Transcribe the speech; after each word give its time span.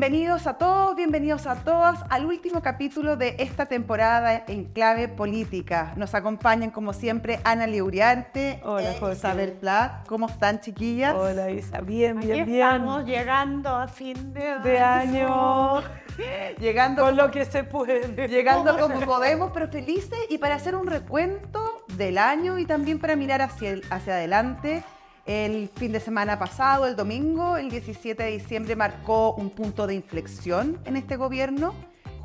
bienvenidos 0.00 0.46
a 0.46 0.54
todos, 0.54 0.96
bienvenidos 0.96 1.46
a 1.46 1.56
todas 1.56 2.02
al 2.08 2.24
último 2.24 2.62
capítulo 2.62 3.16
de 3.18 3.36
esta 3.38 3.66
temporada 3.66 4.44
en 4.48 4.64
clave 4.64 5.08
política. 5.08 5.92
Nos 5.94 6.14
acompañan 6.14 6.70
como 6.70 6.94
siempre 6.94 7.38
Ana 7.44 7.66
Liuriarte, 7.66 8.62
Hola, 8.64 8.92
e 8.92 8.98
José. 8.98 9.12
Isabel 9.18 9.52
Plat. 9.52 10.06
¿Cómo 10.08 10.26
están 10.26 10.60
chiquillas? 10.60 11.14
Hola 11.14 11.50
Isa, 11.50 11.82
bien, 11.82 12.16
Aquí 12.16 12.28
bien, 12.28 12.46
bien. 12.46 12.62
estamos 12.62 13.04
llegando 13.04 13.68
a 13.76 13.88
fin 13.88 14.32
de, 14.32 14.58
De 14.60 14.78
año, 14.78 15.82
Llegando, 16.58 17.02
con 17.02 17.16
lo 17.16 17.30
que 17.30 17.44
se 17.44 17.64
puede. 17.64 18.26
llegando 18.26 18.78
como 18.80 19.00
podemos, 19.02 19.50
pero 19.52 19.68
felices 19.68 20.18
y 20.30 20.38
para 20.38 20.54
hacer 20.54 20.76
un 20.76 20.86
recuento 20.86 21.84
del 21.88 22.16
año 22.16 22.56
y 22.58 22.64
también 22.64 22.98
para 23.00 23.16
mirar 23.16 23.42
hacia, 23.42 23.68
el- 23.68 23.84
hacia 23.90 24.14
adelante. 24.14 24.82
El 25.26 25.68
fin 25.68 25.92
de 25.92 26.00
semana 26.00 26.38
pasado, 26.38 26.86
el 26.86 26.96
domingo, 26.96 27.56
el 27.56 27.70
17 27.70 28.22
de 28.22 28.30
diciembre, 28.30 28.74
marcó 28.74 29.34
un 29.34 29.50
punto 29.50 29.86
de 29.86 29.94
inflexión 29.94 30.78
en 30.84 30.96
este 30.96 31.16
gobierno. 31.16 31.74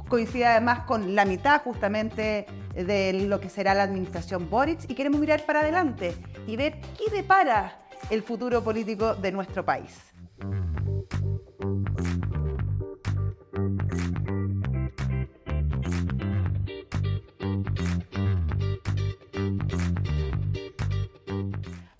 Coincide 0.07 0.45
además 0.45 0.81
con 0.81 1.15
la 1.15 1.25
mitad 1.25 1.61
justamente 1.61 2.45
de 2.73 3.13
lo 3.27 3.39
que 3.39 3.49
será 3.49 3.73
la 3.73 3.83
administración 3.83 4.49
Boric 4.49 4.89
y 4.89 4.95
queremos 4.95 5.19
mirar 5.19 5.45
para 5.45 5.61
adelante 5.61 6.15
y 6.47 6.55
ver 6.55 6.79
qué 6.97 7.15
depara 7.15 7.79
el 8.09 8.21
futuro 8.21 8.63
político 8.63 9.15
de 9.15 9.31
nuestro 9.31 9.65
país. 9.65 9.99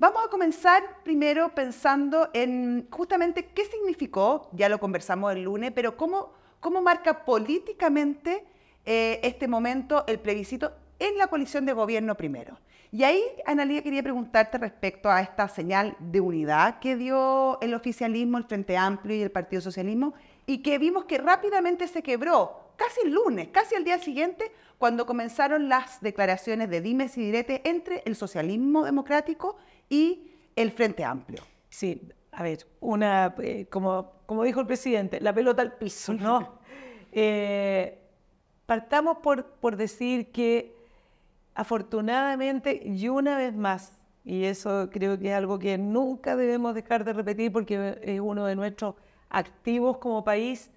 Vamos 0.07 0.23
a 0.23 0.29
comenzar 0.29 1.01
primero 1.03 1.49
pensando 1.55 2.29
en 2.31 2.87
justamente 2.91 3.47
qué 3.47 3.65
significó, 3.65 4.51
ya 4.51 4.69
lo 4.69 4.79
conversamos 4.79 5.33
el 5.33 5.41
lunes, 5.41 5.71
pero 5.73 5.97
cómo, 5.97 6.31
cómo 6.59 6.79
marca 6.79 7.25
políticamente 7.25 8.45
eh, 8.85 9.19
este 9.23 9.47
momento 9.47 10.05
el 10.05 10.19
plebiscito 10.19 10.73
en 10.99 11.17
la 11.17 11.25
coalición 11.25 11.65
de 11.65 11.73
gobierno 11.73 12.13
primero. 12.13 12.59
Y 12.91 13.03
ahí, 13.03 13.19
Analia, 13.47 13.81
quería 13.81 14.03
preguntarte 14.03 14.59
respecto 14.59 15.09
a 15.09 15.21
esta 15.21 15.47
señal 15.47 15.97
de 15.97 16.21
unidad 16.21 16.77
que 16.77 16.95
dio 16.95 17.59
el 17.61 17.73
oficialismo, 17.73 18.37
el 18.37 18.43
Frente 18.43 18.77
Amplio 18.77 19.15
y 19.15 19.23
el 19.23 19.31
Partido 19.31 19.59
Socialismo, 19.63 20.13
y 20.45 20.59
que 20.59 20.77
vimos 20.77 21.05
que 21.05 21.17
rápidamente 21.17 21.87
se 21.87 22.03
quebró, 22.03 22.73
casi 22.75 23.01
el 23.05 23.11
lunes, 23.11 23.47
casi 23.47 23.73
al 23.73 23.83
día 23.83 23.97
siguiente, 23.97 24.51
cuando 24.77 25.05
comenzaron 25.05 25.69
las 25.69 26.01
declaraciones 26.01 26.69
de 26.69 26.81
dimes 26.81 27.17
y 27.17 27.21
diretes 27.21 27.61
entre 27.63 28.03
el 28.05 28.15
socialismo 28.15 28.83
democrático 28.83 29.57
y 29.89 30.31
el 30.55 30.71
Frente 30.71 31.03
Amplio. 31.03 31.41
Sí, 31.69 32.01
a 32.31 32.43
ver, 32.43 32.67
una, 32.81 33.33
eh, 33.39 33.67
como, 33.69 34.13
como 34.25 34.43
dijo 34.43 34.59
el 34.59 34.67
presidente, 34.67 35.19
la 35.21 35.33
pelota 35.33 35.61
al 35.61 35.73
piso, 35.77 36.13
¿no? 36.13 36.59
Eh, 37.17 37.97
partamos 38.65 39.19
por, 39.19 39.45
por 39.45 39.77
decir 39.77 40.33
que 40.33 40.75
afortunadamente 41.53 42.81
y 42.83 43.07
una 43.07 43.37
vez 43.37 43.55
más, 43.55 44.01
y 44.25 44.43
eso 44.43 44.89
creo 44.91 45.17
que 45.17 45.29
es 45.29 45.33
algo 45.33 45.57
que 45.57 45.77
nunca 45.77 46.35
debemos 46.35 46.75
dejar 46.75 47.05
de 47.05 47.13
repetir 47.13 47.53
porque 47.53 47.97
es 48.03 48.19
uno 48.19 48.45
de 48.45 48.57
nuestros 48.57 48.95
activos 49.29 49.97
como 49.99 50.25
país, 50.25 50.69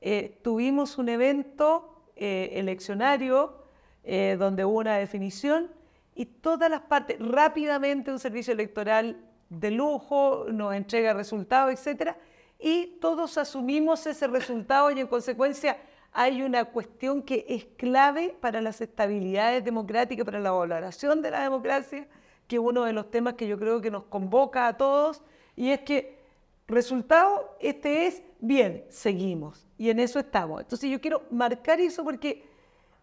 eh, 0.00 0.38
tuvimos 0.42 0.96
un 0.96 1.10
evento 1.10 1.93
eh, 2.16 2.50
eleccionario 2.54 3.64
eh, 4.04 4.36
donde 4.38 4.64
hubo 4.64 4.78
una 4.78 4.96
definición 4.96 5.70
y 6.14 6.26
todas 6.26 6.70
las 6.70 6.82
partes, 6.82 7.18
rápidamente 7.18 8.10
un 8.10 8.18
servicio 8.18 8.52
electoral 8.52 9.16
de 9.48 9.70
lujo 9.70 10.46
nos 10.50 10.74
entrega 10.74 11.12
resultados, 11.12 11.72
etcétera, 11.72 12.16
y 12.58 12.98
todos 13.00 13.36
asumimos 13.38 14.06
ese 14.06 14.26
resultado 14.26 14.90
y 14.90 15.00
en 15.00 15.06
consecuencia 15.06 15.76
hay 16.12 16.42
una 16.42 16.66
cuestión 16.66 17.22
que 17.22 17.44
es 17.48 17.64
clave 17.76 18.36
para 18.40 18.60
las 18.60 18.80
estabilidades 18.80 19.64
democráticas, 19.64 20.24
para 20.24 20.38
la 20.38 20.52
valoración 20.52 21.20
de 21.20 21.32
la 21.32 21.42
democracia, 21.42 22.06
que 22.46 22.56
es 22.56 22.62
uno 22.62 22.84
de 22.84 22.92
los 22.92 23.10
temas 23.10 23.34
que 23.34 23.48
yo 23.48 23.58
creo 23.58 23.80
que 23.80 23.90
nos 23.90 24.04
convoca 24.04 24.68
a 24.68 24.76
todos, 24.76 25.22
y 25.56 25.70
es 25.70 25.80
que 25.80 26.23
resultado, 26.66 27.56
este 27.60 28.06
es, 28.06 28.22
bien, 28.40 28.84
seguimos, 28.88 29.66
y 29.78 29.90
en 29.90 29.98
eso 29.98 30.18
estamos. 30.18 30.60
Entonces 30.62 30.90
yo 30.90 31.00
quiero 31.00 31.22
marcar 31.30 31.80
eso 31.80 32.04
porque 32.04 32.44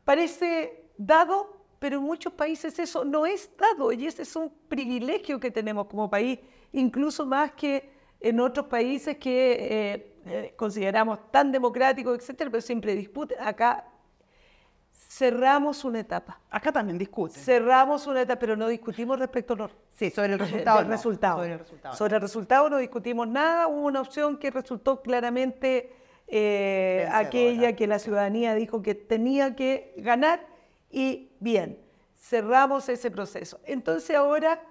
parece 0.04 0.90
dado, 0.98 1.66
pero 1.80 1.98
en 1.98 2.04
muchos 2.04 2.34
países 2.34 2.78
eso 2.80 3.04
no 3.04 3.26
es 3.26 3.50
dado, 3.58 3.92
y 3.92 4.06
ese 4.06 4.24
es 4.24 4.36
un 4.36 4.52
privilegio 4.68 5.40
que 5.40 5.52
tenemos 5.52 5.88
como 5.88 6.10
país, 6.10 6.40
incluso 6.72 7.26
más 7.26 7.52
que 7.54 7.92
en 8.20 8.40
otros 8.40 8.68
países 8.68 9.18
que 9.18 9.52
eh, 9.52 10.16
eh, 10.26 10.54
consideramos 10.56 11.32
tan 11.32 11.52
democráticos, 11.52 12.18
etcétera, 12.18 12.52
pero 12.52 12.62
siempre 12.62 12.96
discuten. 12.96 13.38
Acá 13.42 13.91
cerramos 15.12 15.84
una 15.84 16.00
etapa. 16.00 16.40
Acá 16.50 16.72
también 16.72 16.98
discuten. 16.98 17.42
Cerramos 17.42 18.08
una 18.08 18.22
etapa, 18.22 18.40
pero 18.40 18.56
no 18.56 18.70
discutimos 18.70 19.20
respecto 19.20 19.54
a 19.54 19.58
los 19.58 19.72
Sí, 19.92 20.10
sobre 20.10 20.34
el 20.34 20.40
resultado. 20.40 20.78
del 20.80 20.88
no. 20.88 20.94
resultado. 20.94 21.38
Sobre 21.40 21.52
el 21.54 21.60
resultado. 21.60 21.96
Sobre 21.98 22.16
el 22.16 22.22
resultado 22.22 22.70
no 22.70 22.78
discutimos 22.78 23.28
nada. 23.28 23.68
Hubo 23.68 23.88
una 23.88 24.00
opción 24.00 24.38
que 24.38 24.50
resultó 24.52 25.02
claramente 25.02 25.92
eh, 26.28 27.10
aquella 27.12 27.76
que 27.76 27.88
la 27.88 28.00
ciudadanía 28.00 28.56
dijo 28.56 28.82
que 28.82 28.96
tenía 28.96 29.54
que 29.54 29.94
ganar 29.98 30.48
y 30.90 31.32
bien, 31.42 31.78
cerramos 32.18 32.88
ese 32.88 33.12
proceso. 33.12 33.60
Entonces 33.66 34.16
ahora, 34.16 34.64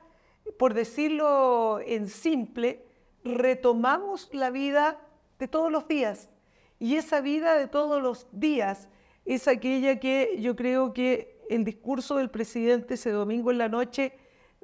por 0.59 0.73
decirlo 0.73 1.81
en 1.84 2.09
simple, 2.09 2.87
retomamos 3.25 4.31
la 4.33 4.49
vida 4.49 4.99
de 5.39 5.49
todos 5.49 5.71
los 5.71 5.87
días. 5.87 6.31
Y 6.79 6.97
esa 6.97 7.21
vida 7.21 7.56
de 7.56 7.69
todos 7.69 8.03
los 8.03 8.27
días 8.33 8.89
es 9.35 9.47
aquella 9.47 10.01
que 10.01 10.39
yo 10.41 10.57
creo 10.57 10.93
que 10.93 11.39
el 11.49 11.63
discurso 11.63 12.17
del 12.17 12.31
presidente 12.31 12.95
ese 12.95 13.13
domingo 13.13 13.53
en 13.53 13.59
la 13.59 13.69
noche 13.69 14.13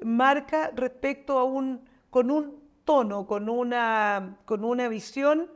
marca 0.03 0.71
respecto 0.75 1.39
a 1.39 1.45
un, 1.45 1.87
con 2.09 2.29
un 2.29 2.61
tono, 2.83 3.25
con 3.25 3.47
una, 3.47 4.39
con 4.43 4.65
una 4.65 4.89
visión 4.89 5.49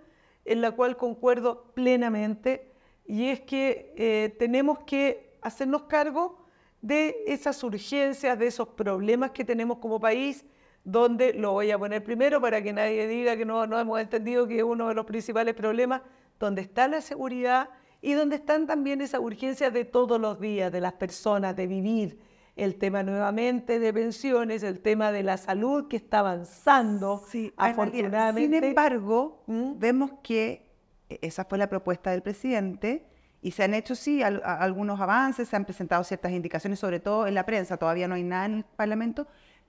en 0.46 0.62
la 0.62 0.72
cual 0.72 0.96
concuerdo 0.96 1.74
plenamente, 1.74 2.72
y 3.06 3.28
es 3.28 3.42
que 3.42 3.94
eh, 3.98 4.34
tenemos 4.40 4.80
que 4.80 5.36
hacernos 5.42 5.84
cargo 5.84 6.46
de 6.82 7.26
esas 7.28 7.62
urgencias, 7.66 8.40
de 8.40 8.48
esos 8.48 8.70
problemas 8.70 9.32
que 9.32 9.44
tenemos 9.44 9.80
como 9.80 10.00
país, 10.00 10.46
donde 10.86 11.34
lo 11.34 11.52
voy 11.52 11.70
a 11.70 11.78
poner 11.78 12.02
primero 12.02 12.40
para 12.40 12.62
que 12.64 12.72
nadie 12.72 13.08
diga 13.08 13.36
que 13.36 13.44
no, 13.44 13.68
no 13.68 13.78
hemos 13.78 14.00
entendido 14.00 14.48
que 14.48 14.60
es 14.60 14.64
uno 14.64 14.88
de 14.88 14.94
los 14.94 15.06
principales 15.06 15.54
problemas, 15.54 16.02
donde 16.40 16.62
está 16.62 16.88
la 16.88 17.02
seguridad 17.02 17.70
y 18.01 18.13
donde 18.13 18.38
están 18.38 18.66
también 18.67 19.01
esas 19.01 19.22
urgencias 19.22 19.72
de 19.73 19.85
todos 19.85 20.19
los 20.19 20.39
días, 20.39 20.72
de 20.72 20.81
las 20.81 20.94
personas, 20.94 21.56
de 21.56 21.67
vivir, 21.67 22.19
el 22.56 22.75
tema 22.75 23.01
nuevamente 23.03 23.79
de 23.79 23.94
pensiones, 23.94 24.63
el 24.63 24.81
tema 24.81 25.12
de 25.12 25.23
la 25.23 25.38
salud 25.38 25.88
que 25.88 25.95
está 25.97 26.19
avanzando, 26.19 27.23
Sí, 27.29 27.53
afortunadamente. 27.56 28.57
Sin 28.57 28.63
embargo, 28.63 29.44
¿Mm? 29.47 29.79
vemos 29.79 30.12
que 30.22 30.69
e, 31.09 31.19
esa 31.22 31.45
fue 31.45 31.57
la 31.57 31.67
propuesta 31.69 32.12
del 32.12 32.22
presidente 32.22 33.07
y 33.41 33.51
se 33.51 33.63
han 33.63 33.73
hecho, 33.73 33.95
sí, 33.95 34.22
al- 34.22 34.41
algunos 34.44 35.00
avances, 35.00 35.47
se 35.47 35.56
han 35.56 35.63
presentado 35.66 36.03
ciertas 36.03 36.31
indicaciones, 36.33 36.78
sobre 36.79 37.00
todo 37.00 37.25
en 37.25 37.35
la 37.35 37.45
prensa, 37.45 37.78
todavía 37.78 38.07
no 38.07 38.16
hay 38.16 38.23
nada 38.23 38.45
en 38.45 38.53
el 38.56 38.63
Parlamento, 38.66 39.28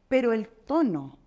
pero 0.09 0.33
el 0.33 0.49
tono 0.49 1.19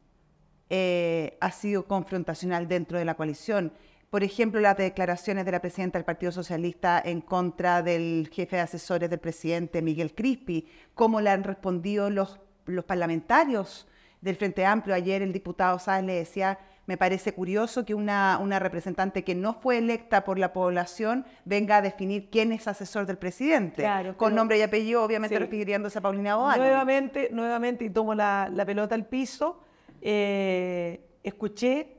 eh, 0.70 1.38
ha 1.42 1.52
sido 1.52 1.86
confrontacional 1.88 2.68
dentro 2.68 2.98
de 2.98 3.06
la 3.06 3.16
coalición. 3.16 3.72
Por 4.16 4.24
ejemplo, 4.24 4.62
las 4.62 4.78
declaraciones 4.78 5.44
de 5.44 5.52
la 5.52 5.60
presidenta 5.60 5.98
del 5.98 6.06
Partido 6.06 6.32
Socialista 6.32 7.02
en 7.04 7.20
contra 7.20 7.82
del 7.82 8.30
jefe 8.32 8.56
de 8.56 8.62
asesores 8.62 9.10
del 9.10 9.20
presidente, 9.20 9.82
Miguel 9.82 10.16
Crispi, 10.16 10.70
cómo 10.94 11.20
le 11.20 11.32
han 11.32 11.44
respondido 11.44 12.10
los, 12.10 12.40
los 12.66 12.86
parlamentarios 12.86 13.90
del 14.22 14.38
Frente 14.38 14.66
Amplio. 14.66 14.96
Ayer 14.96 15.22
el 15.22 15.34
diputado 15.34 15.80
Sáenz 15.80 16.08
le 16.08 16.14
decía, 16.14 16.58
me 16.86 16.96
parece 16.96 17.34
curioso 17.34 17.84
que 17.84 17.94
una, 17.94 18.40
una 18.42 18.58
representante 18.58 19.26
que 19.26 19.36
no 19.36 19.54
fue 19.54 19.80
electa 19.80 20.24
por 20.24 20.40
la 20.40 20.54
población 20.54 21.26
venga 21.44 21.76
a 21.76 21.82
definir 21.82 22.30
quién 22.30 22.54
es 22.54 22.70
asesor 22.70 23.06
del 23.06 23.18
presidente. 23.18 23.82
Claro, 23.82 24.16
con 24.16 24.34
nombre 24.34 24.58
y 24.58 24.62
apellido, 24.62 25.04
obviamente 25.04 25.36
Sí. 25.36 25.40
refiriéndose 25.40 26.00
a 26.00 26.02
Paulina 26.02 26.38
Boano. 26.38 26.64
Nuevamente, 26.64 27.28
nuevamente, 27.34 27.84
y 27.84 27.90
tomo 27.90 28.16
la, 28.16 28.50
la 28.50 28.66
pelota 28.66 28.96
al 28.96 29.08
piso, 29.08 29.60
eh, 30.02 31.02
escuché 31.22 31.95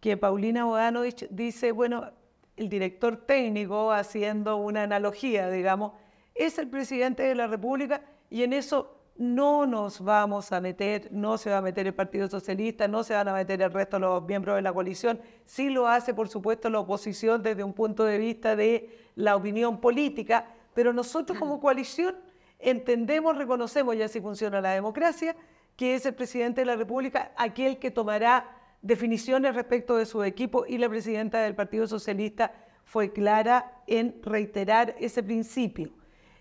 que 0.00 0.16
Paulina 0.16 0.64
Bodanovich 0.64 1.28
dice, 1.30 1.72
bueno, 1.72 2.10
el 2.56 2.68
director 2.68 3.16
técnico, 3.16 3.92
haciendo 3.92 4.56
una 4.56 4.82
analogía, 4.82 5.50
digamos, 5.50 5.92
es 6.34 6.58
el 6.58 6.68
presidente 6.68 7.22
de 7.22 7.34
la 7.34 7.46
República 7.46 8.02
y 8.30 8.42
en 8.42 8.52
eso 8.52 8.96
no 9.16 9.66
nos 9.66 10.02
vamos 10.02 10.50
a 10.52 10.60
meter, 10.62 11.08
no 11.12 11.36
se 11.36 11.50
va 11.50 11.58
a 11.58 11.62
meter 11.62 11.86
el 11.86 11.94
Partido 11.94 12.28
Socialista, 12.28 12.88
no 12.88 13.04
se 13.04 13.12
van 13.12 13.28
a 13.28 13.34
meter 13.34 13.60
el 13.60 13.70
resto 13.70 13.96
de 13.96 14.00
los 14.00 14.22
miembros 14.24 14.56
de 14.56 14.62
la 14.62 14.72
coalición. 14.72 15.20
Sí 15.44 15.68
lo 15.68 15.86
hace, 15.86 16.14
por 16.14 16.28
supuesto, 16.28 16.70
la 16.70 16.80
oposición 16.80 17.42
desde 17.42 17.62
un 17.62 17.74
punto 17.74 18.04
de 18.04 18.16
vista 18.16 18.56
de 18.56 18.88
la 19.16 19.36
opinión 19.36 19.80
política, 19.80 20.46
pero 20.72 20.94
nosotros 20.94 21.38
como 21.38 21.60
coalición 21.60 22.16
entendemos, 22.58 23.36
reconocemos, 23.36 23.94
y 23.94 24.02
así 24.02 24.20
funciona 24.22 24.62
la 24.62 24.72
democracia, 24.72 25.36
que 25.76 25.94
es 25.94 26.06
el 26.06 26.14
presidente 26.14 26.62
de 26.62 26.66
la 26.66 26.76
República 26.76 27.32
aquel 27.36 27.78
que 27.78 27.90
tomará 27.90 28.59
definiciones 28.82 29.54
respecto 29.54 29.96
de 29.96 30.06
su 30.06 30.22
equipo 30.22 30.64
y 30.66 30.78
la 30.78 30.88
presidenta 30.88 31.40
del 31.40 31.54
Partido 31.54 31.86
Socialista 31.86 32.52
fue 32.84 33.12
clara 33.12 33.82
en 33.86 34.20
reiterar 34.22 34.94
ese 34.98 35.22
principio. 35.22 35.90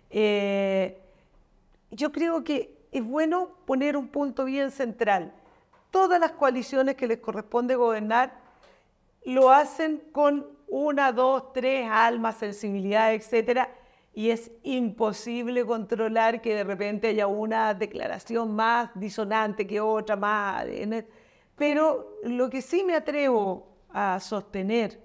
Eh, 0.10 1.02
yo 1.92 2.12
creo 2.12 2.44
que 2.44 2.78
es 2.92 3.04
bueno 3.04 3.50
poner 3.66 3.96
un 3.98 4.08
punto 4.08 4.46
bien 4.46 4.72
central. 4.72 5.34
Todas 5.92 6.20
las 6.20 6.32
coaliciones 6.32 6.96
que 6.96 7.08
les 7.08 7.20
corresponde 7.20 7.76
gobernar 7.76 8.40
lo 9.26 9.52
hacen 9.52 10.02
con 10.12 10.48
una, 10.68 11.12
dos, 11.12 11.52
tres 11.54 11.88
almas, 11.92 12.38
sensibilidad, 12.38 13.14
etcétera, 13.14 13.70
y 14.14 14.32
es 14.32 14.52
imposible 14.64 15.66
controlar 15.66 16.42
que 16.42 16.56
de 16.56 16.64
repente 16.64 17.08
haya 17.08 17.28
una 17.28 17.74
declaración 17.74 18.56
más 18.56 18.90
disonante 18.96 19.68
que 19.68 19.80
otra, 19.82 20.16
más. 20.16 20.66
Pero 21.60 22.16
lo 22.24 22.50
que 22.50 22.62
sí 22.62 22.86
me 22.86 22.96
atrevo 22.96 23.68
a 23.90 24.18
sostener 24.22 24.98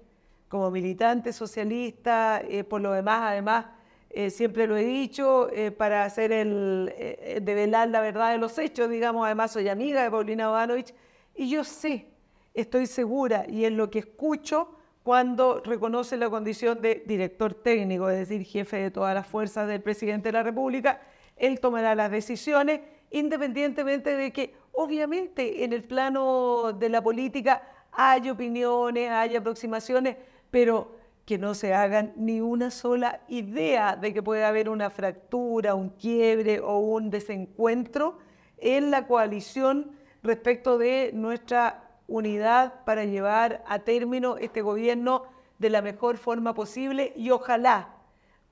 como 0.47 0.71
militante 0.71 1.33
socialista, 1.33 2.41
eh, 2.47 2.63
por 2.63 2.79
lo 2.79 2.93
demás, 2.93 3.23
además, 3.23 3.65
eh, 4.09 4.29
siempre 4.29 4.65
lo 4.65 4.77
he 4.77 4.85
dicho, 4.85 5.49
eh, 5.51 5.71
para 5.71 6.05
hacer 6.05 6.31
el, 6.31 6.93
develar 7.41 7.89
la 7.89 7.99
verdad 7.99 8.31
de 8.31 8.37
los 8.37 8.57
hechos, 8.57 8.89
digamos, 8.89 9.25
además 9.25 9.51
soy 9.51 9.67
amiga 9.67 10.01
de 10.01 10.09
Paulina 10.09 10.47
Bodanovich, 10.47 10.93
y 11.35 11.49
yo 11.49 11.65
sé, 11.65 12.07
estoy 12.53 12.87
segura, 12.87 13.45
y 13.49 13.65
en 13.65 13.75
lo 13.75 13.89
que 13.89 13.99
escucho, 13.99 14.69
cuando 15.03 15.61
reconoce 15.61 16.15
la 16.15 16.29
condición 16.29 16.81
de 16.81 17.03
director 17.05 17.53
técnico, 17.53 18.09
es 18.09 18.29
decir, 18.29 18.45
jefe 18.45 18.77
de 18.77 18.91
todas 18.91 19.13
las 19.13 19.27
fuerzas 19.27 19.67
del 19.67 19.81
presidente 19.81 20.29
de 20.29 20.33
la 20.33 20.43
República, 20.43 21.01
él 21.35 21.59
tomará 21.59 21.95
las 21.95 22.11
decisiones 22.11 22.79
independientemente 23.11 24.15
de 24.15 24.31
que 24.31 24.53
obviamente 24.75 25.63
en 25.63 25.73
el 25.73 25.83
plano 25.83 26.73
de 26.73 26.89
la 26.89 27.01
política 27.01 27.63
hay 27.91 28.29
opiniones, 28.29 29.09
hay 29.09 29.35
aproximaciones, 29.35 30.17
pero 30.51 30.95
que 31.25 31.37
no 31.37 31.55
se 31.55 31.73
hagan 31.73 32.13
ni 32.15 32.39
una 32.41 32.69
sola 32.69 33.21
idea 33.27 33.95
de 33.95 34.13
que 34.13 34.21
puede 34.21 34.45
haber 34.45 34.69
una 34.69 34.89
fractura, 34.89 35.73
un 35.73 35.89
quiebre 35.89 36.59
o 36.59 36.77
un 36.77 37.09
desencuentro 37.09 38.19
en 38.57 38.91
la 38.91 39.07
coalición 39.07 39.91
respecto 40.21 40.77
de 40.77 41.11
nuestra 41.13 41.89
unidad 42.07 42.83
para 42.85 43.05
llevar 43.05 43.63
a 43.67 43.79
término 43.79 44.37
este 44.37 44.61
gobierno 44.61 45.23
de 45.57 45.69
la 45.69 45.81
mejor 45.81 46.17
forma 46.17 46.53
posible 46.53 47.13
y 47.15 47.31
ojalá 47.31 47.95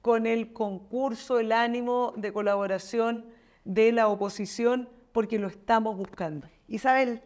con 0.01 0.25
el 0.25 0.51
concurso, 0.51 1.39
el 1.39 1.51
ánimo 1.51 2.13
de 2.17 2.33
colaboración 2.33 3.25
de 3.65 3.91
la 3.91 4.07
oposición, 4.07 4.89
porque 5.13 5.39
lo 5.39 5.48
estamos 5.48 5.95
buscando. 5.95 6.50
Isabel, 6.68 7.21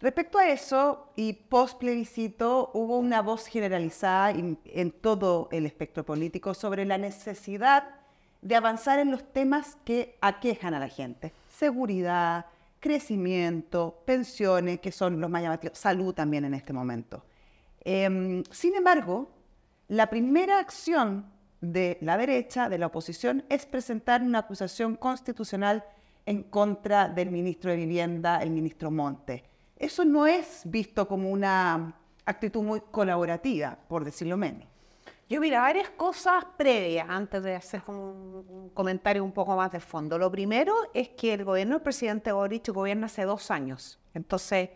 respecto 0.00 0.36
a 0.38 0.48
eso 0.48 1.12
y 1.16 1.32
post 1.32 1.78
plebiscito, 1.78 2.70
hubo 2.74 2.98
una 2.98 3.22
voz 3.22 3.46
generalizada 3.46 4.30
en, 4.32 4.90
todo 4.90 5.48
el 5.52 5.64
espectro 5.64 6.04
político 6.04 6.52
sobre 6.52 6.84
la 6.84 6.98
necesidad 6.98 7.88
de 8.42 8.56
avanzar 8.56 8.98
en 8.98 9.10
los 9.10 9.32
temas 9.32 9.78
que 9.84 10.18
aquejan 10.20 10.74
a 10.74 10.80
la 10.80 10.88
gente. 10.88 11.32
Seguridad, 11.48 12.46
crecimiento, 12.80 14.02
pensiones, 14.04 14.80
que 14.80 14.90
son 14.90 15.20
los 15.20 15.30
más 15.30 15.42
llamativos, 15.42 15.78
salud 15.78 16.12
también 16.12 16.44
en 16.44 16.54
este 16.54 16.72
momento. 16.72 17.24
Em, 17.82 18.42
sin 18.50 18.74
embargo, 18.74 19.30
la 19.88 20.10
primera 20.10 20.58
acción 20.58 21.30
de 21.60 21.98
la 22.00 22.16
derecha, 22.16 22.68
de 22.68 22.78
la 22.78 22.86
oposición, 22.86 23.44
es 23.50 23.66
presentar 23.66 24.22
una 24.22 24.40
acusación 24.40 24.96
constitucional 24.96 25.84
en 26.26 26.44
contra 26.44 27.08
del 27.08 27.30
ministro 27.30 27.70
de 27.70 27.76
Vivienda, 27.76 28.42
el 28.42 28.50
ministro 28.50 28.90
Monte. 28.90 29.44
Eso 29.76 30.04
no 30.04 30.26
es 30.26 30.62
visto 30.64 31.08
como 31.08 31.30
una 31.30 31.94
actitud 32.26 32.62
muy 32.62 32.80
colaborativa, 32.90 33.78
por 33.88 34.04
decirlo 34.04 34.36
menos. 34.36 34.68
Yo 35.30 35.40
mira, 35.40 35.60
varias 35.60 35.90
cosas 35.90 36.44
previas 36.56 37.06
antes 37.08 37.40
de 37.42 37.54
hacer 37.54 37.82
un, 37.86 38.70
comentario 38.74 39.22
un 39.22 39.30
poco 39.30 39.54
más 39.54 39.70
de 39.70 39.78
fondo. 39.78 40.18
Lo 40.18 40.28
primero 40.28 40.74
es 40.92 41.10
que 41.10 41.32
el 41.32 41.44
gobierno 41.44 41.76
del 41.76 41.82
presidente 41.82 42.32
Boric 42.32 42.68
gobierna 42.70 43.06
hace 43.06 43.22
dos 43.24 43.50
años. 43.52 44.00
Entonces, 44.12 44.70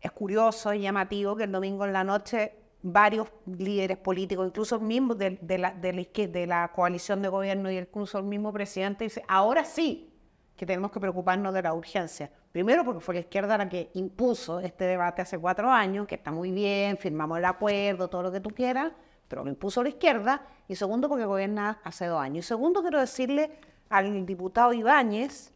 es 0.00 0.12
curioso 0.12 0.72
y 0.72 0.82
llamativo 0.82 1.34
que 1.34 1.44
el 1.44 1.52
domingo 1.52 1.84
en 1.84 1.92
la 1.92 2.04
noche 2.04 2.61
varios 2.82 3.28
líderes 3.46 3.96
políticos, 3.96 4.46
incluso 4.46 4.80
mismos 4.80 5.16
de, 5.16 5.38
la, 5.58 5.70
de, 5.70 6.46
la, 6.46 6.68
coalición 6.72 7.22
de 7.22 7.28
gobierno 7.28 7.70
y 7.70 7.78
incluso 7.78 8.18
el 8.18 8.24
mismo 8.24 8.52
presidente, 8.52 9.04
dice, 9.04 9.22
ahora 9.28 9.64
sí 9.64 10.08
que 10.56 10.66
tenemos 10.66 10.90
que 10.90 11.00
preocuparnos 11.00 11.54
de 11.54 11.62
la 11.62 11.74
urgencia. 11.74 12.30
Primero 12.50 12.84
porque 12.84 13.00
fue 13.00 13.14
la 13.14 13.20
izquierda 13.20 13.56
la 13.56 13.68
que 13.68 13.90
impuso 13.94 14.60
este 14.60 14.84
debate 14.84 15.22
hace 15.22 15.38
cuatro 15.38 15.70
años, 15.70 16.06
que 16.06 16.16
está 16.16 16.30
muy 16.30 16.50
bien, 16.50 16.98
firmamos 16.98 17.38
el 17.38 17.44
acuerdo, 17.44 18.08
todo 18.08 18.24
lo 18.24 18.32
que 18.32 18.40
tú 18.40 18.50
quieras, 18.50 18.92
pero 19.28 19.44
lo 19.44 19.50
impuso 19.50 19.82
la 19.82 19.88
izquierda. 19.88 20.42
Y 20.68 20.76
segundo 20.76 21.08
porque 21.08 21.24
gobierna 21.24 21.80
hace 21.84 22.06
dos 22.06 22.20
años. 22.20 22.44
Y 22.44 22.48
segundo 22.48 22.82
quiero 22.82 23.00
decirle 23.00 23.50
al 23.88 24.26
diputado 24.26 24.72
Ibáñez 24.72 25.52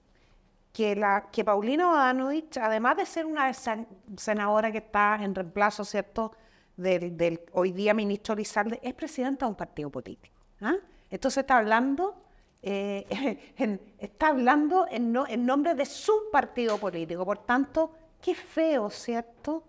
que, 0.72 0.96
la, 0.96 1.28
que 1.30 1.44
Paulina 1.44 1.88
Bodanovich, 1.88 2.56
además 2.58 2.96
de 2.96 3.06
ser 3.06 3.26
una 3.26 3.52
senadora 3.52 4.72
que 4.72 4.78
está 4.78 5.18
en 5.22 5.34
reemplazo, 5.34 5.84
¿cierto?, 5.84 6.32
del, 6.76 7.40
hoy 7.52 7.72
día 7.72 7.94
ministro 7.94 8.34
Lizalde, 8.34 8.80
es 8.82 8.94
presidenta 8.94 9.46
de 9.46 9.50
un 9.50 9.56
partido 9.56 9.90
político. 9.90 10.36
¿ah? 10.60 10.76
Entonces 11.10 11.42
está 11.42 11.58
hablando 11.58 12.26
eh, 12.68 13.38
está 13.98 14.28
hablando 14.28 14.86
en, 14.90 15.12
nombre 15.46 15.74
de 15.74 15.86
su 15.86 16.12
partido 16.32 16.78
político. 16.78 17.24
Por 17.24 17.38
tanto, 17.38 17.92
qué 18.20 18.34
feo, 18.34 18.90
¿cierto? 18.90 19.62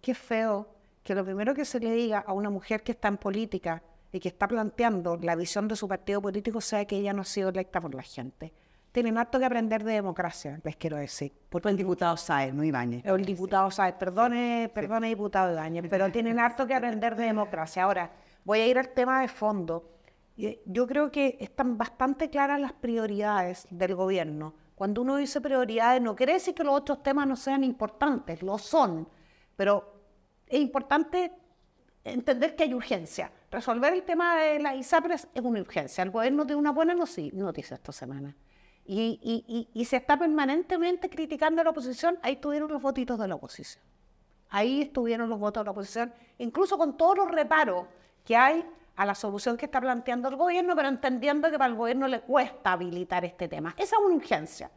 Qué 0.00 0.14
feo 0.14 0.68
que 1.02 1.16
lo 1.16 1.24
primero 1.24 1.52
que 1.52 1.64
se 1.64 1.80
le 1.80 1.90
diga 1.92 2.20
a 2.20 2.32
una 2.32 2.50
mujer 2.50 2.84
que 2.84 2.92
está 2.92 3.08
en 3.08 3.16
política 3.16 3.82
y 4.12 4.20
que 4.20 4.28
está 4.28 4.46
planteando 4.46 5.16
la 5.16 5.34
visión 5.34 5.66
de 5.66 5.74
su 5.74 5.88
partido 5.88 6.22
político 6.22 6.60
sea 6.60 6.84
que 6.84 6.96
ella 6.96 7.12
no 7.12 7.22
ha 7.22 7.24
sido 7.24 7.48
electa 7.48 7.80
por 7.80 7.92
la 7.92 8.02
gente. 8.02 8.52
Tienen 8.94 9.18
harto 9.18 9.40
que 9.40 9.44
aprender 9.44 9.82
de 9.82 9.94
democracia, 9.94 10.60
les 10.62 10.76
quiero 10.76 10.96
decir. 10.98 11.32
Por 11.48 11.66
el 11.66 11.76
diputado 11.76 12.16
Saez, 12.16 12.54
no 12.54 12.62
Ibáñez. 12.62 13.04
El 13.04 13.24
diputado 13.24 13.68
Saez, 13.72 13.96
perdone, 13.96 14.70
perdone 14.72 15.08
diputado 15.08 15.50
Ibáñez, 15.50 15.86
pero 15.90 16.12
tienen 16.12 16.38
harto 16.38 16.64
que 16.64 16.76
aprender 16.76 17.16
de 17.16 17.24
democracia. 17.24 17.82
Ahora, 17.82 18.12
voy 18.44 18.60
a 18.60 18.68
ir 18.68 18.78
al 18.78 18.90
tema 18.90 19.22
de 19.22 19.26
fondo. 19.26 19.90
Yo 20.36 20.86
creo 20.86 21.10
que 21.10 21.36
están 21.40 21.76
bastante 21.76 22.30
claras 22.30 22.60
las 22.60 22.72
prioridades 22.72 23.66
del 23.68 23.96
gobierno. 23.96 24.54
Cuando 24.76 25.02
uno 25.02 25.16
dice 25.16 25.40
prioridades, 25.40 26.00
no 26.00 26.14
quiere 26.14 26.34
decir 26.34 26.54
que 26.54 26.62
los 26.62 26.76
otros 26.76 27.02
temas 27.02 27.26
no 27.26 27.34
sean 27.34 27.64
importantes, 27.64 28.44
lo 28.44 28.58
son, 28.58 29.08
pero 29.56 29.92
es 30.46 30.60
importante 30.60 31.32
entender 32.04 32.54
que 32.54 32.62
hay 32.62 32.74
urgencia. 32.74 33.32
Resolver 33.50 33.92
el 33.92 34.04
tema 34.04 34.36
de 34.36 34.60
las 34.60 34.76
ISAPRES 34.76 35.26
es 35.34 35.42
una 35.42 35.60
urgencia. 35.60 36.04
El 36.04 36.12
gobierno 36.12 36.46
tiene 36.46 36.60
una 36.60 36.70
buena 36.70 36.94
noticia 36.94 37.74
esta 37.74 37.90
semana. 37.90 38.36
Y, 38.86 39.68
y, 39.72 39.84
se 39.86 39.96
está 39.96 40.18
permanentemente 40.18 41.08
criticando 41.08 41.62
a 41.62 41.64
la 41.64 41.70
oposición. 41.70 42.18
Ahí 42.22 42.34
estuvieron 42.34 42.70
los 42.70 42.82
votitos 42.82 43.18
de 43.18 43.28
la 43.28 43.34
oposición. 43.34 43.82
Ahí 44.50 44.82
estuvieron 44.82 45.28
los 45.28 45.38
votos 45.38 45.62
de 45.62 45.64
la 45.64 45.70
oposición, 45.70 46.12
incluso 46.38 46.76
con 46.76 46.96
todos 46.96 47.16
los 47.16 47.30
reparos 47.30 47.86
que 48.24 48.36
hay 48.36 48.64
a 48.96 49.06
la 49.06 49.14
solución 49.14 49.56
que 49.56 49.64
está 49.64 49.80
planteando 49.80 50.28
el 50.28 50.36
gobierno, 50.36 50.76
pero 50.76 50.88
entendiendo 50.88 51.50
que 51.50 51.58
para 51.58 51.70
el 51.70 51.76
gobierno 51.76 52.06
le 52.06 52.20
cuesta 52.20 52.72
habilitar 52.72 53.24
este 53.24 53.48
tema. 53.48 53.74
Esa 53.78 53.96
es 53.96 54.02
una 54.04 54.14
urgencia. 54.16 54.70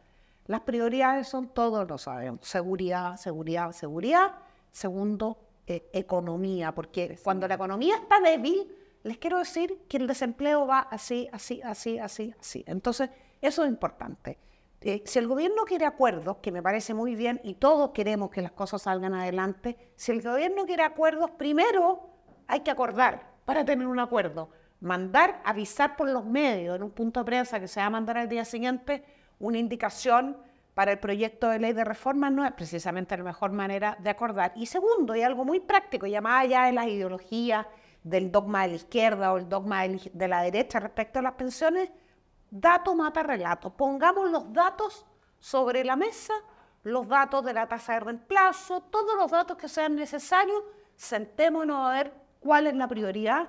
Las 0.46 0.62
prioridades 0.62 1.28
son, 1.28 1.48
todos 1.48 1.86
lo 1.86 1.98
sabemos, 1.98 2.40
seguridad, 2.48 3.16
seguridad, 3.16 3.72
seguridad. 3.72 4.32
Segundo, 4.70 5.38
eh, 5.66 5.88
economía, 5.92 6.74
porque 6.74 7.18
cuando 7.22 7.46
la 7.46 7.54
economía 7.54 7.96
está 7.96 8.20
débil, 8.20 8.74
les 9.02 9.18
quiero 9.18 9.38
decir 9.38 9.82
que 9.88 9.98
el 9.98 10.06
desempleo 10.06 10.66
va 10.66 10.80
así, 10.80 11.28
así, 11.32 11.60
así, 11.62 11.98
así, 11.98 12.34
así. 12.38 12.64
Entonces, 12.66 13.10
eso 13.40 13.64
es 13.64 13.68
importante. 13.68 14.38
Eh, 14.80 15.02
si 15.04 15.18
el 15.18 15.26
gobierno 15.26 15.64
quiere 15.64 15.86
acuerdos, 15.86 16.36
que 16.38 16.52
me 16.52 16.62
parece 16.62 16.94
muy 16.94 17.16
bien, 17.16 17.40
y 17.42 17.54
todos 17.54 17.90
queremos 17.90 18.30
que 18.30 18.42
las 18.42 18.52
cosas 18.52 18.82
salgan 18.82 19.14
adelante, 19.14 19.76
si 19.96 20.12
el 20.12 20.22
gobierno 20.22 20.66
quiere 20.66 20.84
acuerdos, 20.84 21.30
primero 21.32 22.10
hay 22.46 22.60
que 22.60 22.70
acordar 22.70 23.38
para 23.44 23.64
tener 23.64 23.86
un 23.86 23.98
acuerdo. 23.98 24.50
Mandar, 24.80 25.40
avisar 25.44 25.96
por 25.96 26.08
los 26.08 26.24
medios 26.24 26.76
en 26.76 26.84
un 26.84 26.90
punto 26.90 27.20
de 27.20 27.26
prensa 27.26 27.58
que 27.58 27.66
se 27.66 27.80
va 27.80 27.86
a 27.86 27.90
mandar 27.90 28.18
al 28.18 28.28
día 28.28 28.44
siguiente 28.44 29.02
una 29.40 29.58
indicación 29.58 30.36
para 30.74 30.92
el 30.92 31.00
proyecto 31.00 31.48
de 31.48 31.58
ley 31.58 31.72
de 31.72 31.82
reforma 31.82 32.30
no 32.30 32.44
es 32.44 32.52
precisamente 32.52 33.16
la 33.16 33.24
mejor 33.24 33.50
manera 33.50 33.96
de 33.98 34.10
acordar. 34.10 34.52
Y 34.54 34.66
segundo, 34.66 35.16
y 35.16 35.22
algo 35.22 35.44
muy 35.44 35.58
práctico, 35.58 36.06
ya 36.06 36.20
más 36.20 36.44
allá 36.44 36.66
de 36.66 36.72
las 36.72 36.86
ideologías 36.86 37.66
del 38.04 38.30
dogma 38.30 38.62
de 38.62 38.68
la 38.68 38.74
izquierda 38.76 39.32
o 39.32 39.38
el 39.38 39.48
dogma 39.48 39.82
de 39.88 40.28
la 40.28 40.40
derecha 40.42 40.78
respecto 40.78 41.18
a 41.18 41.22
las 41.22 41.32
pensiones, 41.32 41.90
dato 42.50 42.94
mata 42.94 43.22
relato. 43.22 43.70
Pongamos 43.70 44.30
los 44.30 44.52
datos 44.52 45.06
sobre 45.38 45.84
la 45.84 45.96
mesa, 45.96 46.34
los 46.82 47.06
datos 47.08 47.44
de 47.44 47.52
la 47.52 47.68
tasa 47.68 47.94
de 47.94 48.00
reemplazo, 48.00 48.80
todos 48.82 49.16
los 49.16 49.30
datos 49.30 49.56
que 49.56 49.68
sean 49.68 49.94
necesarios, 49.94 50.62
sentémonos 50.96 51.86
a 51.86 51.90
ver 51.92 52.28
¿Cuál 52.40 52.66
es 52.66 52.74
la 52.74 52.88
prioridad? 52.88 53.48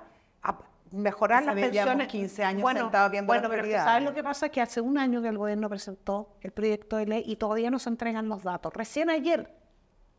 mejorar 0.92 1.44
las 1.44 1.54
pensiones. 1.54 2.08
15 2.08 2.42
años 2.42 2.62
bueno, 2.62 2.90
viendo 3.12 3.32
bueno, 3.32 3.48
pero 3.48 3.64
¿sabes 3.70 4.02
lo 4.02 4.12
que 4.12 4.24
pasa? 4.24 4.48
Que 4.48 4.60
hace 4.60 4.80
un 4.80 4.98
año 4.98 5.22
que 5.22 5.28
el 5.28 5.38
gobierno 5.38 5.68
presentó 5.68 6.34
el 6.40 6.50
proyecto 6.50 6.96
de 6.96 7.06
ley 7.06 7.22
y 7.24 7.36
todavía 7.36 7.70
no 7.70 7.78
se 7.78 7.90
entregan 7.90 8.28
los 8.28 8.42
datos. 8.42 8.72
Recién 8.74 9.08
ayer, 9.08 9.54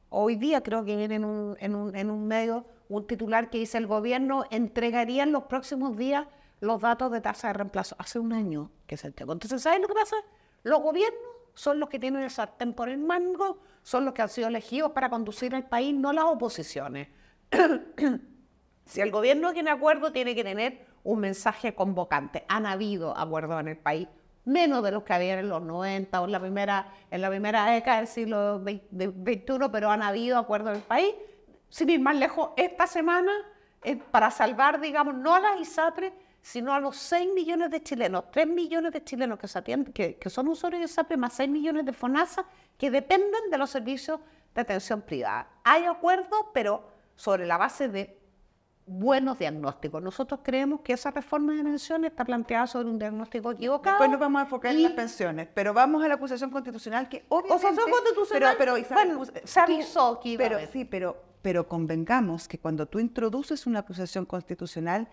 hoy 0.08 0.38
día 0.38 0.64
creo 0.64 0.86
que 0.86 0.96
viene 0.96 1.16
en 1.16 1.26
un, 1.26 1.58
en 1.60 1.76
un, 1.76 1.94
en 1.94 2.10
un 2.10 2.26
medio 2.26 2.66
un 2.88 3.06
titular 3.06 3.50
que 3.50 3.58
dice 3.58 3.78
el 3.78 3.88
gobierno 3.88 4.46
entregaría 4.50 5.24
en 5.24 5.34
los 5.34 5.44
próximos 5.44 5.98
días 5.98 6.26
los 6.62 6.80
datos 6.80 7.12
de 7.12 7.20
tasa 7.20 7.48
de 7.48 7.53
reemplazo. 7.53 7.96
Hace 8.00 8.20
un 8.20 8.32
año 8.32 8.72
que 8.88 8.96
se 8.96 9.08
entregó. 9.08 9.34
Entonces, 9.34 9.62
¿saben 9.62 9.82
lo 9.82 9.88
que 9.88 9.96
pasa? 9.96 10.15
Los 10.63 10.82
gobiernos 10.82 11.20
son 11.53 11.80
los 11.80 11.89
que 11.89 12.00
tienen 12.00 12.24
el 12.24 12.30
sartén 12.30 12.74
por 12.74 12.88
el 12.88 13.00
mango, 13.00 13.60
son 13.84 14.06
los 14.06 14.13
que 14.13 14.22
han 14.22 14.30
sido 14.30 14.48
elegidos 14.48 14.91
para 14.91 15.10
conducir 15.10 15.53
el 15.53 15.63
país, 15.63 15.94
no 15.94 16.13
las 16.13 16.25
oposiciones. 16.25 17.10
si 18.86 19.01
el 19.01 19.12
gobierno 19.12 19.51
tiene 19.53 19.72
acuerdo, 19.72 20.12
tiene 20.12 20.36
que 20.36 20.44
tener 20.44 20.86
un 21.03 21.20
mensaje 21.20 21.74
convocante. 21.74 22.46
Han 22.48 22.65
habido 22.65 23.18
acuerdos 23.18 23.60
en 23.60 23.68
el 23.70 23.77
país, 23.77 24.08
menos 24.46 24.84
de 24.84 24.91
los 24.91 25.03
que 25.03 25.13
había 25.13 25.39
en 25.39 25.50
los 25.50 25.63
90 25.63 26.22
o 26.22 26.25
en 26.25 26.32
la 26.32 26.39
primera, 26.39 26.94
en 27.10 27.22
la 27.22 27.30
primera 27.30 27.65
década 27.65 27.98
del 27.98 28.08
siglo 28.08 28.60
XXI, 28.60 29.44
pero 29.72 29.89
han 29.89 30.03
habido 30.03 30.38
acuerdos 30.38 30.72
en 30.72 30.77
el 30.77 30.84
país. 30.84 31.15
Sin 31.70 31.89
ir 31.89 32.01
más 32.01 32.15
lejos, 32.15 32.51
esta 32.56 32.86
semana, 32.86 33.32
eh, 33.84 33.96
para 33.96 34.30
salvar, 34.30 34.80
digamos, 34.80 35.15
no 35.15 35.34
a 35.34 35.39
las 35.39 35.60
ISAPRES, 35.60 36.13
sino 36.41 36.74
a 36.74 36.79
los 36.79 36.98
6 36.98 37.33
millones 37.33 37.69
de 37.71 37.81
chilenos, 37.83 38.25
3 38.31 38.48
millones 38.48 38.91
de 38.91 39.03
chilenos 39.03 39.38
que, 39.38 39.48
se 39.48 39.60
atienden, 39.60 39.93
que, 39.93 40.17
que 40.17 40.29
son 40.29 40.48
usuarios 40.48 40.81
de 40.81 40.88
SAPE, 40.88 41.17
más 41.17 41.33
6 41.33 41.50
millones 41.50 41.86
de 41.86 41.93
FONASA, 41.93 42.45
que 42.77 42.89
dependen 42.89 43.50
de 43.50 43.57
los 43.57 43.69
servicios 43.69 44.19
de 44.55 44.62
atención 44.62 45.01
privada. 45.01 45.48
Hay 45.63 45.86
acuerdo, 45.86 46.51
pero 46.53 46.83
sobre 47.15 47.45
la 47.45 47.57
base 47.57 47.88
de 47.88 48.21
buenos 48.86 49.38
diagnósticos. 49.38 50.01
Nosotros 50.01 50.41
creemos 50.43 50.81
que 50.81 50.93
esa 50.93 51.12
reforma 51.12 51.53
de 51.53 51.63
pensiones 51.63 52.12
está 52.12 52.25
planteada 52.25 52.67
sobre 52.67 52.89
un 52.89 53.00
diagnóstico 53.00 53.51
equivocado. 53.51 53.95
Después 53.95 54.10
nos 54.10 54.19
vamos 54.19 54.39
a 54.41 54.43
enfocar 54.43 54.71
en 54.71 54.83
las 54.83 54.91
pensiones, 54.93 55.48
pero 55.53 55.74
vamos 55.74 56.03
a 56.03 56.07
la 56.07 56.15
acusación 56.15 56.50
constitucional 56.50 57.07
que 57.07 57.25
obviamente... 57.29 57.67
Acusación 57.67 57.91
constitucional, 57.91 58.55
pero, 58.57 58.74
pero, 58.75 58.95
bueno, 58.95 59.24
se 59.43 59.60
avisó 59.60 60.19
que 60.19 60.29
iba 60.29 60.43
pero, 60.43 60.57
a. 60.57 60.65
Sí, 60.67 60.86
pero, 60.86 61.21
pero 61.41 61.67
convengamos 61.67 62.48
que 62.48 62.57
cuando 62.60 62.86
tú 62.88 63.00
introduces 63.00 63.65
una 63.65 63.79
acusación 63.79 64.25
constitucional, 64.25 65.07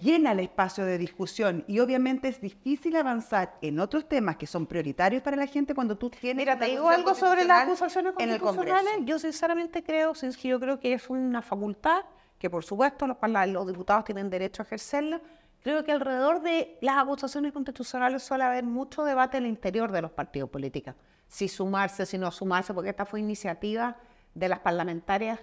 llena 0.00 0.32
el 0.32 0.40
espacio 0.40 0.84
de 0.84 0.98
discusión 0.98 1.64
y 1.66 1.80
obviamente 1.80 2.28
es 2.28 2.40
difícil 2.40 2.96
avanzar 2.96 3.56
en 3.62 3.80
otros 3.80 4.08
temas 4.08 4.36
que 4.36 4.46
son 4.46 4.66
prioritarios 4.66 5.22
para 5.22 5.36
la 5.36 5.46
gente 5.46 5.74
cuando 5.74 5.96
tú 5.96 6.10
tienes 6.10 6.36
Mira, 6.36 6.58
te 6.58 6.66
digo 6.66 6.88
algo 6.88 7.14
sobre 7.14 7.44
las 7.44 7.64
acusaciones 7.64 8.14
en 8.18 8.30
el 8.30 8.40
constitucionales. 8.40 9.04
Yo 9.04 9.18
sinceramente 9.18 9.82
creo, 9.82 10.12
yo 10.14 10.60
creo 10.60 10.80
que 10.80 10.92
es 10.94 11.08
una 11.10 11.42
facultad 11.42 12.02
que 12.38 12.50
por 12.50 12.64
supuesto 12.64 13.06
los, 13.06 13.16
los 13.48 13.66
diputados 13.66 14.04
tienen 14.04 14.30
derecho 14.30 14.62
a 14.62 14.66
ejercerla. 14.66 15.20
Creo 15.62 15.82
que 15.82 15.92
alrededor 15.92 16.42
de 16.42 16.76
las 16.82 16.98
acusaciones 16.98 17.52
constitucionales 17.52 18.22
suele 18.22 18.44
haber 18.44 18.64
mucho 18.64 19.02
debate 19.04 19.38
en 19.38 19.44
el 19.44 19.50
interior 19.50 19.90
de 19.92 20.02
los 20.02 20.10
partidos 20.10 20.50
políticos. 20.50 20.94
Si 21.26 21.48
sumarse, 21.48 22.04
si 22.04 22.18
no 22.18 22.30
sumarse, 22.30 22.74
porque 22.74 22.90
esta 22.90 23.06
fue 23.06 23.20
iniciativa 23.20 23.96
de 24.34 24.48
las 24.48 24.58
parlamentarias 24.60 25.40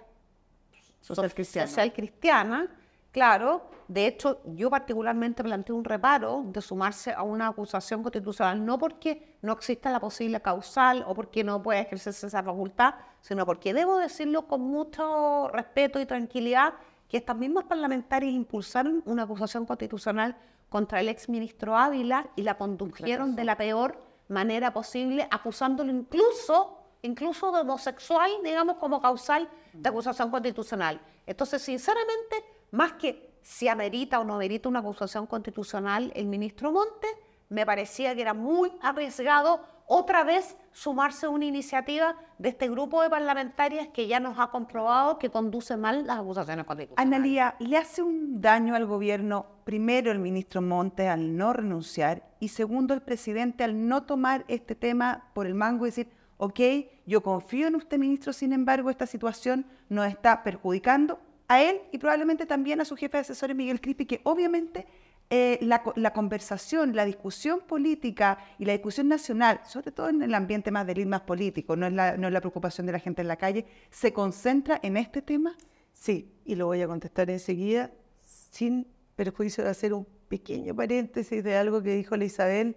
Social 1.02 1.34
cristiana. 1.34 1.68
social 1.68 1.92
cristiana, 1.92 2.68
claro. 3.12 3.70
De 3.88 4.06
hecho, 4.06 4.40
yo 4.46 4.70
particularmente 4.70 5.42
planteé 5.42 5.74
un 5.74 5.84
reparo 5.84 6.44
de 6.46 6.62
sumarse 6.62 7.12
a 7.12 7.22
una 7.22 7.48
acusación 7.48 8.02
constitucional, 8.02 8.64
no 8.64 8.78
porque 8.78 9.36
no 9.42 9.52
exista 9.52 9.90
la 9.90 10.00
posible 10.00 10.40
causal 10.40 11.04
o 11.06 11.14
porque 11.14 11.44
no 11.44 11.62
pueda 11.62 11.80
ejercerse 11.80 12.26
esa 12.26 12.42
facultad, 12.42 12.94
sino 13.20 13.44
porque 13.44 13.74
debo 13.74 13.98
decirlo 13.98 14.46
con 14.46 14.62
mucho 14.62 15.48
respeto 15.48 16.00
y 16.00 16.06
tranquilidad 16.06 16.74
que 17.08 17.18
estas 17.18 17.36
mismas 17.36 17.64
parlamentarias 17.64 18.32
impulsaron 18.32 19.02
una 19.04 19.24
acusación 19.24 19.66
constitucional 19.66 20.36
contra 20.70 21.00
el 21.00 21.10
exministro 21.10 21.76
Ávila 21.76 22.30
y 22.34 22.42
la 22.42 22.56
condujeron 22.56 23.36
de 23.36 23.44
la 23.44 23.58
peor 23.58 23.98
manera 24.28 24.72
posible, 24.72 25.28
acusándolo 25.30 25.90
incluso 25.90 26.78
incluso 27.02 27.50
de 27.52 27.60
homosexual, 27.60 28.30
digamos, 28.42 28.76
como 28.76 29.00
causal 29.00 29.48
de 29.72 29.88
acusación 29.88 30.30
constitucional. 30.30 31.00
Entonces, 31.26 31.60
sinceramente, 31.60 32.44
más 32.72 32.94
que 32.94 33.32
si 33.42 33.68
amerita 33.68 34.18
o 34.18 34.24
no 34.24 34.34
amerita 34.34 34.68
una 34.68 34.80
acusación 34.80 35.26
constitucional 35.26 36.12
el 36.16 36.26
ministro 36.26 36.72
Monte, 36.72 37.06
me 37.48 37.66
parecía 37.66 38.14
que 38.14 38.22
era 38.22 38.34
muy 38.34 38.72
arriesgado 38.80 39.60
otra 39.86 40.24
vez 40.24 40.56
sumarse 40.72 41.26
a 41.26 41.28
una 41.28 41.44
iniciativa 41.44 42.16
de 42.38 42.48
este 42.48 42.70
grupo 42.70 43.02
de 43.02 43.10
parlamentarias 43.10 43.88
que 43.88 44.06
ya 44.06 44.20
nos 44.20 44.38
ha 44.38 44.50
comprobado 44.50 45.18
que 45.18 45.28
conduce 45.28 45.76
mal 45.76 46.06
las 46.06 46.18
acusaciones 46.18 46.64
constitucionales. 46.64 47.14
Analía, 47.14 47.56
¿le 47.58 47.76
hace 47.76 48.02
un 48.02 48.40
daño 48.40 48.74
al 48.74 48.86
gobierno, 48.86 49.44
primero 49.64 50.10
el 50.10 50.18
ministro 50.18 50.62
Montes 50.62 51.08
al 51.08 51.36
no 51.36 51.52
renunciar 51.52 52.22
y 52.40 52.48
segundo 52.48 52.94
el 52.94 53.02
presidente 53.02 53.64
al 53.64 53.86
no 53.86 54.04
tomar 54.04 54.46
este 54.48 54.74
tema 54.74 55.28
por 55.34 55.46
el 55.46 55.54
mango 55.54 55.84
y 55.84 55.90
decir, 55.90 56.08
ok, 56.38 56.60
yo 57.04 57.22
confío 57.22 57.66
en 57.66 57.74
usted 57.74 57.98
ministro, 57.98 58.32
sin 58.32 58.54
embargo 58.54 58.88
esta 58.88 59.06
situación 59.06 59.66
nos 59.90 60.08
está 60.08 60.42
perjudicando 60.42 61.20
a 61.52 61.62
él 61.62 61.80
y 61.92 61.98
probablemente 61.98 62.46
también 62.46 62.80
a 62.80 62.84
su 62.84 62.96
jefe 62.96 63.16
de 63.18 63.22
asesores 63.22 63.54
Miguel 63.56 63.80
Crispi, 63.80 64.06
que 64.06 64.20
obviamente 64.24 64.86
eh, 65.30 65.58
la, 65.62 65.82
co- 65.82 65.94
la 65.96 66.12
conversación, 66.12 66.94
la 66.94 67.04
discusión 67.04 67.60
política 67.60 68.38
y 68.58 68.64
la 68.64 68.72
discusión 68.72 69.08
nacional, 69.08 69.60
sobre 69.66 69.90
todo 69.92 70.08
en 70.08 70.22
el 70.22 70.34
ambiente 70.34 70.70
más 70.70 70.86
del 70.86 71.06
más 71.06 71.22
político, 71.22 71.76
no 71.76 71.86
es, 71.86 71.92
la, 71.92 72.16
no 72.16 72.26
es 72.26 72.32
la 72.32 72.40
preocupación 72.40 72.86
de 72.86 72.92
la 72.92 72.98
gente 72.98 73.22
en 73.22 73.28
la 73.28 73.36
calle, 73.36 73.64
se 73.90 74.12
concentra 74.12 74.78
en 74.82 74.96
este 74.96 75.20
tema. 75.22 75.56
Sí, 75.92 76.32
y 76.44 76.54
lo 76.54 76.66
voy 76.66 76.80
a 76.82 76.86
contestar 76.86 77.30
enseguida, 77.30 77.90
sin 78.22 78.86
perjuicio 79.16 79.62
de 79.64 79.70
hacer 79.70 79.92
un 79.92 80.06
pequeño 80.28 80.74
paréntesis 80.74 81.44
de 81.44 81.56
algo 81.56 81.82
que 81.82 81.94
dijo 81.94 82.16
la 82.16 82.24
Isabel, 82.24 82.76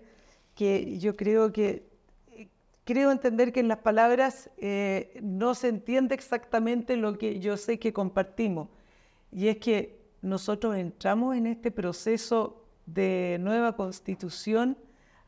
que 0.54 0.98
yo 1.00 1.16
creo 1.16 1.52
que, 1.52 1.84
creo 2.86 3.12
entender 3.12 3.52
que 3.52 3.60
en 3.60 3.68
las 3.68 3.80
palabras 3.80 4.50
eh, 4.58 5.20
no 5.22 5.54
se 5.56 5.68
entiende 5.68 6.16
exactamente 6.16 6.96
lo 6.96 7.18
que 7.18 7.40
yo 7.40 7.58
sé 7.58 7.78
que 7.80 7.92
compartimos. 7.92 8.70
Y 9.32 9.50
es 9.50 9.58
que 9.58 10.00
nosotros 10.22 10.78
entramos 10.78 11.36
en 11.36 11.48
este 11.48 11.72
proceso 11.72 12.64
de 12.86 13.38
nueva 13.42 13.76
constitución 13.76 14.78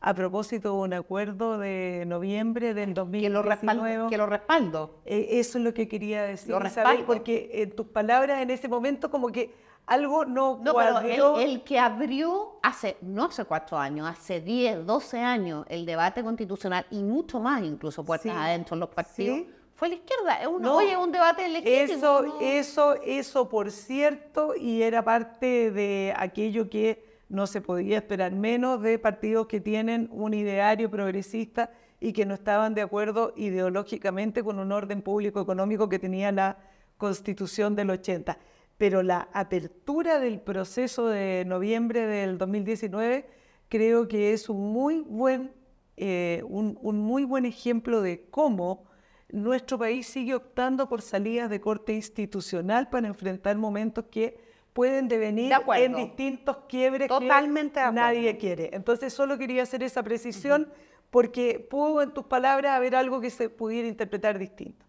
a 0.00 0.14
propósito 0.14 0.68
de 0.74 0.78
un 0.78 0.92
acuerdo 0.94 1.58
de 1.58 2.04
noviembre 2.06 2.72
del 2.72 2.90
que 2.90 2.94
lo, 2.94 3.42
2019. 3.42 3.48
respaldo, 3.48 4.08
que 4.08 4.16
lo 4.16 4.26
respaldo. 4.26 5.00
Eh, 5.04 5.26
Eso 5.32 5.58
es 5.58 5.64
lo 5.64 5.74
que 5.74 5.88
quería 5.88 6.22
decir, 6.22 6.50
Lo 6.50 6.60
respaldo. 6.60 7.04
porque 7.04 7.50
en 7.52 7.72
tus 7.72 7.88
palabras 7.88 8.40
en 8.40 8.50
ese 8.50 8.68
momento 8.68 9.10
como 9.10 9.28
que 9.32 9.52
algo 9.88 10.24
no, 10.24 10.58
No, 10.62 10.74
pero 10.74 11.38
el, 11.38 11.50
el 11.50 11.62
que 11.62 11.78
abrió 11.78 12.58
hace, 12.62 12.96
no 13.00 13.24
hace 13.24 13.44
cuatro 13.44 13.78
años, 13.78 14.06
hace 14.08 14.40
10, 14.40 14.86
12 14.86 15.18
años, 15.18 15.64
el 15.68 15.86
debate 15.86 16.22
constitucional 16.22 16.86
y 16.90 17.02
mucho 17.02 17.40
más, 17.40 17.62
incluso 17.62 18.04
puertas 18.04 18.32
Sí, 18.32 18.38
adentro 18.38 18.74
en 18.74 18.80
los 18.80 18.88
partidos, 18.90 19.38
sí. 19.38 19.50
fue 19.74 19.88
la 19.88 19.94
izquierda. 19.96 20.40
Es 20.42 20.46
un, 20.46 20.62
No, 20.62 20.76
oye, 20.76 20.96
un 20.96 21.10
debate 21.10 21.48
legítimo. 21.48 21.96
Eso, 21.98 22.22
¿no? 22.22 22.40
eso, 22.40 22.94
eso 23.02 23.48
por 23.48 23.70
cierto, 23.70 24.54
y 24.54 24.82
era 24.82 25.02
parte 25.02 25.70
de 25.70 26.12
aquello 26.16 26.68
que 26.68 27.06
no 27.28 27.46
se 27.46 27.60
podía 27.60 27.96
esperar 27.98 28.32
menos 28.32 28.80
de 28.82 28.98
partidos 28.98 29.46
que 29.46 29.60
tienen 29.60 30.08
un 30.12 30.34
ideario 30.34 30.90
progresista 30.90 31.70
y 32.00 32.12
que 32.12 32.24
no 32.24 32.34
estaban 32.34 32.74
de 32.74 32.82
acuerdo 32.82 33.32
ideológicamente 33.36 34.42
con 34.44 34.58
un 34.58 34.72
orden 34.72 35.02
público 35.02 35.40
económico 35.40 35.88
que 35.88 35.98
tenía 35.98 36.30
la 36.32 36.56
constitución 36.96 37.74
del 37.76 37.90
80. 37.90 38.38
Pero 38.78 39.02
la 39.02 39.28
apertura 39.32 40.18
del 40.18 40.40
proceso 40.40 41.08
de 41.08 41.44
noviembre 41.46 42.06
del 42.06 42.38
2019 42.38 43.28
creo 43.68 44.08
que 44.08 44.32
es 44.32 44.48
un 44.48 44.72
muy 44.72 45.00
buen, 45.00 45.52
eh, 45.96 46.42
un, 46.48 46.78
un 46.80 46.98
muy 47.00 47.24
buen 47.24 47.44
ejemplo 47.44 48.00
de 48.00 48.26
cómo 48.30 48.86
nuestro 49.30 49.78
país 49.78 50.06
sigue 50.06 50.34
optando 50.34 50.88
por 50.88 51.02
salidas 51.02 51.50
de 51.50 51.60
corte 51.60 51.92
institucional 51.92 52.88
para 52.88 53.08
enfrentar 53.08 53.56
momentos 53.56 54.06
que 54.10 54.38
pueden 54.72 55.08
devenir 55.08 55.52
De 55.52 55.84
en 55.84 55.94
distintos 55.94 56.58
quiebres 56.68 57.08
Totalmente 57.08 57.80
que 57.80 57.92
nadie 57.92 58.38
quiere. 58.38 58.70
Entonces 58.72 59.12
solo 59.12 59.36
quería 59.36 59.64
hacer 59.64 59.82
esa 59.82 60.02
precisión 60.02 60.68
porque 61.10 61.66
pudo 61.68 62.00
en 62.02 62.12
tus 62.12 62.26
palabras 62.26 62.76
haber 62.76 62.94
algo 62.94 63.20
que 63.20 63.30
se 63.30 63.48
pudiera 63.48 63.88
interpretar 63.88 64.38
distinto. 64.38 64.86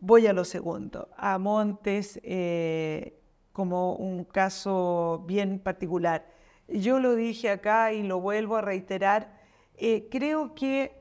Voy 0.00 0.26
a 0.26 0.32
lo 0.32 0.44
segundo, 0.44 1.08
a 1.16 1.38
Montes 1.38 2.20
eh, 2.22 3.18
como 3.52 3.94
un 3.94 4.24
caso 4.24 5.24
bien 5.26 5.58
particular. 5.58 6.26
Yo 6.68 6.98
lo 7.00 7.14
dije 7.14 7.48
acá 7.50 7.92
y 7.92 8.02
lo 8.02 8.20
vuelvo 8.20 8.56
a 8.56 8.60
reiterar. 8.60 9.40
eh, 9.76 10.08
creo 10.10 10.54
que 10.54 10.92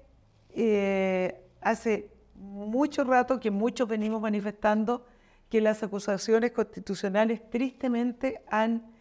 eh, 0.50 1.42
hace 1.62 2.12
mucho 2.36 3.04
rato 3.04 3.40
que 3.40 3.52
muchos 3.52 3.88
venimos 3.88 4.22
manifestando 4.22 5.06
que 5.50 5.62
las 5.62 5.84
acusaciones 5.84 6.52
constitucionales 6.52 7.50
tristemente 7.50 8.42
han 8.50 8.92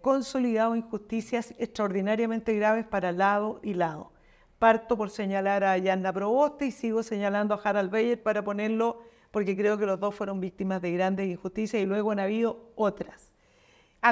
consolidado 0.00 0.74
injusticias 0.74 1.54
extraordinariamente 1.58 2.54
graves 2.54 2.86
para 2.86 3.12
lado 3.12 3.60
y 3.62 3.74
lado. 3.74 4.15
Parto 4.58 4.96
por 4.96 5.10
señalar 5.10 5.64
a 5.64 5.76
Yanna 5.76 6.12
Proboste 6.12 6.66
y 6.66 6.70
sigo 6.72 7.02
señalando 7.02 7.54
a 7.54 7.60
Harald 7.62 7.90
Beyer 7.90 8.22
para 8.22 8.42
ponerlo, 8.42 9.02
porque 9.30 9.54
creo 9.56 9.76
que 9.76 9.84
los 9.84 10.00
dos 10.00 10.14
fueron 10.14 10.40
víctimas 10.40 10.80
de 10.80 10.92
grandes 10.92 11.28
injusticias 11.28 11.82
y 11.82 11.86
luego 11.86 12.10
han 12.12 12.20
habido 12.20 12.70
otras. 12.74 13.30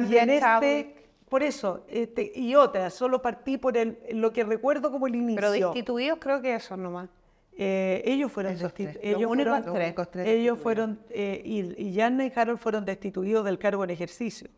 Y 0.09 0.17
en 0.17 0.29
este, 0.31 0.97
por 1.31 1.43
eso, 1.43 1.85
este, 1.89 2.31
y 2.35 2.55
otras, 2.57 2.93
solo 2.93 3.23
partí 3.23 3.57
por 3.57 3.77
el, 3.77 3.99
lo 4.13 4.33
que 4.33 4.45
recuerdo 4.45 4.91
como 4.91 5.07
el 5.07 5.15
inicio. 5.15 5.37
Pero 5.37 5.51
destituidos 5.53 6.19
creo 6.21 6.43
que 6.43 6.55
eso 6.55 6.77
nomás. 6.77 7.09
eh, 7.57 8.03
ellos 8.05 8.31
fueron 8.31 8.53
Esos 8.53 8.75
tres. 8.75 8.89
destitu- 8.89 8.95
Los 8.97 9.05
ellos 9.17 9.29
fueron, 9.35 9.63
tres, 9.63 9.95
tres 9.95 10.27
ellos 10.27 10.59
destituidos. 10.59 10.63
fueron 10.63 11.01
eh, 11.11 11.43
y, 11.45 11.83
y 11.89 11.93
Yanna 11.93 12.27
y 12.27 12.33
Harold 12.35 12.59
fueron 12.59 12.85
destituidos 12.85 13.45
del 13.47 13.59
cargo 13.59 13.85
en 13.85 13.91
ejercicio, 13.91 14.49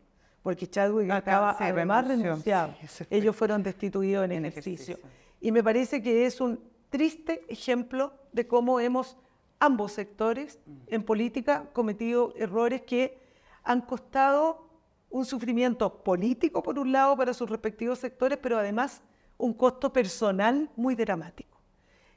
porque 0.43 0.67
Chadwick 0.67 1.09
Acá 1.11 1.17
estaba 1.19 1.55
además 1.59 2.07
renunciado. 2.07 2.73
Sí. 2.87 3.05
Ellos 3.09 3.35
fueron 3.35 3.63
destituidos 3.63 4.25
en, 4.25 4.31
En 4.33 4.45
ejercicio. 4.45 4.95
ejercicio. 4.95 5.26
Y 5.47 5.51
me 5.53 5.63
parece 5.63 6.01
que 6.01 6.25
es 6.25 6.41
un 6.41 6.59
triste 6.89 7.45
ejemplo 7.47 8.11
de 8.33 8.45
cómo 8.49 8.81
hemos 8.81 9.15
ambos 9.61 9.93
sectores 9.93 10.59
Mm. 10.65 10.71
en 10.87 11.03
política 11.03 11.69
cometido 11.71 12.33
errores 12.35 12.81
que 12.81 13.17
han 13.63 13.79
costado 13.79 14.67
un 15.09 15.23
sufrimiento 15.23 16.03
político 16.03 16.61
por 16.61 16.77
un 16.77 16.91
lado 16.91 17.15
para 17.15 17.33
sus 17.33 17.49
respectivos 17.49 17.99
sectores, 17.99 18.37
pero 18.41 18.57
además 18.57 19.01
un 19.37 19.53
costo 19.53 19.93
personal 19.93 20.69
muy 20.75 20.95
dramático. 20.95 21.57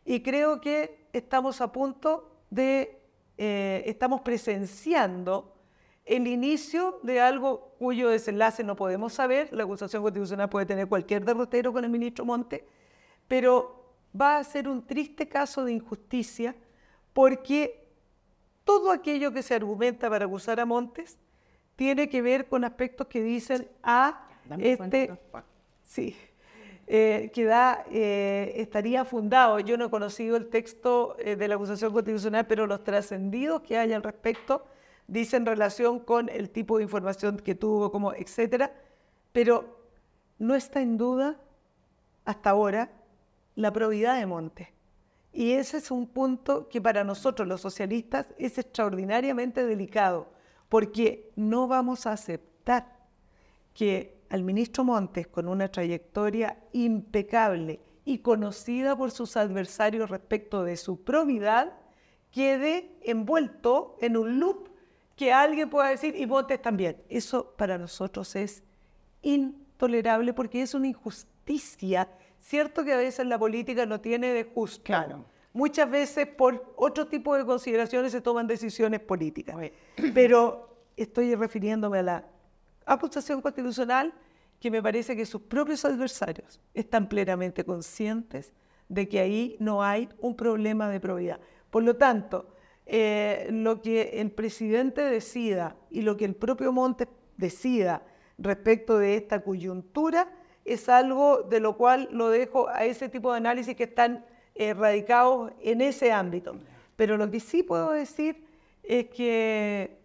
Y 0.05 0.25
creo 0.25 0.61
que 0.61 1.07
estamos 1.13 1.61
a 1.61 1.71
punto 1.71 2.33
de, 2.51 3.01
eh, 3.39 3.85
estamos 3.87 4.23
presenciando 4.23 5.55
el 6.05 6.27
inicio 6.27 6.99
de 7.05 7.21
algo 7.21 7.77
cuyo 7.79 8.09
desenlace 8.09 8.65
no 8.65 8.75
podemos 8.75 9.13
saber. 9.13 9.53
La 9.53 9.63
acusación 9.63 10.03
constitucional 10.03 10.49
puede 10.49 10.67
tener 10.67 10.89
cualquier 10.89 11.25
derrotero 11.25 11.73
con 11.73 11.85
el 11.85 11.91
ministro 11.91 12.25
Monte, 12.25 12.67
pero 13.31 13.95
va 14.21 14.39
a 14.39 14.43
ser 14.43 14.69
un 14.69 14.85
triste 14.85 15.29
caso 15.29 15.65
de 15.65 15.73
injusticia 15.73 16.57
porque 17.13 17.87
todo 18.65 18.91
aquello 18.91 19.33
que 19.33 19.45
se 19.45 19.55
argumenta 19.55 20.11
para 20.11 20.25
acusar 20.25 20.59
a 20.59 20.67
Montes 20.67 21.17
tiene 21.77 22.09
que 22.09 22.23
ver 22.23 22.49
con 22.49 22.65
aspectos 22.65 23.07
que 23.07 23.23
dicen 23.23 23.69
a 23.85 24.27
Dame 24.47 24.73
este. 24.73 25.17
Sí, 25.85 26.17
eh, 26.89 27.31
que 27.33 27.45
da, 27.45 27.85
eh, 27.93 28.53
estaría 28.57 29.05
fundado. 29.05 29.61
Yo 29.61 29.77
no 29.77 29.85
he 29.85 29.91
conocido 29.91 30.37
el 30.37 30.49
texto 30.49 31.15
eh, 31.21 31.37
de 31.37 31.47
la 31.47 31.55
acusación 31.55 31.93
constitucional, 31.93 32.49
pero 32.49 32.67
los 32.67 32.83
trascendidos 32.83 33.63
que 33.63 33.79
hay 33.79 33.93
al 33.93 34.03
respecto 34.03 34.67
dicen 35.07 35.47
relación 35.47 36.01
con 36.01 36.29
el 36.31 36.51
tipo 36.51 36.79
de 36.79 36.83
información 36.83 37.37
que 37.37 37.55
tuvo, 37.55 37.93
como 37.93 38.13
etcétera, 38.13 38.75
pero 39.31 39.79
no 40.41 40.57
está 40.57 40.83
en 40.83 40.99
duda 40.99 41.41
hasta 42.25 42.51
ahora 42.51 42.91
la 43.55 43.73
probidad 43.73 44.19
de 44.19 44.27
Monte. 44.27 44.75
Y 45.33 45.53
ese 45.53 45.77
es 45.77 45.91
un 45.91 46.07
punto 46.07 46.69
que 46.69 46.81
para 46.81 47.05
nosotros 47.05 47.47
los 47.47 47.61
socialistas 47.61 48.27
es 48.39 48.59
extraordinariamente 48.59 49.65
delicado, 49.65 50.33
porque 50.69 51.31
no 51.37 51.69
vamos 51.69 52.07
a 52.07 52.13
aceptar 52.13 53.01
que 53.75 54.21
al 54.31 54.45
ministro 54.45 54.85
Montes, 54.85 55.27
con 55.27 55.49
una 55.49 55.69
trayectoria 55.69 56.57
impecable 56.73 57.81
y 58.05 58.19
conocida 58.19 58.97
por 58.97 59.11
sus 59.11 59.37
adversarios 59.37 60.11
respecto 60.11 60.65
de 60.65 60.77
su 60.77 61.03
probidad, 61.03 61.73
quede 62.31 62.97
envuelto 63.03 63.97
en 64.01 64.17
un 64.17 64.39
loop 64.39 64.69
que 65.17 65.33
alguien 65.33 65.69
pueda 65.69 65.89
decir, 65.89 66.17
y 66.17 66.27
Montes 66.27 66.63
también. 66.63 66.97
Eso 67.09 67.55
para 67.57 67.77
nosotros 67.77 68.35
es 68.37 68.63
intolerable 69.23 70.33
porque 70.33 70.63
es 70.63 70.75
una 70.75 70.89
injusticia. 70.89 72.09
Cierto 72.41 72.85
que 72.85 72.93
a 72.93 72.97
veces 72.97 73.27
la 73.27 73.39
política 73.39 73.87
no 73.87 74.01
tiene 74.01 74.33
de 74.33 74.45
justo. 74.45 74.83
Claro. 74.83 75.25
Muchas 75.53 75.91
veces 75.91 76.27
por 76.27 76.73
otro 76.77 77.07
tipo 77.07 77.37
de 77.37 77.45
consideraciones 77.45 78.13
se 78.13 78.21
toman 78.21 78.47
decisiones 78.47 79.01
políticas. 79.01 79.57
Pero 80.15 80.77
estoy 80.97 81.35
refiriéndome 81.35 81.99
a 81.99 82.03
la 82.03 82.25
acusación 82.87 83.41
constitucional 83.41 84.13
que 84.59 84.71
me 84.71 84.83
parece 84.83 85.17
que 85.17 85.27
sus 85.27 85.43
propios 85.43 85.85
adversarios 85.85 86.61
están 86.75 87.09
plenamente 87.09 87.65
conscientes 87.65 88.53
de 88.89 89.09
que 89.09 89.21
ahí 89.21 89.57
no 89.59 89.83
hay 89.83 90.09
un 90.19 90.37
problema 90.37 90.89
de 90.89 91.01
probidad. 91.01 91.41
Por 91.71 91.83
lo 91.83 91.97
tanto, 91.97 92.55
eh, 92.87 93.49
lo 93.51 93.81
que 93.81 94.21
el 94.21 94.31
presidente 94.33 95.03
decida 95.03 95.77
y 95.91 96.03
lo 96.03 96.17
que 96.17 96.25
el 96.25 96.35
propio 96.35 96.73
Montes 96.73 97.09
decida 97.37 98.03
respecto 98.37 98.99
de 98.99 99.17
esta 99.17 99.43
coyuntura 99.43 100.29
es 100.73 100.89
algo 100.89 101.43
de 101.43 101.59
lo 101.59 101.77
cual 101.77 102.09
lo 102.13 102.29
dejo 102.29 102.69
a 102.69 102.85
ese 102.85 103.09
tipo 103.09 103.33
de 103.33 103.39
análisis 103.39 103.75
que 103.75 103.85
están 103.85 104.25
eh, 104.55 104.73
radicados 104.73 105.53
en 105.61 105.81
ese 105.81 106.13
ámbito. 106.13 106.55
Pero 106.95 107.17
lo 107.17 107.29
que 107.29 107.41
sí 107.41 107.65
puedo 107.65 107.91
decir 107.91 108.45
es 108.85 109.09
que 109.09 109.99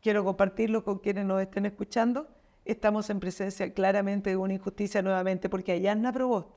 quiero 0.00 0.24
compartirlo 0.24 0.82
con 0.82 0.98
quienes 0.98 1.24
nos 1.26 1.40
estén 1.40 1.64
escuchando. 1.66 2.26
Estamos 2.64 3.08
en 3.08 3.20
presencia 3.20 3.72
claramente 3.72 4.30
de 4.30 4.36
una 4.36 4.54
injusticia 4.54 5.00
nuevamente, 5.00 5.48
porque 5.48 5.72
a 5.72 5.76
Yasna 5.76 6.12
Proboste 6.12 6.50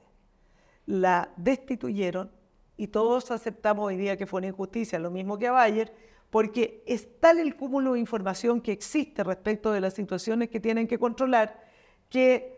la 0.88 1.32
destituyeron 1.36 2.32
y 2.76 2.88
todos 2.88 3.30
aceptamos 3.30 3.86
hoy 3.86 3.98
día 3.98 4.18
que 4.18 4.26
fue 4.26 4.40
una 4.40 4.48
injusticia, 4.48 4.98
lo 4.98 5.12
mismo 5.12 5.38
que 5.38 5.48
a 5.48 5.52
Bayer, 5.52 5.94
porque 6.32 6.82
es 6.88 7.20
tal 7.20 7.38
el 7.38 7.56
cúmulo 7.56 7.94
de 7.94 8.00
información 8.00 8.62
que 8.62 8.72
existe 8.72 9.24
respecto 9.24 9.72
de 9.72 9.82
las 9.82 9.94
situaciones 9.94 10.50
que 10.50 10.60
tienen 10.60 10.88
que 10.88 10.98
controlar 10.98 11.62
que 12.10 12.57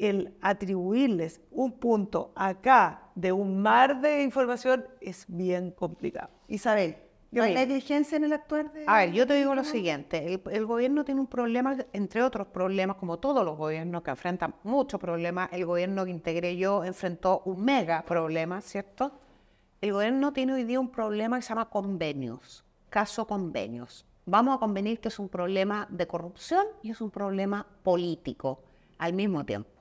el 0.00 0.34
atribuirles 0.40 1.40
un 1.50 1.72
punto 1.72 2.32
acá 2.34 3.10
de 3.14 3.32
un 3.32 3.60
mar 3.60 4.00
de 4.00 4.22
información 4.22 4.86
es 5.00 5.24
bien 5.28 5.70
complicado. 5.72 6.30
Isabel, 6.48 6.96
¿no 7.30 7.42
hay 7.42 7.52
Oye. 7.52 7.66
negligencia 7.66 8.16
en 8.16 8.24
el 8.24 8.32
actuar 8.32 8.72
de...? 8.72 8.84
A 8.86 8.98
ver, 8.98 9.12
yo 9.12 9.26
te 9.26 9.34
digo 9.34 9.54
lo 9.54 9.64
siguiente, 9.64 10.34
el, 10.34 10.42
el 10.50 10.66
gobierno 10.66 11.04
tiene 11.04 11.20
un 11.20 11.26
problema, 11.26 11.76
entre 11.92 12.22
otros 12.22 12.48
problemas, 12.48 12.96
como 12.96 13.18
todos 13.18 13.44
los 13.44 13.56
gobiernos 13.56 14.02
que 14.02 14.10
enfrentan 14.10 14.54
muchos 14.64 15.00
problemas, 15.00 15.48
el 15.52 15.66
gobierno 15.66 16.04
que 16.04 16.10
integré 16.10 16.56
yo 16.56 16.84
enfrentó 16.84 17.42
un 17.44 17.64
mega 17.64 18.02
problema, 18.02 18.60
¿cierto? 18.60 19.12
El 19.80 19.92
gobierno 19.92 20.32
tiene 20.32 20.54
hoy 20.54 20.64
día 20.64 20.78
un 20.78 20.90
problema 20.90 21.36
que 21.36 21.42
se 21.42 21.48
llama 21.50 21.70
convenios, 21.70 22.64
caso 22.90 23.26
convenios. 23.26 24.06
Vamos 24.26 24.56
a 24.56 24.58
convenir 24.58 25.00
que 25.00 25.08
es 25.08 25.18
un 25.18 25.28
problema 25.28 25.88
de 25.90 26.06
corrupción 26.06 26.66
y 26.82 26.90
es 26.90 27.00
un 27.00 27.10
problema 27.10 27.66
político 27.82 28.62
al 28.98 29.14
mismo 29.14 29.44
tiempo. 29.44 29.79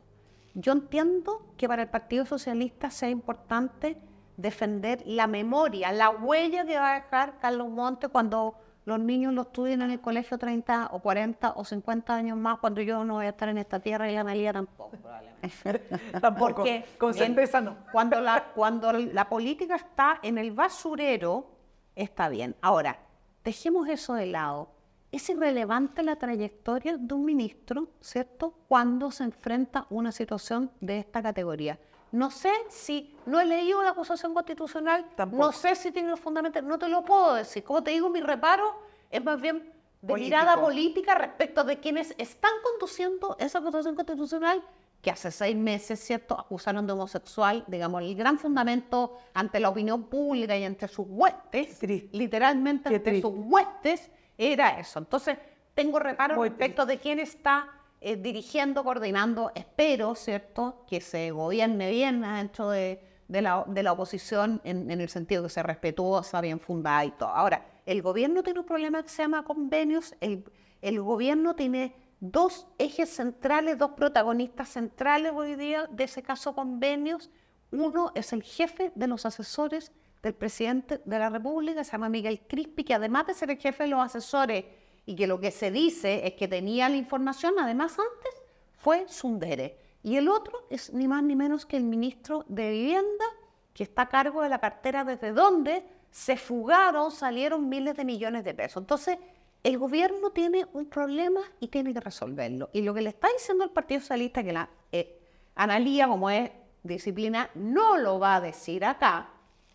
Yo 0.53 0.71
entiendo 0.73 1.53
que 1.57 1.67
para 1.67 1.83
el 1.83 1.89
Partido 1.89 2.25
Socialista 2.25 2.89
sea 2.89 3.09
importante 3.09 3.97
defender 4.37 5.03
la 5.05 5.27
memoria, 5.27 5.91
la 5.91 6.09
huella 6.09 6.65
que 6.65 6.77
va 6.77 6.91
a 6.91 6.95
dejar 7.01 7.39
Carlos 7.39 7.69
Montes 7.69 8.09
cuando 8.09 8.55
los 8.85 8.99
niños 8.99 9.33
lo 9.33 9.43
estudien 9.43 9.81
en 9.81 9.91
el 9.91 10.01
colegio 10.01 10.37
30 10.37 10.89
o 10.91 10.99
40 10.99 11.53
o 11.55 11.63
50 11.63 12.15
años 12.15 12.37
más, 12.37 12.57
cuando 12.59 12.81
yo 12.81 13.03
no 13.03 13.15
voy 13.15 13.25
a 13.27 13.29
estar 13.29 13.49
en 13.49 13.57
esta 13.57 13.79
tierra 13.79 14.09
y 14.09 14.15
la 14.15 14.23
María 14.23 14.51
tampoco, 14.51 14.97
probablemente. 14.97 15.29
Tampoco, 16.21 16.55
Porque 16.55 16.85
con 16.97 17.13
certeza 17.13 17.61
no. 17.61 17.77
Cuando 17.91 18.19
la, 18.19 18.45
cuando 18.55 18.91
la 18.91 19.29
política 19.29 19.75
está 19.75 20.19
en 20.21 20.37
el 20.37 20.51
basurero, 20.51 21.51
está 21.95 22.27
bien. 22.29 22.55
Ahora, 22.61 22.99
dejemos 23.43 23.87
eso 23.87 24.15
de 24.15 24.25
lado. 24.25 24.69
Es 25.11 25.29
irrelevante 25.29 26.03
la 26.03 26.17
trayectoria 26.17 26.95
de 26.97 27.13
un 27.13 27.25
ministro, 27.25 27.87
¿cierto? 27.99 28.53
Cuando 28.67 29.09
se 29.11 29.23
enfrenta 29.23 29.79
a 29.79 29.87
una 29.89 30.11
situación 30.11 30.71
de 30.81 30.99
esta 30.99 31.23
categoría. 31.23 31.79
No 32.11 32.29
sé 32.31 32.51
si, 32.69 33.15
no 33.25 33.39
he 33.39 33.45
leído 33.45 33.81
la 33.83 33.89
acusación 33.91 34.33
constitucional, 34.33 35.05
Tampoco. 35.15 35.43
no 35.45 35.51
sé 35.51 35.75
si 35.75 35.91
tiene 35.91 36.09
los 36.09 36.19
fundamentos, 36.19 36.63
no 36.63 36.77
te 36.77 36.87
lo 36.87 37.03
puedo 37.03 37.33
decir. 37.35 37.63
Como 37.63 37.83
te 37.83 37.91
digo, 37.91 38.09
mi 38.09 38.19
reparo 38.21 38.81
es 39.09 39.23
más 39.23 39.39
bien 39.41 39.71
de 40.01 40.13
mirada 40.13 40.55
Político. 40.55 40.65
política 40.65 41.15
respecto 41.15 41.63
de 41.63 41.79
quienes 41.79 42.15
están 42.17 42.51
conduciendo 42.63 43.35
esa 43.39 43.59
acusación 43.59 43.95
constitucional 43.95 44.63
que 45.01 45.11
hace 45.11 45.31
seis 45.31 45.55
meses, 45.55 45.99
¿cierto?, 45.99 46.37
acusaron 46.39 46.85
de 46.85 46.93
homosexual, 46.93 47.63
digamos, 47.67 48.01
el 48.01 48.15
gran 48.15 48.37
fundamento 48.37 49.17
ante 49.33 49.59
la 49.59 49.69
opinión 49.69 50.03
pública 50.03 50.57
y 50.57 50.63
ante 50.65 50.87
sus 50.87 51.05
huestes, 51.09 51.79
literalmente 52.11 52.89
Qué 52.89 52.95
ante 52.95 53.09
triste. 53.11 53.27
sus 53.27 53.37
huestes, 53.37 54.11
era 54.39 54.79
eso. 54.79 54.99
Entonces, 54.99 55.37
tengo 55.73 55.99
reparo 55.99 56.35
Muy 56.35 56.49
respecto 56.49 56.85
de 56.85 56.97
quién 56.97 57.19
está 57.19 57.69
eh, 58.01 58.15
dirigiendo, 58.15 58.83
coordinando. 58.83 59.51
Espero, 59.53 60.15
¿cierto?, 60.15 60.85
que 60.87 61.01
se 61.01 61.31
gobierne 61.31 61.91
bien 61.91 62.21
dentro 62.21 62.69
de, 62.69 63.01
de 63.27 63.41
la, 63.41 63.63
de 63.67 63.83
la 63.83 63.91
oposición 63.91 64.61
en, 64.63 64.89
en 64.89 65.01
el 65.01 65.09
sentido 65.09 65.43
que 65.43 65.49
sea 65.49 65.63
respetuosa, 65.63 66.41
bien 66.41 66.59
fundada 66.59 67.05
y 67.05 67.11
todo. 67.11 67.29
Ahora, 67.29 67.65
el 67.85 68.01
gobierno 68.01 68.41
tiene 68.43 68.59
un 68.61 68.65
problema 68.65 69.03
que 69.03 69.09
se 69.09 69.21
llama 69.23 69.43
convenios. 69.43 70.15
El, 70.21 70.43
el 70.81 71.01
gobierno 71.01 71.55
tiene 71.55 71.95
dos 72.19 72.67
ejes 72.77 73.09
centrales, 73.09 73.77
dos 73.77 73.91
protagonistas 73.91 74.69
centrales 74.69 75.31
hoy 75.35 75.55
día 75.55 75.87
de 75.89 76.03
ese 76.05 76.21
caso 76.23 76.53
convenios. 76.53 77.29
Uno 77.71 78.11
es 78.15 78.33
el 78.33 78.43
jefe 78.43 78.91
de 78.95 79.07
los 79.07 79.25
asesores 79.25 79.91
del 80.21 80.33
presidente 80.33 81.01
de 81.03 81.19
la 81.19 81.29
República, 81.29 81.83
se 81.83 81.91
llama 81.91 82.09
Miguel 82.09 82.41
Crispi, 82.47 82.83
que 82.83 82.93
además 82.93 83.27
de 83.27 83.33
ser 83.33 83.51
el 83.51 83.57
jefe 83.57 83.83
de 83.83 83.89
los 83.89 84.01
asesores 84.01 84.65
y 85.05 85.15
que 85.15 85.27
lo 85.27 85.39
que 85.39 85.51
se 85.51 85.71
dice 85.71 86.27
es 86.27 86.33
que 86.33 86.47
tenía 86.47 86.89
la 86.89 86.97
información, 86.97 87.53
además 87.57 87.97
antes 87.97 88.41
fue 88.77 89.07
Sundere. 89.07 89.77
Y 90.03 90.17
el 90.17 90.27
otro 90.29 90.65
es 90.69 90.93
ni 90.93 91.07
más 91.07 91.23
ni 91.23 91.35
menos 91.35 91.65
que 91.65 91.77
el 91.77 91.83
ministro 91.83 92.45
de 92.47 92.69
Vivienda, 92.71 93.25
que 93.73 93.83
está 93.83 94.03
a 94.03 94.09
cargo 94.09 94.41
de 94.41 94.49
la 94.49 94.59
cartera 94.59 95.03
desde 95.03 95.31
donde 95.31 95.83
se 96.11 96.37
fugaron, 96.37 97.11
salieron 97.11 97.69
miles 97.69 97.95
de 97.95 98.05
millones 98.05 98.43
de 98.43 98.53
pesos. 98.53 98.81
Entonces, 98.81 99.17
el 99.63 99.77
gobierno 99.77 100.31
tiene 100.31 100.65
un 100.73 100.85
problema 100.85 101.41
y 101.59 101.67
tiene 101.67 101.93
que 101.93 101.99
resolverlo. 101.99 102.69
Y 102.71 102.81
lo 102.81 102.93
que 102.93 103.01
le 103.01 103.09
está 103.09 103.27
diciendo 103.31 103.63
el 103.63 103.71
Partido 103.71 103.99
Socialista, 104.01 104.43
que 104.43 104.53
la 104.53 104.69
eh, 104.91 105.19
Analía, 105.55 106.07
como 106.07 106.29
es 106.29 106.51
disciplina, 106.83 107.49
no 107.55 107.97
lo 107.97 108.19
va 108.19 108.35
a 108.35 108.41
decir 108.41 108.85
acá, 108.85 109.29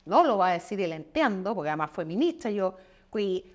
no 0.05 0.25
lo 0.25 0.39
va 0.39 0.49
a 0.49 0.53
decir 0.53 0.81
y 0.81 0.87
le 0.87 0.97
entiendo, 0.97 1.55
porque 1.55 1.71
además 1.71 1.91
fue 1.93 2.05
ministra, 2.05 2.51
yo 2.51 2.77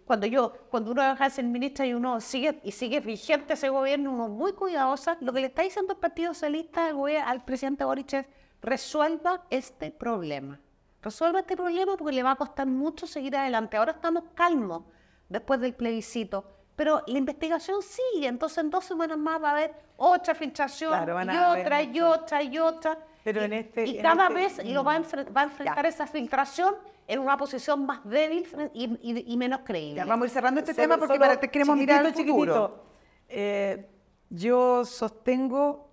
cuando 0.06 0.26
yo, 0.26 0.54
cuando 0.70 0.92
uno 0.92 1.04
deja 1.04 1.26
de 1.26 1.30
ser 1.30 1.44
ministra 1.44 1.86
y 1.86 1.94
uno 1.94 2.22
sigue 2.22 2.62
y 2.64 2.72
sigue 2.72 3.02
vigente 3.02 3.54
ese 3.54 3.68
gobierno, 3.68 4.14
uno 4.14 4.30
muy 4.30 4.54
cuidadosa, 4.54 5.18
lo 5.20 5.34
que 5.34 5.42
le 5.42 5.48
está 5.48 5.64
diciendo 5.64 5.94
el 5.94 6.00
Partido 6.00 6.34
Socialista 6.34 6.88
al, 6.88 6.98
al 7.26 7.44
presidente 7.44 7.84
Boric 7.84 8.14
es 8.14 8.26
resuelva 8.62 9.44
este 9.50 9.92
problema. 9.92 10.60
Resuelva 11.02 11.40
este 11.40 11.58
problema 11.58 11.98
porque 11.98 12.16
le 12.16 12.24
va 12.24 12.32
a 12.32 12.36
costar 12.36 12.68
mucho 12.68 13.06
seguir 13.06 13.36
adelante. 13.36 13.76
Ahora 13.76 13.92
estamos 13.94 14.24
calmos 14.34 14.84
después 15.28 15.60
del 15.60 15.74
plebiscito, 15.74 16.46
pero 16.78 17.04
la 17.06 17.18
investigación 17.18 17.82
sigue, 17.82 18.28
entonces 18.28 18.60
en 18.60 18.70
dos 18.70 18.86
semanas 18.86 19.18
más 19.18 19.44
va 19.44 19.50
a 19.50 19.52
haber 19.52 19.74
otra 19.98 20.36
filtración 20.36 20.94
y 20.94 21.38
otra 21.38 21.84
y 21.84 22.00
otra 22.00 22.44
y 22.44 22.58
otra. 22.58 22.98
Pero 23.24 23.42
en 23.42 23.54
este, 23.54 23.86
y 23.86 23.98
cada 24.02 24.28
este 24.28 24.64
vez 24.64 24.74
lo 24.74 24.84
va 24.84 24.94
a, 24.94 24.98
enfrentar 25.44 25.86
esa 25.86 26.08
filtración 26.08 26.76
en 27.08 27.20
una 27.20 27.38
posición 27.38 27.86
más 27.86 28.08
débil 28.08 28.48
y, 28.74 29.38
menos 29.38 29.62
creíble. 29.66 30.04
vamos 30.06 30.24
a 30.24 30.28
ir 30.28 30.32
cerrando 30.32 30.60
este 30.60 30.74
tema 30.74 30.98
porque 30.98 31.20
para, 31.20 31.40
queremos 31.40 31.76
mirar 31.76 32.06
al 32.06 32.14
futuro. 32.14 32.84
Eh, 33.28 33.88
yo 34.30 34.86
sostengo 34.86 35.90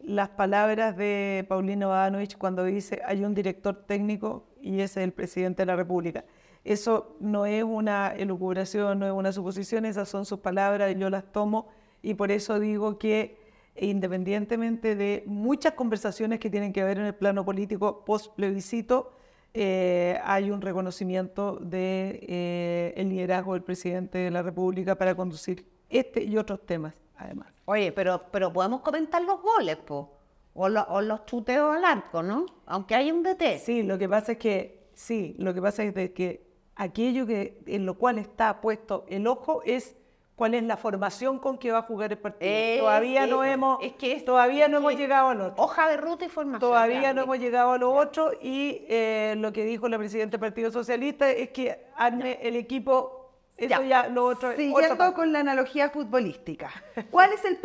las 0.00 0.30
palabras 0.30 0.96
de 0.96 1.44
Paulino 1.48 1.90
Badanovich 1.90 2.36
cuando 2.36 2.64
dice 2.64 3.00
hay 3.06 3.24
un 3.24 3.34
director 3.34 3.84
técnico 3.86 4.46
y 4.60 4.80
ese 4.80 5.00
es 5.00 5.04
el 5.04 5.12
presidente 5.12 5.62
de 5.62 5.66
la 5.66 5.76
República. 5.76 6.24
Eso 6.64 7.16
no 7.20 7.44
es 7.44 7.62
una 7.62 8.14
elucubración, 8.16 8.98
no 8.98 9.06
es 9.06 9.12
una 9.12 9.32
suposición, 9.32 9.84
esas 9.84 10.08
son 10.08 10.24
sus 10.24 10.40
palabras 10.40 10.92
y 10.92 10.98
yo 10.98 11.10
las 11.10 11.30
tomo 11.30 11.68
y 12.00 12.14
por 12.14 12.30
eso 12.30 12.58
digo 12.58 12.98
que 12.98 13.43
independientemente 13.76 14.94
de 14.94 15.22
muchas 15.26 15.72
conversaciones 15.72 16.38
que 16.38 16.50
tienen 16.50 16.72
que 16.72 16.84
ver 16.84 16.98
en 16.98 17.06
el 17.06 17.14
plano 17.14 17.44
político 17.44 18.04
post 18.04 18.34
plebiscito, 18.34 19.12
eh, 19.52 20.18
hay 20.24 20.50
un 20.50 20.60
reconocimiento 20.60 21.56
del 21.56 21.70
de, 21.70 22.92
eh, 22.96 23.04
liderazgo 23.04 23.52
del 23.54 23.62
presidente 23.62 24.18
de 24.18 24.30
la 24.30 24.42
República 24.42 24.96
para 24.96 25.14
conducir 25.14 25.64
este 25.88 26.24
y 26.24 26.36
otros 26.36 26.66
temas, 26.66 26.94
además. 27.16 27.52
Oye, 27.66 27.92
pero, 27.92 28.24
pero 28.30 28.52
podemos 28.52 28.80
comentar 28.80 29.22
los 29.22 29.40
goles, 29.40 29.76
po. 29.76 30.10
O, 30.54 30.66
o 30.66 31.00
los 31.00 31.26
chuteos 31.26 31.76
al 31.76 31.84
arco, 31.84 32.22
¿no? 32.22 32.46
Aunque 32.66 32.94
hay 32.94 33.10
un 33.10 33.22
DT. 33.22 33.58
Sí, 33.58 33.82
lo 33.82 33.98
que 33.98 34.08
pasa 34.08 34.32
es 34.32 34.38
que, 34.38 34.88
sí, 34.94 35.34
lo 35.38 35.52
que 35.52 35.62
pasa 35.62 35.82
es 35.82 35.94
de 35.94 36.12
que 36.12 36.46
aquello 36.76 37.26
que, 37.26 37.60
en 37.66 37.86
lo 37.86 37.96
cual 37.96 38.18
está 38.18 38.60
puesto 38.60 39.04
el 39.08 39.26
ojo 39.26 39.62
es 39.64 39.96
cuál 40.36 40.54
es 40.54 40.62
la 40.64 40.76
formación 40.76 41.38
con 41.38 41.58
que 41.58 41.70
va 41.70 41.78
a 41.78 41.82
jugar 41.82 42.12
el 42.12 42.18
partido. 42.18 42.78
todavía 42.78 43.26
no 43.26 43.44
hemos, 43.44 43.78
es 43.82 43.92
que 43.92 44.20
todavía 44.20 44.68
no 44.68 44.78
hemos 44.78 44.96
llegado 44.96 45.28
a 45.28 45.34
lo 45.34 45.46
otro. 45.46 45.62
Hoja 45.62 45.88
de 45.88 45.96
ruta 45.96 46.24
y 46.24 46.28
formación. 46.28 46.60
Todavía 46.60 47.12
no 47.12 47.22
hemos 47.22 47.38
llegado 47.38 47.72
a 47.72 47.78
lo 47.78 47.92
otro 47.92 48.32
y 48.40 48.84
eh, 48.88 49.34
lo 49.38 49.52
que 49.52 49.64
dijo 49.64 49.88
la 49.88 49.98
presidenta 49.98 50.32
del 50.32 50.40
Partido 50.40 50.70
Socialista 50.70 51.30
es 51.30 51.50
que 51.50 51.86
arme 51.96 52.38
el 52.42 52.56
equipo 52.56 53.23
eso 53.56 53.82
ya, 53.84 54.08
lo 54.08 54.26
otro 54.26 54.52
Siguiendo 54.56 55.14
con 55.14 55.32
la 55.32 55.40
analogía 55.40 55.88
futbolística, 55.88 56.70
¿cuál 57.10 57.30
es 57.32 57.44
el, 57.44 57.58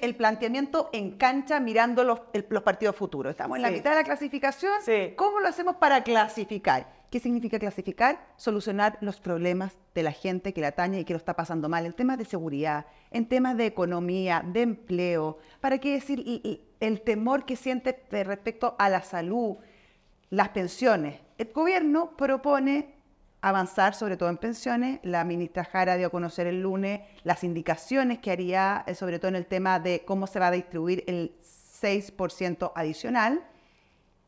el 0.00 0.14
planteamiento 0.14 0.90
en 0.92 1.12
cancha 1.16 1.58
mirando 1.58 2.04
los, 2.04 2.20
los 2.48 2.62
partidos 2.62 2.94
futuros? 2.94 3.32
Estamos 3.32 3.56
en 3.56 3.62
la 3.62 3.70
mitad 3.70 3.90
de 3.90 3.96
la 3.96 4.04
clasificación. 4.04 4.72
¿Cómo 5.16 5.40
lo 5.40 5.48
hacemos 5.48 5.76
para 5.76 6.04
clasificar? 6.04 6.86
¿Qué 7.10 7.18
significa 7.18 7.58
clasificar? 7.58 8.24
Solucionar 8.36 8.96
los 9.00 9.20
problemas 9.20 9.76
de 9.94 10.04
la 10.04 10.12
gente 10.12 10.52
que 10.52 10.60
la 10.60 10.68
atañe 10.68 11.00
y 11.00 11.04
que 11.04 11.14
lo 11.14 11.18
está 11.18 11.34
pasando 11.34 11.68
mal 11.68 11.84
en 11.84 11.92
temas 11.92 12.18
de 12.18 12.24
seguridad, 12.24 12.86
en 13.10 13.28
temas 13.28 13.56
de 13.56 13.66
economía, 13.66 14.44
de 14.44 14.62
empleo. 14.62 15.38
¿Para 15.60 15.78
qué 15.78 15.92
decir 15.92 16.24
el 16.80 17.00
temor 17.02 17.44
que 17.44 17.56
siente 17.56 18.04
respecto 18.10 18.76
a 18.78 18.88
la 18.88 19.02
salud, 19.02 19.56
las 20.30 20.50
pensiones? 20.50 21.20
El 21.38 21.52
gobierno 21.52 22.16
propone 22.16 22.93
avanzar, 23.44 23.94
sobre 23.94 24.16
todo 24.16 24.30
en 24.30 24.38
pensiones. 24.38 25.00
La 25.02 25.22
ministra 25.22 25.64
Jara 25.64 25.96
dio 25.96 26.06
a 26.06 26.10
conocer 26.10 26.46
el 26.46 26.62
lunes 26.62 27.00
las 27.24 27.44
indicaciones 27.44 28.18
que 28.18 28.30
haría, 28.30 28.84
eh, 28.86 28.94
sobre 28.94 29.18
todo 29.18 29.28
en 29.28 29.36
el 29.36 29.46
tema 29.46 29.78
de 29.78 30.02
cómo 30.06 30.26
se 30.26 30.40
va 30.40 30.46
a 30.46 30.50
distribuir 30.50 31.04
el 31.06 31.36
6% 31.40 32.72
adicional. 32.74 33.44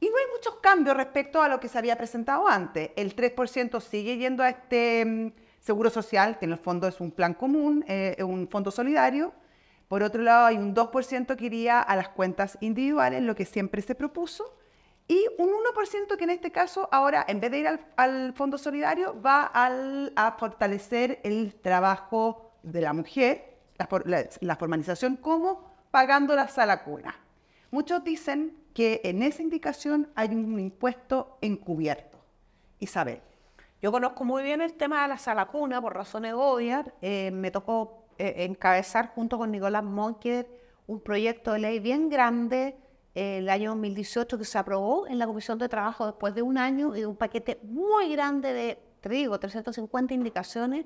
Y 0.01 0.11
no 0.11 0.19
hay 0.19 0.25
muchos 0.35 0.57
cambios 0.57 0.97
respecto 0.97 1.41
a 1.41 1.49
lo 1.49 1.59
que 1.59 1.69
se 1.69 1.79
había 1.79 1.97
presentado 1.97 2.47
antes. 2.47 2.91
El 2.97 3.17
3% 3.17 3.81
sigue 3.81 4.19
yendo 4.19 4.43
a 4.43 4.51
este 4.51 5.05
mm, 5.07 5.33
seguro 5.61 5.89
social, 5.89 6.39
que 6.39 6.45
en 6.45 6.53
el 6.53 6.59
fondo 6.59 6.87
es 6.87 7.01
un 7.01 7.11
plan 7.11 7.33
común, 7.33 7.87
eh, 7.89 8.23
un 8.23 8.47
fondo 8.49 8.71
solidario. 8.71 9.33
Por 9.89 10.03
otro 10.03 10.23
lado, 10.23 10.45
hay 10.45 10.57
un 10.57 10.75
2% 10.75 11.37
que 11.37 11.47
iría 11.47 11.81
a 11.81 11.97
las 11.97 12.11
cuentas 12.11 12.59
individuales, 12.61 13.23
lo 13.23 13.35
que 13.35 13.47
siempre 13.47 13.81
se 13.81 13.95
propuso. 13.95 14.45
Y 15.09 15.25
un 15.39 15.51
1% 15.51 16.17
que 16.17 16.25
en 16.25 16.31
este 16.31 16.51
caso 16.51 16.89
ahora, 16.91 17.25
en 17.29 17.41
vez 17.41 17.51
de 17.53 17.59
ir 17.59 17.81
al, 17.97 18.33
Fondo 18.35 18.59
Solidario, 18.59 19.21
va 19.21 19.51
a 19.55 20.37
fortalecer 20.39 21.21
el 21.23 21.55
trabajo 21.55 22.51
de 22.63 22.81
la 22.81 22.93
mujer, 22.93 23.57
la, 24.41 24.57
formalización, 24.57 25.17
como 25.17 25.71
pagando 25.93 26.35
la 26.35 26.49
sala 26.49 26.83
cuna. 26.83 27.15
Muchos 27.71 28.03
dicen 28.03 28.57
que 28.75 29.01
en 29.05 29.23
esa 29.23 29.43
indicación 29.43 30.11
hay 30.17 30.29
un 30.29 30.59
impuesto 30.59 31.39
encubierto. 31.41 32.19
Isabel. 32.81 33.23
Yo 33.81 33.93
conozco 33.93 34.25
muy 34.25 34.43
bien 34.43 34.61
el 34.61 34.75
tema 34.75 35.03
de 35.03 35.09
la 35.09 35.19
sala 35.19 35.47
cuna 35.47 35.81
por 35.81 35.95
razones 35.95 36.35
obvias. 36.35 36.87
Eh, 37.01 37.31
me 37.31 37.51
tocó 37.51 38.07
eh, 38.19 38.45
encabezar 38.45 39.13
junto 39.15 39.39
con 39.39 39.51
Nicolás 39.51 39.85
Monker 39.85 40.49
un 40.87 41.01
proyecto 41.01 41.53
de 41.53 41.59
ley 41.61 41.79
bien 41.81 42.09
grande 42.09 42.77
el 43.17 43.49
año 43.49 43.71
2018 43.71 44.37
que 44.37 44.45
se 44.45 44.59
aprobó 44.59 45.07
en 45.07 45.19
la 45.19 45.27
Comisión 45.27 45.59
de 45.59 45.71
Trabajo 45.71 46.05
después 46.05 46.35
de 46.35 46.43
un 46.43 46.59
año 46.59 46.95
y 46.95 47.01
de 47.01 47.07
un 47.07 47.17
paquete 47.17 47.59
muy 47.63 48.13
grande 48.13 48.53
de, 48.53 48.79
te 49.01 49.09
digo, 49.09 49.41
350 49.41 50.13
indicaciones. 50.13 50.85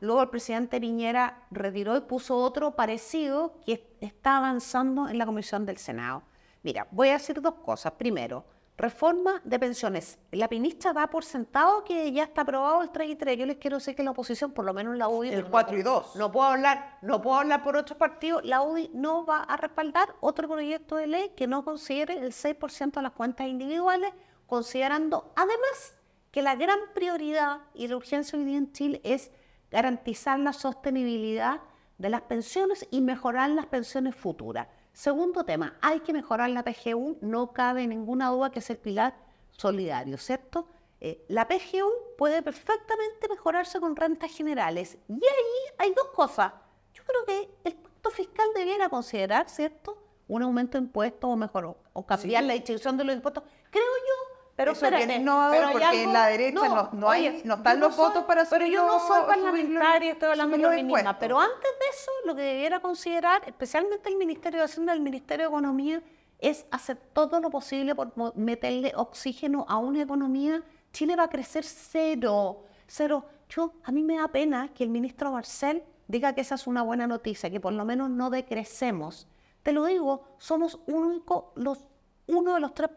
Luego 0.00 0.22
el 0.22 0.28
presidente 0.28 0.78
Piñera 0.78 1.46
retiró 1.50 1.96
y 1.96 2.02
puso 2.02 2.36
otro 2.36 2.76
parecido 2.76 3.54
que 3.64 3.96
está 4.02 4.36
avanzando 4.36 5.08
en 5.08 5.16
la 5.16 5.24
Comisión 5.24 5.64
del 5.64 5.78
Senado. 5.78 6.24
Mira, 6.62 6.86
voy 6.90 7.08
a 7.08 7.14
decir 7.14 7.40
dos 7.40 7.54
cosas. 7.64 7.92
Primero, 7.92 8.44
Reforma 8.78 9.42
de 9.44 9.58
pensiones. 9.58 10.18
La 10.30 10.48
ministra 10.48 10.94
da 10.94 11.06
por 11.08 11.24
sentado 11.24 11.84
que 11.84 12.10
ya 12.10 12.24
está 12.24 12.40
aprobado 12.40 12.82
el 12.82 12.90
3 12.90 13.10
y 13.10 13.16
3. 13.16 13.38
Yo 13.38 13.46
les 13.46 13.58
quiero 13.58 13.76
decir 13.76 13.94
que 13.94 14.02
la 14.02 14.12
oposición, 14.12 14.52
por 14.52 14.64
lo 14.64 14.72
menos 14.72 14.96
la 14.96 15.08
UDI... 15.08 15.28
El 15.28 15.44
4 15.44 15.76
y 15.76 15.82
2. 15.82 16.16
No 16.16 16.32
puedo 16.32 16.48
hablar, 16.48 16.98
no 17.02 17.20
puedo 17.20 17.36
hablar 17.36 17.62
por 17.62 17.76
otros 17.76 17.98
partidos. 17.98 18.42
La 18.44 18.62
UDI 18.62 18.90
no 18.94 19.26
va 19.26 19.42
a 19.42 19.58
respaldar 19.58 20.14
otro 20.20 20.48
proyecto 20.48 20.96
de 20.96 21.06
ley 21.06 21.32
que 21.36 21.46
no 21.46 21.64
considere 21.64 22.14
el 22.14 22.32
6% 22.32 22.92
de 22.92 23.02
las 23.02 23.12
cuentas 23.12 23.46
individuales, 23.46 24.14
considerando 24.46 25.32
además 25.36 25.98
que 26.30 26.40
la 26.40 26.56
gran 26.56 26.78
prioridad 26.94 27.60
y 27.74 27.88
la 27.88 27.96
urgencia 27.96 28.38
hoy 28.38 28.46
día 28.46 28.56
en 28.56 28.72
Chile 28.72 29.02
es 29.04 29.30
garantizar 29.70 30.38
la 30.38 30.54
sostenibilidad 30.54 31.60
de 31.98 32.08
las 32.08 32.22
pensiones 32.22 32.88
y 32.90 33.02
mejorar 33.02 33.50
las 33.50 33.66
pensiones 33.66 34.16
futuras. 34.16 34.66
Segundo 34.92 35.44
tema, 35.44 35.76
hay 35.80 36.00
que 36.00 36.12
mejorar 36.12 36.50
la 36.50 36.64
PGU, 36.64 37.18
no 37.22 37.52
cabe 37.52 37.86
ninguna 37.86 38.28
duda 38.28 38.50
que 38.50 38.58
es 38.58 38.68
el 38.70 38.76
pilar 38.76 39.14
solidario, 39.50 40.18
¿cierto? 40.18 40.66
Eh, 41.00 41.24
la 41.28 41.48
PGU 41.48 41.90
puede 42.18 42.42
perfectamente 42.42 43.28
mejorarse 43.28 43.80
con 43.80 43.96
rentas 43.96 44.30
generales. 44.30 44.98
Y 45.08 45.14
ahí 45.14 45.74
hay 45.78 45.94
dos 45.94 46.08
cosas. 46.14 46.52
Yo 46.92 47.02
creo 47.04 47.24
que 47.24 47.50
el 47.64 47.74
pacto 47.74 48.10
fiscal 48.10 48.46
debiera 48.54 48.88
considerar, 48.88 49.48
¿cierto? 49.48 49.96
Un 50.28 50.42
aumento 50.42 50.78
de 50.78 50.84
impuestos 50.84 51.28
o 51.28 51.36
mejor, 51.36 51.76
o 51.92 52.06
cambiar 52.06 52.44
la 52.44 52.52
distribución 52.52 52.96
de 52.96 53.04
los 53.04 53.16
impuestos. 53.16 53.44
Creo 53.70 53.84
yo 53.84 54.31
pero 54.62 54.72
Eso 54.72 54.86
es 54.86 55.16
innovador 55.18 55.72
porque 55.72 56.02
en 56.02 56.12
la 56.12 56.26
derecha 56.26 56.68
no, 56.68 56.90
no, 56.92 57.10
hay, 57.10 57.42
no 57.44 57.54
están 57.54 57.80
los 57.80 57.96
votos 57.96 58.24
para 58.24 58.44
Pero 58.44 58.66
yo 58.66 58.86
no 58.86 59.00
soy 59.00 59.22
parlamentaria, 59.26 60.12
estoy 60.12 60.30
hablando 60.30 60.56
de 60.56 60.62
lo 60.62 60.70
misma. 60.70 61.18
Pero 61.18 61.40
antes 61.40 61.58
de 61.60 61.86
eso, 61.90 62.10
lo 62.24 62.34
que 62.36 62.42
debiera 62.42 62.80
considerar, 62.80 63.42
especialmente 63.46 64.08
el 64.08 64.16
Ministerio 64.16 64.60
de 64.60 64.64
Hacienda 64.66 64.92
el 64.92 65.00
Ministerio 65.00 65.46
de 65.46 65.48
Economía, 65.48 66.02
es 66.38 66.66
hacer 66.70 66.96
todo 67.12 67.40
lo 67.40 67.50
posible 67.50 67.94
por 67.94 68.12
meterle 68.36 68.92
oxígeno 68.96 69.64
a 69.68 69.78
una 69.78 70.02
economía. 70.02 70.62
Chile 70.92 71.16
va 71.16 71.24
a 71.24 71.28
crecer 71.28 71.64
cero, 71.64 72.64
cero. 72.86 73.24
Yo, 73.48 73.72
a 73.84 73.92
mí 73.92 74.02
me 74.02 74.16
da 74.16 74.28
pena 74.28 74.68
que 74.74 74.84
el 74.84 74.90
ministro 74.90 75.32
Marcel 75.32 75.82
diga 76.08 76.34
que 76.34 76.40
esa 76.40 76.56
es 76.56 76.66
una 76.66 76.82
buena 76.82 77.06
noticia, 77.06 77.50
que 77.50 77.60
por 77.60 77.72
lo 77.72 77.84
menos 77.84 78.10
no 78.10 78.30
decrecemos. 78.30 79.26
Te 79.62 79.72
lo 79.72 79.84
digo, 79.86 80.24
somos 80.38 80.80
único, 80.86 81.52
los, 81.54 81.84
uno 82.26 82.54
de 82.54 82.60
los 82.60 82.74
tres 82.74 82.90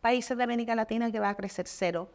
países 0.00 0.36
de 0.36 0.42
América 0.44 0.74
Latina 0.74 1.10
que 1.10 1.20
va 1.20 1.30
a 1.30 1.36
crecer 1.36 1.66
cero. 1.66 2.10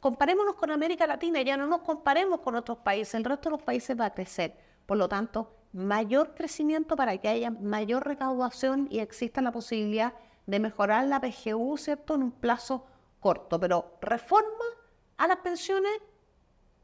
Comparémonos 0.00 0.54
con 0.56 0.70
América 0.70 1.06
Latina, 1.06 1.40
ya 1.42 1.56
no 1.56 1.66
nos 1.66 1.80
comparemos 1.80 2.40
con 2.40 2.54
otros 2.54 2.78
países, 2.78 3.14
el 3.14 3.24
resto 3.24 3.48
de 3.48 3.56
los 3.56 3.62
países 3.62 3.98
va 3.98 4.06
a 4.06 4.14
crecer. 4.14 4.56
Por 4.86 4.98
lo 4.98 5.08
tanto, 5.08 5.54
mayor 5.72 6.34
crecimiento 6.34 6.94
para 6.94 7.16
que 7.18 7.28
haya 7.28 7.50
mayor 7.50 8.06
recaudación 8.06 8.86
y 8.90 8.98
exista 8.98 9.40
la 9.40 9.50
posibilidad 9.50 10.12
de 10.46 10.60
mejorar 10.60 11.06
la 11.06 11.20
PGU, 11.20 11.78
¿cierto?, 11.78 12.14
en 12.14 12.22
un 12.24 12.32
plazo 12.32 12.86
corto. 13.20 13.58
Pero 13.58 13.96
reforma 14.02 14.64
a 15.16 15.26
las 15.26 15.38
pensiones, 15.38 15.92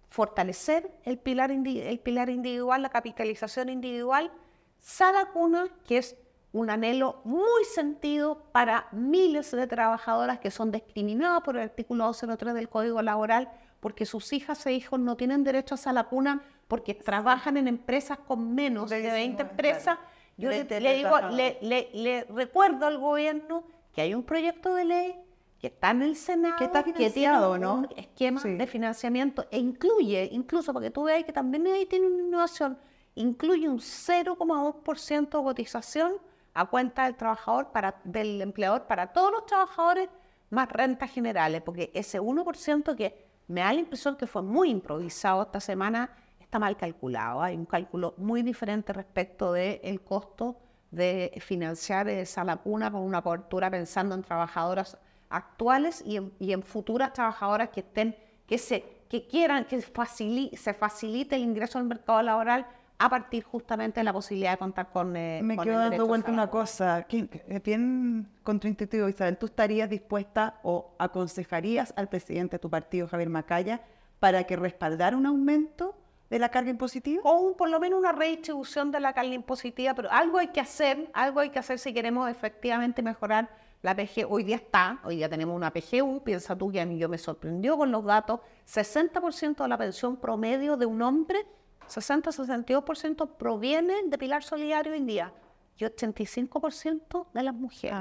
fortalecer 0.09 0.90
el 1.05 1.18
pilar, 1.18 1.51
el 1.51 2.01
pilar 2.01 2.31
individual, 2.31 2.83
la 2.83 2.88
capitalización 2.88 3.68
individual, 3.68 4.33
Sada 4.79 5.27
Cuna, 5.27 5.68
que 5.85 5.99
es 5.99 6.16
un 6.52 6.70
anhelo 6.70 7.20
muy 7.24 7.64
sentido 7.64 8.42
para 8.52 8.88
miles 8.92 9.50
de 9.52 9.66
trabajadoras 9.66 10.40
que 10.40 10.50
son 10.50 10.72
discriminadas 10.72 11.42
por 11.42 11.56
el 11.56 11.62
artículo 11.62 12.06
203 12.06 12.54
del 12.54 12.68
Código 12.68 13.02
Laboral 13.02 13.50
porque 13.80 14.04
sus 14.04 14.32
hijas 14.32 14.64
e 14.66 14.72
hijos 14.72 15.00
no 15.00 15.16
tienen 15.16 15.44
derecho 15.44 15.76
a 15.84 15.92
la 15.92 16.04
cuna 16.04 16.42
porque 16.68 16.94
trabajan 16.94 17.56
en 17.56 17.66
empresas 17.66 18.18
con 18.18 18.54
menos 18.54 18.90
de 18.90 19.00
20 19.00 19.42
empresas. 19.42 19.98
Yo 20.36 20.50
le, 20.50 20.64
digo, 20.64 21.20
le, 21.30 21.58
le, 21.60 22.24
recuerdo 22.30 22.86
al 22.86 22.98
gobierno 22.98 23.64
que 23.92 24.02
hay 24.02 24.14
un 24.14 24.22
proyecto 24.22 24.74
de 24.74 24.84
ley 24.84 25.20
que 25.58 25.66
está 25.66 25.90
en 25.90 26.02
el 26.02 26.16
Senado, 26.16 26.56
que 26.56 26.64
está 26.64 26.82
financiado, 26.82 27.52
tiene 27.52 27.66
un 27.66 27.82
¿no? 27.82 27.88
esquema 27.96 28.40
de 28.42 28.66
financiamiento 28.66 29.46
e 29.50 29.58
incluye, 29.58 30.28
incluso 30.32 30.72
porque 30.72 30.90
tú 30.90 31.04
veas 31.04 31.24
que 31.24 31.32
también 31.32 31.66
ahí 31.66 31.84
tiene 31.84 32.06
una 32.06 32.22
innovación, 32.22 32.78
incluye 33.14 33.68
un 33.68 33.78
0,2% 33.78 35.20
de 35.20 35.44
cotización 35.44 36.14
a 36.54 36.66
cuenta 36.66 37.04
del 37.04 37.16
trabajador, 37.16 37.68
para, 37.72 38.00
del 38.04 38.40
empleador, 38.40 38.86
para 38.86 39.08
todos 39.08 39.32
los 39.32 39.46
trabajadores, 39.46 40.08
más 40.50 40.68
rentas 40.68 41.10
generales, 41.10 41.62
porque 41.62 41.90
ese 41.94 42.20
1% 42.20 42.96
que 42.96 43.26
me 43.48 43.60
da 43.60 43.72
la 43.72 43.80
impresión 43.80 44.16
que 44.16 44.26
fue 44.26 44.42
muy 44.42 44.70
improvisado 44.70 45.42
esta 45.42 45.60
semana, 45.60 46.10
está 46.40 46.58
mal 46.58 46.76
calculado. 46.76 47.42
Hay 47.42 47.56
un 47.56 47.66
cálculo 47.66 48.14
muy 48.16 48.42
diferente 48.42 48.92
respecto 48.92 49.52
del 49.52 50.00
costo 50.02 50.56
de 50.90 51.32
financiar 51.40 52.08
esa 52.08 52.42
lacuna 52.42 52.90
con 52.90 53.02
una 53.02 53.22
cobertura 53.22 53.70
pensando 53.70 54.16
en 54.16 54.22
trabajadoras 54.22 54.98
actuales 55.28 56.02
y 56.04 56.16
en, 56.16 56.62
futuras 56.64 57.12
trabajadoras 57.12 57.68
que 57.68 57.80
estén, 57.80 58.16
que 58.46 58.58
se, 58.58 58.84
que 59.08 59.28
quieran 59.28 59.64
que 59.64 59.80
se 59.80 60.74
facilite 60.74 61.36
el 61.36 61.42
ingreso 61.42 61.78
al 61.78 61.84
mercado 61.84 62.20
laboral 62.22 62.66
a 63.00 63.08
partir 63.08 63.42
justamente 63.44 64.00
de 64.00 64.04
la 64.04 64.12
posibilidad 64.12 64.52
de 64.52 64.58
contar 64.58 64.90
con... 64.92 65.16
Eh, 65.16 65.40
Me 65.42 65.56
quedo 65.56 65.78
dando 65.78 66.06
cuenta 66.06 66.30
una 66.30 66.50
cosa, 66.50 67.06
que 67.08 67.26
bien 67.64 68.28
contraintuitivo, 68.42 69.08
Isabel. 69.08 69.38
¿Tú 69.38 69.46
estarías 69.46 69.88
dispuesta 69.88 70.60
o 70.62 70.94
aconsejarías 70.98 71.94
al 71.96 72.10
presidente 72.10 72.56
de 72.56 72.58
tu 72.58 72.68
partido, 72.68 73.08
Javier 73.08 73.30
Macaya, 73.30 73.80
para 74.18 74.44
que 74.44 74.54
respaldara 74.54 75.16
un 75.16 75.24
aumento 75.24 75.96
de 76.28 76.38
la 76.38 76.50
carga 76.50 76.68
impositiva? 76.68 77.22
O 77.24 77.56
por 77.56 77.70
lo 77.70 77.80
menos 77.80 77.98
una 77.98 78.12
redistribución 78.12 78.92
de 78.92 79.00
la 79.00 79.14
carga 79.14 79.32
impositiva, 79.32 79.94
pero 79.94 80.12
algo 80.12 80.36
hay 80.36 80.48
que 80.48 80.60
hacer, 80.60 81.10
algo 81.14 81.40
hay 81.40 81.48
que 81.48 81.58
hacer 81.58 81.78
si 81.78 81.94
queremos 81.94 82.28
efectivamente 82.28 83.00
mejorar 83.02 83.48
la 83.80 83.96
PG. 83.96 84.26
Hoy 84.28 84.44
día 84.44 84.56
está, 84.56 85.00
hoy 85.04 85.16
día 85.16 85.30
tenemos 85.30 85.56
una 85.56 85.72
PGU, 85.72 86.22
piensa 86.22 86.54
tú 86.54 86.70
que 86.70 86.82
a 86.82 86.84
mí 86.84 86.98
yo 86.98 87.08
me 87.08 87.16
sorprendió 87.16 87.78
con 87.78 87.90
los 87.90 88.04
datos, 88.04 88.40
60% 88.68 89.56
de 89.62 89.68
la 89.68 89.78
pensión 89.78 90.16
promedio 90.18 90.76
de 90.76 90.84
un 90.84 91.00
hombre 91.00 91.46
60-62% 91.90 93.37
provienen 93.37 94.11
de 94.11 94.18
Pilar 94.18 94.42
Solidario 94.42 94.92
hoy 94.92 94.98
en 94.98 95.07
día 95.07 95.33
y 95.76 95.85
85% 95.85 97.26
de 97.33 97.42
las 97.42 97.55
mujeres. 97.55 97.96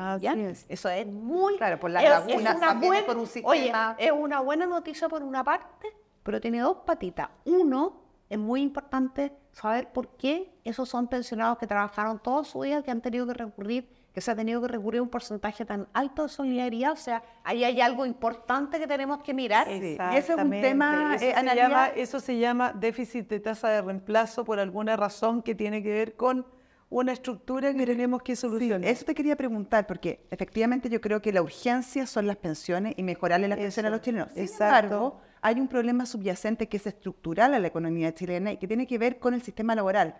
Eso 0.67 0.89
es 0.89 1.07
muy... 1.07 1.57
Claro, 1.57 1.79
por 1.79 1.91
la 1.91 2.01
es, 2.01 2.27
es 2.27 2.41
una 2.41 2.73
buena, 2.73 3.05
por 3.05 3.17
un 3.17 3.27
Oye, 3.43 3.71
es 3.97 4.11
una 4.11 4.41
buena 4.41 4.65
noticia 4.65 5.07
por 5.07 5.23
una 5.23 5.43
parte, 5.43 5.87
pero 6.23 6.41
tiene 6.41 6.59
dos 6.59 6.77
patitas. 6.85 7.29
Uno, 7.45 8.01
es 8.29 8.37
muy 8.37 8.61
importante 8.61 9.33
saber 9.51 9.91
por 9.91 10.09
qué 10.17 10.53
esos 10.63 10.89
son 10.89 11.07
pensionados 11.07 11.57
que 11.57 11.67
trabajaron 11.67 12.19
toda 12.19 12.43
su 12.43 12.59
vida, 12.59 12.83
que 12.83 12.91
han 12.91 13.01
tenido 13.01 13.25
que 13.25 13.33
recurrir 13.33 13.89
que 14.13 14.21
se 14.21 14.31
ha 14.31 14.35
tenido 14.35 14.61
que 14.61 14.67
recurrir 14.67 14.99
a 14.99 15.03
un 15.03 15.09
porcentaje 15.09 15.65
tan 15.65 15.87
alto 15.93 16.23
de 16.23 16.29
solidaridad. 16.29 16.91
O 16.91 16.97
sea, 16.97 17.23
ahí 17.43 17.63
hay 17.63 17.79
algo 17.81 18.05
importante 18.05 18.79
que 18.79 18.87
tenemos 18.87 19.21
que 19.21 19.33
mirar. 19.33 19.69
Y 19.69 19.97
ese 20.17 20.33
es 20.33 20.37
un 20.37 20.49
tema, 20.49 21.15
eso, 21.15 21.25
eh, 21.25 21.33
se 21.35 21.55
llama, 21.55 21.87
eso 21.87 22.19
se 22.19 22.37
llama 22.39 22.73
déficit 22.73 23.29
de 23.29 23.39
tasa 23.39 23.69
de 23.69 23.81
reemplazo 23.81 24.43
por 24.43 24.59
alguna 24.59 24.95
razón 24.95 25.41
que 25.41 25.55
tiene 25.55 25.83
que 25.83 25.91
ver 25.91 26.15
con 26.15 26.45
una 26.89 27.11
estructura 27.11 27.71
que 27.73 27.85
tenemos 27.85 28.23
que 28.23 28.35
solucionar. 28.35 28.89
eso 28.89 29.05
te 29.05 29.13
quería 29.13 29.35
preguntar, 29.35 29.85
porque 29.85 30.25
efectivamente 30.31 30.89
yo 30.89 30.99
creo 30.99 31.21
que 31.21 31.31
la 31.31 31.43
urgencia 31.43 32.07
son 32.07 32.25
las 32.25 32.37
pensiones 32.37 32.95
y 32.97 33.03
mejorarle 33.03 33.47
las 33.47 33.59
pensiones 33.59 33.89
a 33.89 33.91
los 33.91 34.01
chilenos. 34.01 34.29
Sin 34.33 34.49
embargo, 34.49 35.21
hay 35.41 35.59
un 35.59 35.67
problema 35.67 36.07
subyacente 36.07 36.67
que 36.67 36.77
es 36.77 36.87
estructural 36.87 37.53
a 37.53 37.59
la 37.59 37.67
economía 37.67 38.13
chilena 38.13 38.51
y 38.51 38.57
que 38.57 38.67
tiene 38.67 38.87
que 38.87 38.97
ver 38.97 39.19
con 39.19 39.35
el 39.35 39.43
sistema 39.43 39.75
laboral. 39.75 40.15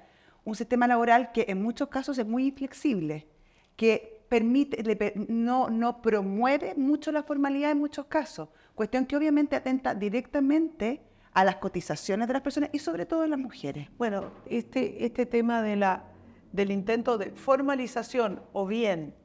Un 0.46 0.56
sistema 0.56 0.88
laboral 0.88 1.32
que 1.32 1.46
en 1.50 1.62
muchos 1.62 1.90
casos 1.90 2.18
es 2.20 2.28
muy 2.28 2.46
inflexible 2.46 3.28
que 3.80 4.26
permite, 4.28 5.16
no, 5.30 5.70
no 5.70 6.02
promueve 6.02 6.76
mucho 6.76 7.14
la 7.14 7.24
formalidad 7.24 7.72
en 7.72 7.78
muchos 7.78 8.08
casos. 8.08 8.50
Cuestión 8.76 9.06
que 9.06 9.16
obviamente 9.16 9.56
atenta 9.56 9.96
directamente 9.96 11.02
a 11.32 11.46
las 11.46 11.56
cotizaciones 11.56 12.28
de 12.28 12.34
las 12.34 12.42
personas 12.42 12.72
y 12.74 12.80
sobre 12.80 13.06
todo 13.06 13.22
de 13.22 13.30
las 13.30 13.40
mujeres. 13.40 13.88
Bueno, 13.98 14.32
este, 14.48 15.06
este 15.06 15.26
tema 15.26 15.62
de 15.62 15.78
la, 15.78 16.04
del 16.52 16.72
intento 16.72 17.18
de 17.18 17.32
formalización 17.32 18.42
o 18.52 18.68
bien 18.68 19.16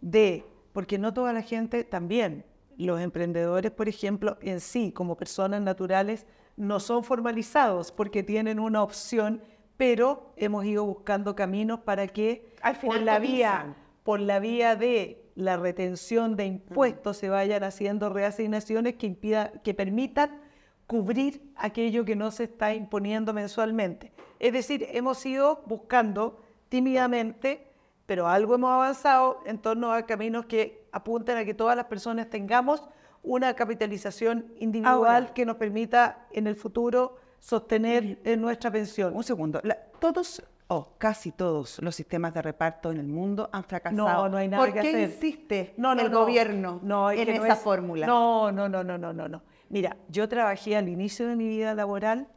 de, 0.00 0.46
porque 0.72 0.96
no 0.96 1.12
toda 1.12 1.34
la 1.34 1.42
gente 1.42 1.84
también, 1.84 2.46
los 2.78 3.02
emprendedores, 3.02 3.70
por 3.70 3.86
ejemplo, 3.86 4.38
en 4.40 4.60
sí, 4.60 4.92
como 4.92 5.18
personas 5.18 5.60
naturales, 5.60 6.24
no 6.56 6.80
son 6.80 7.04
formalizados 7.04 7.92
porque 7.92 8.22
tienen 8.22 8.60
una 8.60 8.82
opción, 8.82 9.42
pero 9.76 10.32
hemos 10.36 10.64
ido 10.64 10.86
buscando 10.86 11.36
caminos 11.36 11.80
para 11.80 12.06
que 12.06 12.54
Al 12.62 12.76
final 12.76 13.04
la 13.04 13.18
vía 13.18 13.76
por 14.10 14.18
la 14.18 14.40
vía 14.40 14.74
de 14.74 15.24
la 15.36 15.56
retención 15.56 16.34
de 16.34 16.44
impuestos 16.44 17.16
se 17.16 17.28
vayan 17.28 17.62
haciendo 17.62 18.08
reasignaciones 18.08 18.96
que, 18.96 19.06
impida, 19.06 19.52
que 19.62 19.72
permitan 19.72 20.40
cubrir 20.88 21.52
aquello 21.54 22.04
que 22.04 22.16
no 22.16 22.32
se 22.32 22.42
está 22.42 22.74
imponiendo 22.74 23.32
mensualmente. 23.32 24.12
Es 24.40 24.52
decir, 24.52 24.84
hemos 24.90 25.24
ido 25.24 25.62
buscando 25.66 26.42
tímidamente, 26.68 27.68
pero 28.06 28.26
algo 28.26 28.56
hemos 28.56 28.72
avanzado 28.72 29.42
en 29.46 29.58
torno 29.58 29.92
a 29.92 30.04
caminos 30.06 30.46
que 30.46 30.88
apunten 30.90 31.36
a 31.36 31.44
que 31.44 31.54
todas 31.54 31.76
las 31.76 31.86
personas 31.86 32.28
tengamos 32.28 32.82
una 33.22 33.54
capitalización 33.54 34.52
individual 34.58 35.32
que 35.34 35.46
nos 35.46 35.54
permita 35.54 36.26
en 36.32 36.48
el 36.48 36.56
futuro 36.56 37.16
sostener 37.38 38.18
nuestra 38.36 38.72
pensión. 38.72 39.14
Un 39.14 39.22
segundo, 39.22 39.62
todos 40.00 40.42
o 40.72 40.94
casi 40.98 41.32
todos 41.32 41.80
los 41.82 41.96
sistemas 41.96 42.32
de 42.32 42.42
reparto 42.42 42.92
en 42.92 42.98
el 42.98 43.08
mundo 43.08 43.50
han 43.52 43.64
fracasado. 43.64 44.06
No, 44.06 44.28
no 44.28 44.36
hay 44.36 44.46
nada 44.46 44.64
¿Por 44.64 44.72
que 44.72 44.80
qué 44.80 45.02
insiste 45.02 45.74
el 45.76 46.10
gobierno 46.10 46.80
en 47.12 47.28
esa 47.28 47.56
fórmula? 47.56 48.06
No, 48.06 48.52
no, 48.52 48.68
no, 48.68 48.84
no, 48.84 48.96
no, 48.96 49.12
no, 49.12 49.28
no. 49.28 49.42
Mira, 49.68 49.96
yo 50.08 50.28
trabajé 50.28 50.76
al 50.76 50.88
inicio 50.88 51.26
de 51.26 51.34
mi 51.34 51.48
vida 51.48 51.74
laboral 51.74 52.28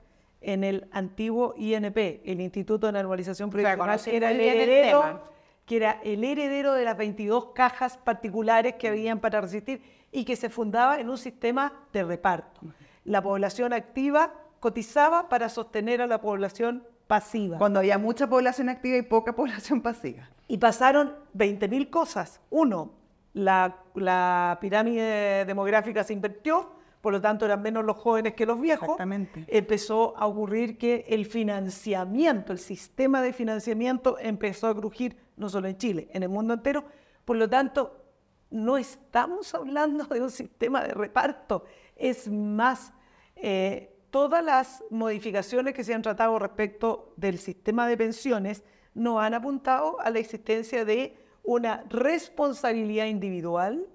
en 0.41 0.63
el 0.63 0.87
antiguo 0.91 1.53
INP, 1.57 2.21
el 2.25 2.41
Instituto 2.41 2.87
de 2.87 2.93
Normalización 2.93 3.51
Profesional, 3.51 4.01
que 4.03 4.17
era 4.17 4.31
el 4.31 4.41
heredero, 4.41 5.21
que 5.67 5.75
era 5.75 6.01
el 6.03 6.23
heredero 6.23 6.73
de 6.73 6.85
las 6.85 6.97
22 6.97 7.49
cajas 7.53 7.97
particulares 7.97 8.75
que 8.79 8.87
habían 8.87 9.19
para 9.19 9.41
resistir 9.41 9.83
y 10.11 10.25
que 10.25 10.35
se 10.35 10.49
fundaba 10.49 10.99
en 10.99 11.07
un 11.07 11.19
sistema 11.19 11.71
de 11.93 12.03
reparto. 12.03 12.61
La 13.05 13.21
población 13.21 13.73
activa 13.73 14.33
cotizaba 14.59 15.29
para 15.29 15.49
sostener 15.49 16.01
a 16.01 16.07
la 16.07 16.19
población 16.19 16.83
pasiva. 17.07 17.57
Cuando 17.57 17.79
había 17.79 17.97
mucha 17.97 18.27
población 18.27 18.69
activa 18.69 18.97
y 18.97 19.01
poca 19.01 19.33
población 19.35 19.81
pasiva. 19.81 20.29
Y 20.47 20.57
pasaron 20.57 21.15
20.000 21.35 21.89
cosas. 21.89 22.41
Uno, 22.49 22.93
la, 23.33 24.57
pirámide 24.61 25.45
demográfica 25.45 26.03
se 26.03 26.13
invirtió, 26.13 26.71
por 27.01 27.13
lo 27.13 27.21
tanto 27.21 27.45
eran 27.45 27.61
menos 27.61 27.83
los 27.83 27.97
jóvenes 27.97 28.33
que 28.33 28.45
los 28.45 28.59
viejos. 28.59 28.89
Exactamente. 28.89 29.45
Empezó 29.47 30.15
a 30.17 30.25
ocurrir 30.25 30.77
que 30.77 31.05
el 31.07 31.25
financiamiento, 31.25 32.53
el 32.53 32.59
sistema 32.59 33.21
de 33.21 33.33
financiamiento 33.33 34.17
empezó 34.19 34.67
a 34.67 34.75
crujir, 34.75 35.17
no 35.35 35.49
solo 35.49 35.67
en 35.67 35.77
Chile, 35.77 36.07
en 36.11 36.23
el 36.23 36.29
mundo 36.29 36.53
entero. 36.53 36.85
Por 37.25 37.37
lo 37.37 37.49
tanto, 37.49 38.03
no 38.51 38.77
estamos 38.77 39.53
hablando 39.53 40.05
de 40.05 40.21
un 40.21 40.31
sistema 40.31 40.83
de 40.83 40.93
reparto, 40.93 41.65
es 41.95 42.29
más, 42.29 42.93
eh, 43.35 43.92
todas 44.13 44.45
las 44.45 44.83
modificaciones 44.91 45.73
que 45.73 45.83
se 45.83 45.91
han 45.91 46.03
tratado 46.03 46.37
respecto 46.37 47.15
del 47.17 47.39
sistema 47.39 47.87
de 47.87 47.97
pensiones 47.97 48.63
no 48.93 49.19
han 49.19 49.33
apuntado 49.33 49.99
a 50.01 50.11
la 50.11 50.19
existencia 50.19 50.85
de 50.85 51.17
una 51.43 51.83
responsabilidad 51.89 53.07
individual 53.07 53.87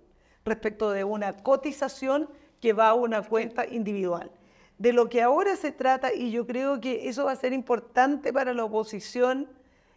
respecto 0.44 0.90
de 0.90 1.04
una 1.04 1.36
cotización 1.36 2.28
que 2.60 2.72
va 2.72 2.88
a 2.88 2.94
una 2.94 3.22
cuenta 3.22 3.64
individual. 3.64 4.32
De 4.76 4.92
lo 4.92 5.08
que 5.08 5.22
ahora 5.22 5.54
se 5.54 5.70
trata, 5.70 6.12
y 6.12 6.32
yo 6.32 6.48
creo 6.48 6.80
que 6.80 7.08
eso 7.08 7.26
va 7.26 7.32
a 7.32 7.36
ser 7.36 7.52
importante 7.52 8.32
para 8.32 8.52
la 8.54 8.64
oposición 8.64 9.48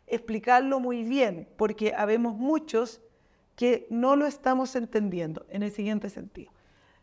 explicarlo 0.06 0.80
muy 0.80 1.02
bien, 1.02 1.50
porque 1.58 1.96
habemos 1.98 2.36
muchos 2.36 3.02
que 3.56 3.88
no 3.90 4.16
lo 4.16 4.28
estamos 4.28 4.76
entendiendo 4.76 5.48
en 5.50 5.64
el 5.64 5.72
siguiente 5.72 6.12
sentido. 6.12 6.52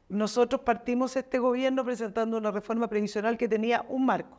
Nosotros 0.09 0.63
partimos 0.63 1.17
este 1.17 1.39
gobierno 1.39 1.85
presentando 1.85 2.39
una 2.39 2.51
reforma 2.51 2.89
previsional 2.89 3.37
que 3.37 3.49
tenía 3.49 3.85
un 3.89 4.07
marco, 4.07 4.39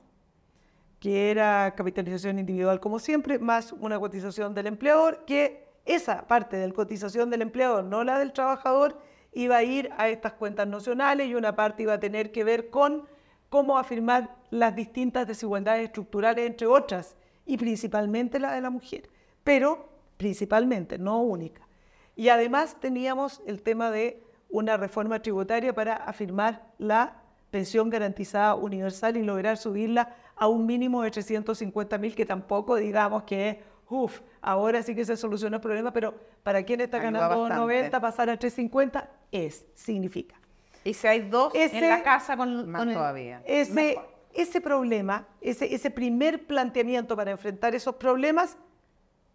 que 1.00 1.30
era 1.30 1.74
capitalización 1.76 2.40
individual 2.40 2.80
como 2.80 2.98
siempre, 2.98 3.38
más 3.38 3.72
una 3.74 4.00
cotización 4.00 4.56
del 4.56 4.68
empleador, 4.68 5.26
que 5.26 5.70
esa 5.86 6.28
parte 6.28 6.58
de 6.58 6.68
la 6.68 6.74
cotización 6.74 7.30
del 7.30 7.44
empleador, 7.44 7.84
no 7.84 8.04
la 8.04 8.18
del 8.18 8.34
trabajador, 8.34 9.00
iba 9.32 9.58
a 9.58 9.64
ir 9.64 9.92
a 9.98 10.10
estas 10.10 10.34
cuentas 10.34 10.68
nacionales 10.68 11.28
y 11.28 11.36
una 11.36 11.56
parte 11.56 11.84
iba 11.84 11.94
a 11.94 12.00
tener 12.00 12.32
que 12.32 12.44
ver 12.44 12.70
con 12.70 13.08
cómo 13.50 13.78
afirmar 13.78 14.36
las 14.50 14.76
distintas 14.76 15.28
desigualdades 15.28 15.86
estructurales, 15.86 16.48
entre 16.48 16.68
otras, 16.68 17.16
y 17.46 17.58
principalmente 17.58 18.40
la 18.40 18.54
de 18.54 18.62
la 18.62 18.70
mujer. 18.70 19.10
Pero 19.44 19.90
principalmente, 20.18 20.98
no 20.98 21.22
única. 21.22 21.68
Y 22.16 22.30
además 22.30 22.80
teníamos 22.80 23.42
el 23.46 23.62
tema 23.62 23.92
de 23.92 24.24
una 24.50 24.78
reforma 24.78 25.22
tributaria 25.22 25.74
para 25.74 25.96
afirmar 25.96 26.64
la 26.78 27.22
pensión 27.52 27.90
garantizada 27.90 28.56
universal 28.56 29.18
y 29.18 29.24
lograr 29.24 29.58
subirla 29.58 30.16
a 30.36 30.48
un 30.48 30.66
mínimo 30.66 31.02
de 31.04 31.12
350 31.12 31.98
mil, 31.98 32.16
que 32.16 32.26
tampoco 32.26 32.76
digamos 32.76 33.24
que 33.24 33.50
es, 33.50 33.58
uff, 33.90 34.22
ahora 34.42 34.82
sí 34.84 34.96
que 34.96 35.06
se 35.06 35.18
soluciona 35.18 35.58
el 35.58 35.62
problema, 35.62 35.92
pero 35.92 36.14
para 36.44 36.64
quien 36.64 36.82
está 36.82 37.00
ganando 37.00 37.50
90, 37.50 38.00
pasar 38.00 38.30
a 38.30 38.38
350 38.38 39.10
es, 39.32 39.66
significa. 39.74 40.36
Y 40.84 40.94
si 40.94 41.08
hay 41.08 41.22
dos 41.22 41.54
en 41.54 41.90
la 41.90 42.04
casa 42.04 42.38
con, 42.38 42.70
más 42.70 42.86
todavía. 42.86 43.42
Ese, 43.46 44.00
ese 44.34 44.62
problema, 44.62 45.28
ese, 45.42 45.74
ese 45.74 45.92
primer 45.92 46.48
planteamiento 46.48 47.16
para 47.16 47.32
enfrentar 47.32 47.76
esos 47.76 47.96
problemas, 47.96 48.58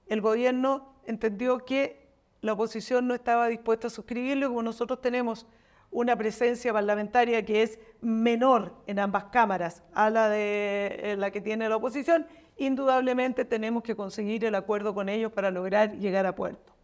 el 0.07 0.21
gobierno 0.21 0.95
entendió 1.07 1.59
que 1.59 2.04
la 2.45 2.53
oposición 2.53 3.09
no 3.09 3.15
estaba 3.15 3.49
dispuesta 3.49 3.87
a 3.87 3.91
suscribirlo, 3.91 4.49
como 4.49 4.63
nosotros 4.63 5.01
tenemos 5.01 5.47
una 5.91 6.15
presencia 6.15 6.75
parlamentaria 6.75 7.43
que 7.43 7.63
es 7.63 7.79
menor 8.03 8.75
en 8.87 8.99
ambas 8.99 9.25
cámaras 9.33 9.83
a 9.95 10.11
la 10.11 10.29
de 10.29 11.15
la 11.17 11.31
que 11.31 11.41
tiene 11.41 11.71
la 11.71 11.77
oposición, 11.77 12.27
indudablemente 12.59 13.47
tenemos 13.47 13.83
que 13.83 13.97
conseguir 13.97 14.45
el 14.45 14.55
acuerdo 14.57 14.93
con 14.93 15.09
ellos 15.09 15.33
para 15.33 15.51
lograr 15.51 15.97
llegar 15.97 16.27
a 16.27 16.35
puerto. 16.35 16.75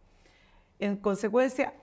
En 0.79 0.97
consecuencia, 0.97 1.75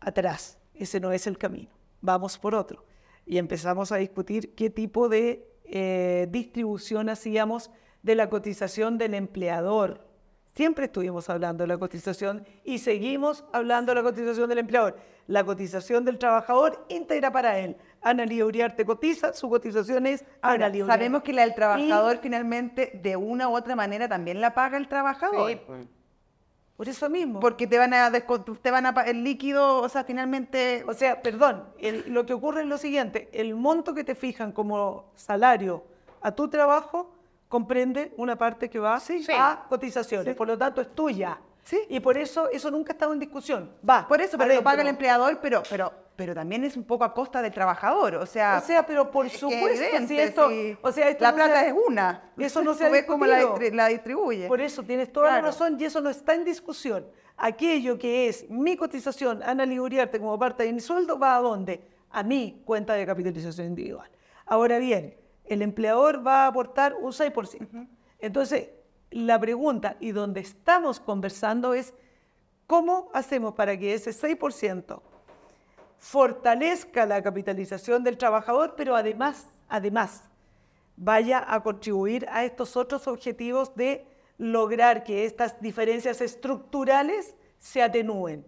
atrás, 0.00 0.58
ese 0.74 0.98
no 0.98 1.12
es 1.12 1.28
el 1.28 1.38
camino, 1.38 1.70
vamos 2.00 2.38
por 2.38 2.56
otro. 2.56 2.84
Y 3.24 3.38
empezamos 3.38 3.92
a 3.92 3.98
discutir 3.98 4.56
qué 4.56 4.68
tipo 4.68 5.08
de 5.08 5.48
eh, 5.62 6.26
distribución 6.28 7.08
hacíamos 7.08 7.70
de 8.02 8.16
la 8.16 8.28
cotización 8.28 8.98
del 8.98 9.14
empleador 9.14 10.09
Siempre 10.54 10.86
estuvimos 10.86 11.30
hablando 11.30 11.64
de 11.64 11.68
la 11.68 11.78
cotización 11.78 12.44
y 12.64 12.78
seguimos 12.78 13.44
hablando 13.52 13.92
de 13.92 13.96
la 13.96 14.02
cotización 14.02 14.48
del 14.48 14.58
empleador. 14.58 14.96
La 15.26 15.44
cotización 15.44 16.04
del 16.04 16.18
trabajador 16.18 16.84
íntegra 16.88 17.30
para 17.30 17.58
él. 17.58 17.76
Ana 18.02 18.24
Uriarte 18.24 18.84
cotiza, 18.84 19.32
su 19.32 19.48
cotización 19.48 20.06
es 20.06 20.24
Ana 20.42 20.68
Uriarte. 20.68 20.86
Sabemos 20.86 21.22
que 21.22 21.32
la 21.32 21.42
del 21.42 21.54
trabajador 21.54 22.18
finalmente 22.18 22.98
de 23.00 23.16
una 23.16 23.48
u 23.48 23.54
otra 23.54 23.76
manera 23.76 24.08
también 24.08 24.40
la 24.40 24.54
paga 24.54 24.76
el 24.76 24.88
trabajador. 24.88 25.50
Sí. 25.50 25.60
Pues. 25.66 25.86
Por 26.76 26.88
eso 26.88 27.10
mismo. 27.10 27.40
Porque 27.40 27.66
te 27.66 27.78
van 27.78 27.92
a 27.92 28.10
te 28.10 28.70
van 28.70 28.86
a 28.86 28.90
el 29.02 29.22
líquido, 29.22 29.82
o 29.82 29.88
sea, 29.90 30.02
finalmente. 30.02 30.82
O 30.88 30.94
sea, 30.94 31.20
perdón, 31.20 31.64
lo 32.06 32.24
que 32.24 32.32
ocurre 32.32 32.62
es 32.62 32.66
lo 32.66 32.78
siguiente: 32.78 33.28
el 33.32 33.54
monto 33.54 33.94
que 33.94 34.02
te 34.02 34.14
fijan 34.14 34.50
como 34.50 35.12
salario 35.14 35.84
a 36.22 36.32
tu 36.32 36.48
trabajo 36.48 37.12
comprende 37.50 38.14
una 38.16 38.36
parte 38.36 38.70
que 38.70 38.78
va 38.78 38.96
a 38.96 39.66
cotizaciones, 39.68 40.36
por 40.36 40.46
lo 40.46 40.56
tanto 40.56 40.80
es 40.80 40.94
tuya. 40.94 41.36
Y 41.88 42.00
por 42.00 42.16
eso 42.16 42.48
eso 42.48 42.70
nunca 42.70 42.92
ha 42.92 42.94
estado 42.94 43.12
en 43.12 43.18
discusión. 43.18 43.70
Va. 43.86 44.06
Por 44.08 44.20
eso, 44.20 44.38
pero 44.38 44.54
lo 44.54 44.62
paga 44.62 44.82
el 44.82 44.88
empleador, 44.88 45.38
pero, 45.42 45.62
pero, 45.68 45.92
pero 46.16 46.32
también 46.32 46.64
es 46.64 46.76
un 46.76 46.84
poco 46.84 47.04
a 47.04 47.12
costa 47.12 47.42
del 47.42 47.52
trabajador. 47.52 48.14
O 48.14 48.26
sea, 48.26 48.60
o 48.62 48.66
sea 48.66 48.86
pero 48.86 49.10
por 49.10 49.28
supuesto, 49.28 50.06
si 50.06 50.18
esto, 50.18 50.48
o 50.80 50.92
sea, 50.92 51.16
la 51.18 51.34
plata 51.34 51.66
es 51.66 51.74
una. 51.86 52.32
Eso 52.38 52.62
no 52.62 52.72
se 52.74 52.86
ha 52.86 53.06
cómo 53.06 53.26
la, 53.26 53.42
la, 53.72 53.86
distribuye. 53.88 54.46
Por 54.46 54.60
eso 54.60 54.84
tienes 54.84 55.12
toda 55.12 55.32
la 55.32 55.40
razón 55.40 55.76
y 55.78 55.84
eso 55.84 56.00
no 56.00 56.08
está 56.08 56.34
en 56.34 56.44
discusión. 56.44 57.04
Aquello 57.36 57.98
que 57.98 58.28
es 58.28 58.48
mi 58.48 58.76
cotización, 58.76 59.42
Ana 59.42 59.66
Liguriarte, 59.66 60.20
como 60.20 60.38
parte 60.38 60.64
de 60.64 60.72
mi 60.72 60.80
sueldo, 60.80 61.18
va 61.18 61.36
a 61.36 61.40
dónde? 61.40 61.80
A 62.10 62.22
mi 62.22 62.62
cuenta 62.64 62.94
de 62.94 63.04
capitalización 63.06 63.66
individual. 63.68 64.08
Ahora 64.46 64.78
bien, 64.78 65.19
el 65.50 65.62
empleador 65.62 66.24
va 66.24 66.44
a 66.44 66.46
aportar 66.46 66.94
un 66.94 67.10
6%. 67.10 67.88
Entonces, 68.20 68.68
la 69.10 69.38
pregunta 69.40 69.96
y 69.98 70.12
donde 70.12 70.40
estamos 70.40 71.00
conversando 71.00 71.74
es, 71.74 71.92
¿cómo 72.68 73.10
hacemos 73.12 73.54
para 73.54 73.76
que 73.76 73.94
ese 73.94 74.12
6% 74.12 75.00
fortalezca 75.98 77.04
la 77.04 77.20
capitalización 77.20 78.04
del 78.04 78.16
trabajador, 78.16 78.74
pero 78.76 78.94
además, 78.94 79.46
además, 79.68 80.22
vaya 80.96 81.44
a 81.46 81.62
contribuir 81.62 82.26
a 82.30 82.44
estos 82.44 82.76
otros 82.76 83.08
objetivos 83.08 83.74
de 83.74 84.06
lograr 84.38 85.02
que 85.02 85.24
estas 85.24 85.60
diferencias 85.60 86.20
estructurales 86.20 87.34
se 87.58 87.82
atenúen? 87.82 88.46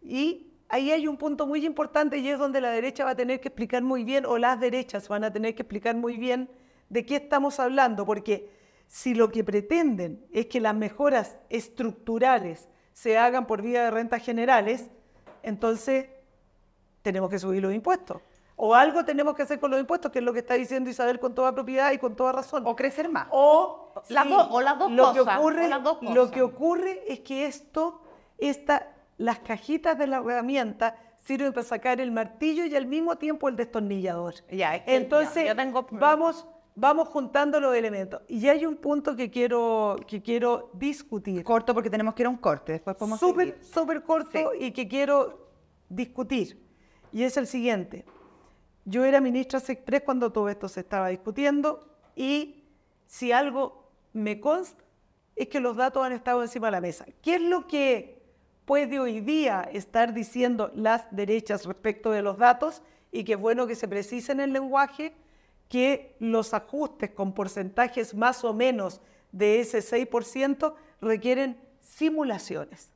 Y 0.00 0.47
ahí 0.68 0.90
hay 0.90 1.06
un 1.06 1.16
punto 1.16 1.46
muy 1.46 1.64
importante 1.64 2.18
y 2.18 2.28
es 2.28 2.38
donde 2.38 2.60
la 2.60 2.70
derecha 2.70 3.04
va 3.04 3.10
a 3.10 3.16
tener 3.16 3.40
que 3.40 3.48
explicar 3.48 3.82
muy 3.82 4.04
bien, 4.04 4.26
o 4.26 4.38
las 4.38 4.60
derechas 4.60 5.08
van 5.08 5.24
a 5.24 5.32
tener 5.32 5.54
que 5.54 5.62
explicar 5.62 5.96
muy 5.96 6.16
bien 6.16 6.50
de 6.88 7.04
qué 7.04 7.16
estamos 7.16 7.60
hablando, 7.60 8.04
porque 8.06 8.50
si 8.86 9.14
lo 9.14 9.30
que 9.30 9.44
pretenden 9.44 10.26
es 10.32 10.46
que 10.46 10.60
las 10.60 10.74
mejoras 10.74 11.38
estructurales 11.50 12.68
se 12.92 13.18
hagan 13.18 13.46
por 13.46 13.62
vía 13.62 13.84
de 13.84 13.90
rentas 13.90 14.22
generales, 14.22 14.90
entonces 15.42 16.06
tenemos 17.02 17.30
que 17.30 17.38
subir 17.38 17.62
los 17.62 17.74
impuestos. 17.74 18.22
O 18.56 18.74
algo 18.74 19.04
tenemos 19.04 19.36
que 19.36 19.42
hacer 19.42 19.60
con 19.60 19.70
los 19.70 19.78
impuestos, 19.78 20.10
que 20.10 20.18
es 20.18 20.24
lo 20.24 20.32
que 20.32 20.40
está 20.40 20.54
diciendo 20.54 20.90
Isabel 20.90 21.20
con 21.20 21.32
toda 21.32 21.54
propiedad 21.54 21.92
y 21.92 21.98
con 21.98 22.16
toda 22.16 22.32
razón. 22.32 22.64
O 22.66 22.74
crecer 22.74 23.08
más. 23.08 23.28
O, 23.30 23.94
las, 24.08 24.26
o 24.26 24.60
las 24.60 24.78
dos 24.78 24.90
lo 24.90 25.04
cosas. 25.04 25.14
Que 25.14 25.38
ocurre, 25.38 25.68
las 25.68 25.82
dos 25.84 25.98
cosas. 25.98 26.14
Lo 26.14 26.30
que 26.30 26.42
ocurre 26.42 27.04
es 27.06 27.20
que 27.20 27.46
esto, 27.46 28.00
esta 28.36 28.97
las 29.18 29.40
cajitas 29.40 29.98
de 29.98 30.06
la 30.06 30.18
herramienta 30.18 30.96
sirven 31.18 31.52
para 31.52 31.66
sacar 31.66 32.00
el 32.00 32.10
martillo 32.10 32.64
y 32.64 32.74
al 32.74 32.86
mismo 32.86 33.18
tiempo 33.18 33.48
el 33.48 33.56
destornillador. 33.56 34.34
Ya, 34.50 34.82
Entonces, 34.86 35.54
vamos, 35.90 36.46
vamos 36.74 37.08
juntando 37.08 37.60
los 37.60 37.74
elementos. 37.74 38.22
Y 38.28 38.48
hay 38.48 38.64
un 38.64 38.76
punto 38.76 39.16
que 39.16 39.30
quiero, 39.30 39.96
que 40.06 40.22
quiero 40.22 40.70
discutir. 40.72 41.42
Corto 41.44 41.74
porque 41.74 41.90
tenemos 41.90 42.14
que 42.14 42.22
ir 42.22 42.26
a 42.26 42.30
un 42.30 42.38
corte, 42.38 42.72
después 42.72 42.96
podemos 42.96 43.20
Súper, 43.20 43.58
súper 43.62 44.02
corto 44.02 44.54
y 44.58 44.70
que 44.70 44.88
quiero 44.88 45.50
discutir. 45.88 46.64
Y 47.12 47.24
es 47.24 47.36
el 47.36 47.46
siguiente. 47.46 48.04
Yo 48.84 49.04
era 49.04 49.20
ministra 49.20 49.58
Express 49.58 50.02
cuando 50.02 50.32
todo 50.32 50.48
esto 50.48 50.68
se 50.68 50.80
estaba 50.80 51.08
discutiendo 51.08 51.86
y 52.14 52.64
si 53.06 53.32
algo 53.32 53.90
me 54.12 54.40
consta 54.40 54.82
es 55.36 55.48
que 55.48 55.60
los 55.60 55.76
datos 55.76 56.04
han 56.04 56.12
estado 56.12 56.42
encima 56.42 56.68
de 56.68 56.72
la 56.72 56.80
mesa. 56.80 57.04
¿Qué 57.22 57.36
es 57.36 57.42
lo 57.42 57.66
que 57.66 58.17
puede 58.68 59.00
hoy 59.00 59.20
día 59.20 59.66
estar 59.72 60.12
diciendo 60.12 60.70
las 60.74 61.06
derechas 61.10 61.64
respecto 61.64 62.10
de 62.10 62.20
los 62.20 62.36
datos 62.36 62.82
y 63.10 63.24
que 63.24 63.32
es 63.32 63.40
bueno 63.40 63.66
que 63.66 63.74
se 63.74 63.88
precise 63.88 64.30
en 64.32 64.40
el 64.40 64.52
lenguaje 64.52 65.14
que 65.70 66.14
los 66.18 66.52
ajustes 66.52 67.12
con 67.12 67.32
porcentajes 67.32 68.14
más 68.14 68.44
o 68.44 68.52
menos 68.52 69.00
de 69.32 69.60
ese 69.60 69.78
6% 69.78 70.74
requieren 71.00 71.58
simulaciones. 71.80 72.90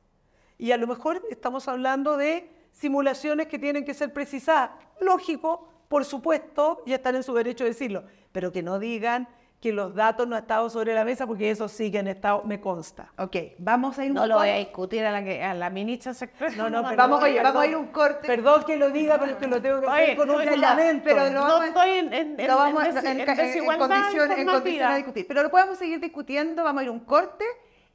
Y 0.59 0.73
a 0.73 0.77
lo 0.77 0.85
mejor 0.85 1.23
estamos 1.31 1.67
hablando 1.67 2.17
de 2.17 2.51
simulaciones 2.71 3.47
que 3.47 3.57
tienen 3.57 3.83
que 3.83 3.95
ser 3.95 4.13
precisadas. 4.13 4.69
Lógico, 5.01 5.67
por 5.87 6.05
supuesto, 6.05 6.83
ya 6.85 6.97
están 6.97 7.15
en 7.15 7.23
su 7.23 7.33
derecho 7.33 7.63
de 7.63 7.71
decirlo, 7.71 8.03
pero 8.31 8.51
que 8.51 8.61
no 8.61 8.77
digan 8.77 9.27
que 9.63 9.71
los 9.71 9.95
datos 9.95 10.27
no 10.27 10.35
han 10.35 10.41
estado 10.41 10.69
sobre 10.69 10.93
la 10.93 11.05
mesa 11.05 11.25
porque 11.25 11.49
eso 11.49 11.69
sí 11.69 11.89
que 11.89 11.99
han 11.99 12.09
estado, 12.09 12.43
me 12.43 12.59
consta. 12.59 13.13
Ok, 13.17 13.37
vamos 13.59 13.97
a 13.97 14.03
ir 14.03 14.11
un 14.11 14.15
No 14.15 14.27
lo 14.27 14.35
voy 14.35 14.49
a 14.49 14.55
discutir 14.55 15.05
a 15.05 15.09
la, 15.09 15.23
que, 15.23 15.41
a 15.41 15.53
la 15.53 15.69
ministra 15.69 16.13
secretaria. 16.13 16.57
No, 16.57 16.69
no, 16.69 16.83
pero 16.83 16.97
vamos, 16.97 17.23
a, 17.23 17.41
vamos 17.41 17.63
a 17.63 17.67
ir 17.67 17.77
un 17.77 17.87
corte. 17.87 18.27
Perdón 18.27 18.65
que 18.65 18.75
lo 18.75 18.89
diga, 18.89 19.17
pero 19.17 19.31
es 19.31 19.37
que 19.37 19.47
lo 19.47 19.61
tengo 19.61 19.79
que 19.79 19.87
hacer 19.87 20.17
con 20.17 20.29
un 20.29 20.43
fundamento. 20.43 21.03
Pero 21.05 21.29
no, 21.29 21.47
no 21.47 21.63
estoy 21.63 21.91
en, 21.91 22.13
en, 22.13 22.45
lo 22.45 22.57
vamos 22.57 22.83
en, 22.83 22.97
en, 22.97 23.21
en 23.21 23.25
condiciones, 23.25 24.37
en 24.37 24.47
condiciones 24.47 24.89
de 24.89 24.97
discutir. 24.97 25.27
Pero 25.29 25.43
lo 25.43 25.49
podemos 25.49 25.77
seguir 25.77 26.01
discutiendo, 26.01 26.65
vamos 26.65 26.81
a 26.81 26.83
ir 26.83 26.89
un 26.89 26.99
corte 26.99 27.45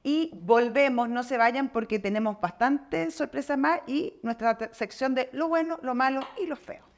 y 0.02 0.30
volvemos, 0.40 1.10
no 1.10 1.22
se 1.22 1.36
vayan 1.36 1.68
porque 1.68 1.98
tenemos 1.98 2.40
bastantes 2.40 3.14
sorpresas 3.14 3.58
más 3.58 3.80
y 3.86 4.14
nuestra 4.22 4.56
sección 4.72 5.14
de 5.14 5.28
lo 5.32 5.48
bueno, 5.48 5.78
lo 5.82 5.94
malo 5.94 6.22
y 6.42 6.46
lo 6.46 6.56
feo. 6.56 6.88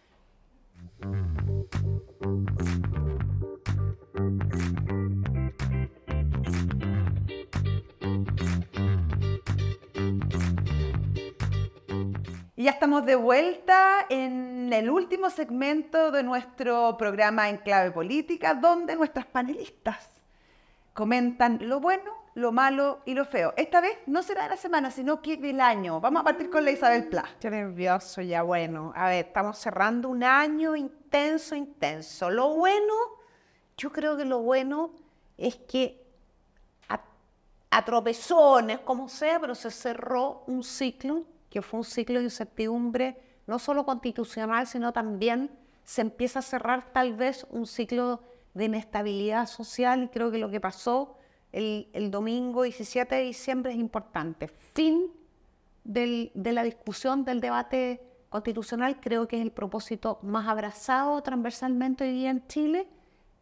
Y 12.61 12.65
ya 12.65 12.73
estamos 12.73 13.07
de 13.07 13.15
vuelta 13.15 14.05
en 14.11 14.71
el 14.71 14.91
último 14.91 15.31
segmento 15.31 16.11
de 16.11 16.23
nuestro 16.23 16.95
programa 16.99 17.49
En 17.49 17.57
Clave 17.57 17.91
Política, 17.91 18.53
donde 18.53 18.97
nuestras 18.97 19.25
panelistas 19.25 20.11
comentan 20.93 21.59
lo 21.63 21.81
bueno, 21.81 22.13
lo 22.35 22.53
malo 22.53 23.01
y 23.07 23.15
lo 23.15 23.25
feo. 23.25 23.55
Esta 23.57 23.81
vez 23.81 23.97
no 24.05 24.23
será 24.23 24.43
de 24.43 24.51
la 24.51 24.57
semana, 24.59 24.91
sino 24.91 25.23
que 25.23 25.39
del 25.39 25.59
año. 25.59 26.03
Vamos 26.03 26.21
a 26.21 26.25
partir 26.25 26.51
con 26.51 26.63
la 26.63 26.71
Isabel 26.71 27.09
Pla. 27.09 27.25
Qué 27.41 27.49
nervioso 27.49 28.21
ya, 28.21 28.43
bueno. 28.43 28.93
A 28.95 29.09
ver, 29.09 29.25
estamos 29.29 29.57
cerrando 29.57 30.11
un 30.11 30.23
año 30.23 30.77
intenso, 30.77 31.57
intenso. 31.57 32.29
Lo 32.29 32.57
bueno, 32.57 32.93
yo 33.79 33.91
creo 33.91 34.19
que 34.19 34.27
lo 34.27 34.41
bueno 34.41 34.91
es 35.39 35.57
que 35.57 35.99
a, 36.91 37.01
a 37.71 37.85
tropezones, 37.87 38.81
como 38.81 39.09
sea, 39.09 39.41
pero 39.41 39.55
se 39.55 39.71
cerró 39.71 40.45
un 40.47 40.63
ciclo 40.63 41.25
que 41.51 41.63
fue 41.63 41.81
un 41.81 41.85
ciclo 41.85 42.19
de 42.19 42.25
incertidumbre 42.25 43.19
no 43.47 43.59
solo 43.59 43.85
constitucional, 43.85 44.67
sino 44.67 44.93
también 44.93 45.51
se 45.85 46.03
empieza 46.03 46.39
a 46.39 46.43
cerrar 46.43 46.93
tal 46.93 47.15
vez 47.15 47.47
un 47.51 47.67
ciclo 47.67 48.23
de 48.55 48.67
inestabilidad 48.67 49.47
social 49.47 50.05
y 50.05 50.09
creo 50.09 50.31
que 50.31 50.39
lo 50.39 50.51
que 50.51 50.61
pasó 50.61 51.17
el, 51.53 52.11
domingo 52.11 52.63
17 52.63 53.15
de 53.15 53.23
diciembre 53.23 53.73
es 53.73 53.79
importante. 53.79 54.49
Fin 54.49 55.11
de 55.83 56.53
la 56.53 56.63
discusión 56.63 57.25
del 57.25 57.41
debate 57.41 58.01
constitucional, 58.29 59.01
creo 59.01 59.27
que 59.27 59.37
es 59.37 59.43
el 59.43 59.51
propósito 59.51 60.21
más 60.23 60.47
abrazado 60.47 61.21
transversalmente 61.23 62.05
hoy 62.05 62.13
día 62.13 62.31
en 62.31 62.47
Chile. 62.47 62.89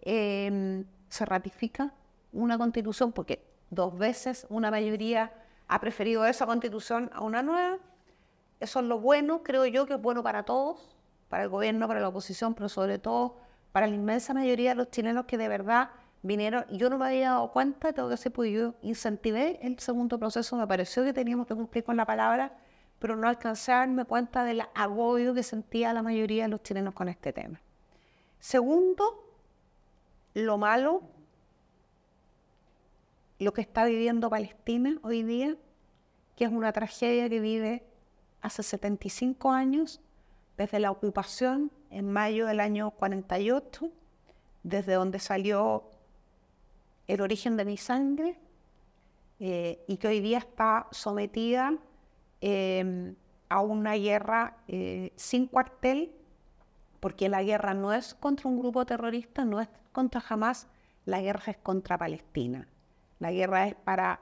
Em, 0.01 0.85
se 1.09 1.25
ratifica 1.27 1.93
una 2.33 2.57
constitución 2.57 3.13
porque 3.13 3.45
dos 3.71 3.97
veces 3.99 4.47
una 4.49 4.71
mayoría 4.71 5.33
ha 5.67 5.81
preferido 5.81 6.25
esa 6.25 6.47
constitución 6.47 7.11
a 7.13 7.21
una 7.21 7.43
nueva. 7.43 7.79
Eso 8.61 8.81
es 8.81 8.87
lo 8.87 8.99
bueno, 8.99 9.43
creo 9.43 9.67
yo 9.67 9.87
que 9.87 9.95
es 9.95 10.03
bueno 10.03 10.23
para 10.23 10.43
todos, 10.43 10.97
para 11.29 11.45
el 11.45 11.49
gobierno, 11.49 11.87
para 11.87 12.01
la 12.01 12.09
oposición, 12.09 12.55
pero 12.55 12.69
sobre 12.69 12.99
todo 12.99 13.37
para 13.73 13.87
la 13.87 13.95
inmensa 13.95 14.35
mayoría 14.35 14.71
de 14.71 14.77
los 14.77 14.91
chilenos 14.91 15.27
que 15.27 15.39
de 15.39 15.49
verdad 15.49 15.91
vinieron, 16.23 16.65
yo 16.71 16.91
no 16.91 16.99
me 16.99 17.07
había 17.07 17.31
dado 17.31 17.53
cuenta, 17.53 17.93
tengo 17.93 18.09
que 18.09 18.17
ser 18.17 18.33
porque 18.33 18.53
yo 18.53 18.75
incentivé 18.83 19.61
el 19.63 19.79
segundo 19.79 20.19
proceso, 20.19 20.57
me 20.57 20.67
pareció 20.67 21.05
que 21.05 21.13
teníamos 21.13 21.47
que 21.47 21.55
cumplir 21.55 21.85
con 21.85 21.97
la 21.97 22.07
palabra, 22.07 22.59
pero 22.99 23.15
no 23.15 23.29
alcancé 23.29 23.73
a 23.73 23.79
darme 23.79 24.05
cuenta 24.05 24.43
del 24.45 24.63
agobio 24.75 25.35
que 25.35 25.43
sentía 25.43 25.93
la 25.93 26.03
mayoría 26.03 26.45
de 26.45 26.49
los 26.49 26.63
chilenos 26.63 26.95
con 26.95 27.09
este 27.09 27.33
tema. 27.33 27.61
Segundo, 28.41 29.25
lo 30.35 30.59
malo, 30.59 31.03
lo 33.39 33.53
que 33.53 33.61
está 33.61 33.85
viviendo 33.85 34.29
Palestina 34.31 34.99
hoy 35.03 35.23
día, 35.23 35.57
que 36.35 36.45
es 36.45 36.51
una 36.51 36.73
tragedia 36.73 37.29
que 37.29 37.41
vive 37.41 37.88
hace 38.41 38.63
75 38.63 39.51
años, 39.51 40.01
desde 40.57 40.81
la 40.81 40.91
ocupación 40.91 41.71
en 41.91 42.11
mayo 42.13 42.47
del 42.47 42.61
año 42.61 42.91
48, 42.93 43.91
desde 44.63 44.95
donde 44.95 45.19
salió 45.19 45.85
el 47.07 47.21
origen 47.21 47.57
de 47.57 47.65
mi 47.65 47.77
sangre 47.77 48.39
eh, 49.41 49.83
y 49.87 49.97
que 49.97 50.09
hoy 50.09 50.21
día 50.21 50.39
está 50.39 50.89
sometida 50.91 51.75
em, 52.41 53.15
a 53.49 53.61
una 53.61 53.95
guerra 53.95 54.57
eh, 54.69 55.13
sin 55.17 55.47
cuartel, 55.47 56.13
porque 57.01 57.29
la 57.29 57.43
guerra 57.43 57.75
no 57.75 57.93
es 57.93 58.15
contra 58.15 58.49
un 58.49 58.59
grupo 58.59 58.85
terrorista, 58.85 59.45
no 59.45 59.61
es 59.61 59.69
contra 59.93 60.23
Hamas, 60.29 60.67
la 61.07 61.21
guerra 61.21 61.45
es 61.47 61.57
contra 61.57 61.97
Palestina. 61.97 62.69
La 63.21 63.33
guerra 63.33 63.69
es 63.69 63.75
para, 63.75 64.21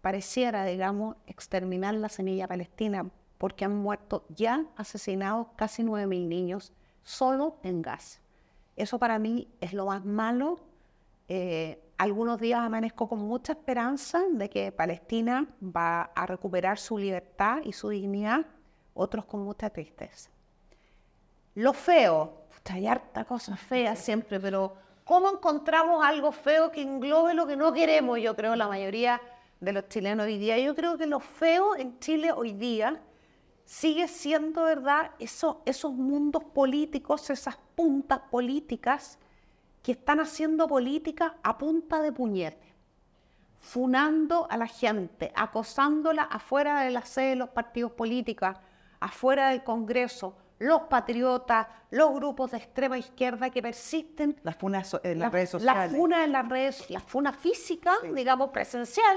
pareciera, 0.00 0.64
digamos, 0.64 1.16
exterminar 1.26 1.94
la 1.94 2.08
semilla 2.08 2.48
palestina, 2.48 3.08
porque 3.38 3.64
han 3.64 3.76
muerto 3.76 4.24
ya 4.28 4.64
asesinados 4.76 5.48
casi 5.56 5.82
9.000 5.82 6.26
niños 6.26 6.72
solo 7.02 7.58
en 7.62 7.82
Gaza. 7.82 8.20
Eso 8.76 8.98
para 8.98 9.18
mí 9.18 9.48
es 9.60 9.72
lo 9.72 9.86
más 9.86 10.04
malo. 10.04 10.58
Eh, 11.28 11.82
algunos 11.98 12.38
días 12.40 12.60
amanezco 12.60 13.08
con 13.08 13.20
mucha 13.20 13.52
esperanza 13.52 14.22
de 14.30 14.50
que 14.50 14.70
Palestina 14.72 15.46
va 15.62 16.02
a 16.14 16.26
recuperar 16.26 16.78
su 16.78 16.98
libertad 16.98 17.60
y 17.64 17.72
su 17.72 17.88
dignidad, 17.88 18.46
otros 18.94 19.24
con 19.24 19.42
mucha 19.42 19.70
tristeza. 19.70 20.30
Lo 21.54 21.72
feo, 21.72 22.46
hay 22.70 22.86
harta 22.86 23.24
cosa 23.24 23.56
fea 23.56 23.96
siempre, 23.96 24.38
pero 24.40 24.74
¿cómo 25.04 25.30
encontramos 25.30 26.04
algo 26.04 26.32
feo 26.32 26.70
que 26.70 26.82
englobe 26.82 27.32
lo 27.32 27.46
que 27.46 27.56
no 27.56 27.72
queremos? 27.72 28.20
Yo 28.20 28.36
creo 28.36 28.56
la 28.56 28.68
mayoría 28.68 29.20
de 29.60 29.72
los 29.72 29.88
chilenos 29.88 30.26
hoy 30.26 30.38
día. 30.38 30.58
Yo 30.58 30.74
creo 30.74 30.98
que 30.98 31.06
lo 31.06 31.20
feo 31.20 31.76
en 31.76 31.98
Chile 31.98 32.32
hoy 32.32 32.52
día 32.52 33.00
sigue 33.66 34.08
siendo, 34.08 34.62
¿verdad?, 34.62 35.10
Eso, 35.18 35.60
esos 35.66 35.92
mundos 35.92 36.42
políticos, 36.44 37.28
esas 37.28 37.58
puntas 37.74 38.20
políticas 38.30 39.18
que 39.82 39.92
están 39.92 40.20
haciendo 40.20 40.66
política 40.66 41.36
a 41.42 41.58
punta 41.58 42.00
de 42.00 42.12
puñete, 42.12 42.74
funando 43.60 44.46
a 44.50 44.56
la 44.56 44.66
gente, 44.66 45.32
acosándola 45.34 46.22
afuera 46.22 46.80
de 46.82 46.90
la 46.90 47.02
sede 47.02 47.30
de 47.30 47.36
los 47.36 47.50
partidos 47.50 47.92
políticos, 47.92 48.56
afuera 49.00 49.50
del 49.50 49.62
Congreso, 49.62 50.36
los 50.58 50.82
patriotas, 50.82 51.66
los 51.90 52.14
grupos 52.14 52.52
de 52.52 52.58
extrema 52.58 52.96
izquierda 52.96 53.50
que 53.50 53.60
persisten. 53.60 54.40
Las 54.42 54.56
funas 54.56 54.96
en 55.02 55.18
las 55.18 55.32
redes 55.32 55.50
sociales. 55.50 55.92
Las 55.92 56.00
funas 56.00 56.24
en 56.24 56.32
las 56.32 56.48
redes, 56.48 56.90
la 56.90 57.00
funa 57.00 57.32
física, 57.32 57.94
digamos, 58.14 58.50
presencial, 58.50 59.16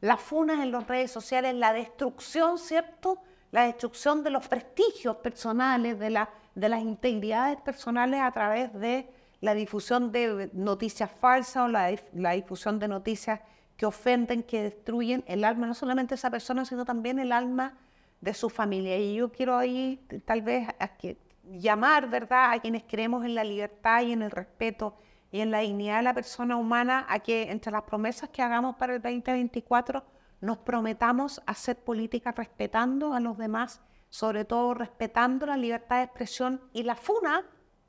las 0.00 0.20
funas 0.20 0.60
en 0.60 0.70
las 0.70 0.86
redes 0.86 1.10
sociales, 1.10 1.54
la 1.54 1.72
destrucción, 1.72 2.58
¿cierto? 2.58 3.20
La 3.52 3.64
destrucción 3.64 4.22
de 4.22 4.30
los 4.30 4.46
prestigios 4.48 5.16
personales, 5.16 5.98
de, 5.98 6.10
la, 6.10 6.30
de 6.54 6.68
las 6.68 6.82
integridades 6.82 7.60
personales 7.60 8.20
a 8.20 8.30
través 8.30 8.72
de 8.74 9.08
la 9.40 9.54
difusión 9.54 10.12
de 10.12 10.50
noticias 10.52 11.10
falsas 11.10 11.64
o 11.64 11.68
la, 11.68 12.32
difusión 12.32 12.78
de 12.78 12.88
noticias 12.88 13.40
que 13.76 13.86
ofenden, 13.86 14.42
que 14.42 14.62
destruyen 14.62 15.22
el 15.26 15.44
alma, 15.44 15.66
no 15.66 15.74
solamente 15.74 16.10
de 16.10 16.16
esa 16.16 16.30
persona, 16.30 16.64
sino 16.64 16.84
también 16.84 17.18
el 17.18 17.32
alma 17.32 17.74
de 18.20 18.32
su 18.34 18.48
familia. 18.48 18.98
Y 18.98 19.16
yo 19.16 19.30
quiero 19.30 19.56
ahí 19.56 20.00
tal 20.24 20.42
vez 20.42 20.68
a 20.78 20.88
que, 20.88 21.18
llamar, 21.44 22.08
¿verdad?, 22.08 22.52
a 22.52 22.58
quienes 22.60 22.82
creemos 22.84 23.24
en 23.24 23.34
la 23.34 23.44
libertad 23.44 24.02
y 24.02 24.12
en 24.12 24.22
el 24.22 24.30
respeto 24.30 24.96
y 25.30 25.40
en 25.40 25.50
la 25.50 25.60
dignidad 25.60 25.98
de 25.98 26.02
la 26.02 26.14
persona 26.14 26.56
humana, 26.56 27.06
a 27.08 27.18
que 27.18 27.50
entre 27.50 27.70
las 27.70 27.82
promesas 27.82 28.30
que 28.30 28.42
hagamos 28.42 28.76
para 28.76 28.94
el 28.94 29.02
2024 29.02 30.02
nos 30.40 30.58
prometamos 30.58 31.42
hacer 31.46 31.76
política 31.76 32.32
respetando 32.32 33.14
a 33.14 33.20
los 33.20 33.38
demás, 33.38 33.80
sobre 34.08 34.44
todo 34.44 34.74
respetando 34.74 35.46
la 35.46 35.56
libertad 35.56 35.98
de 35.98 36.04
expresión 36.04 36.60
y 36.72 36.82
la 36.82 36.94
FUNA, 36.94 37.44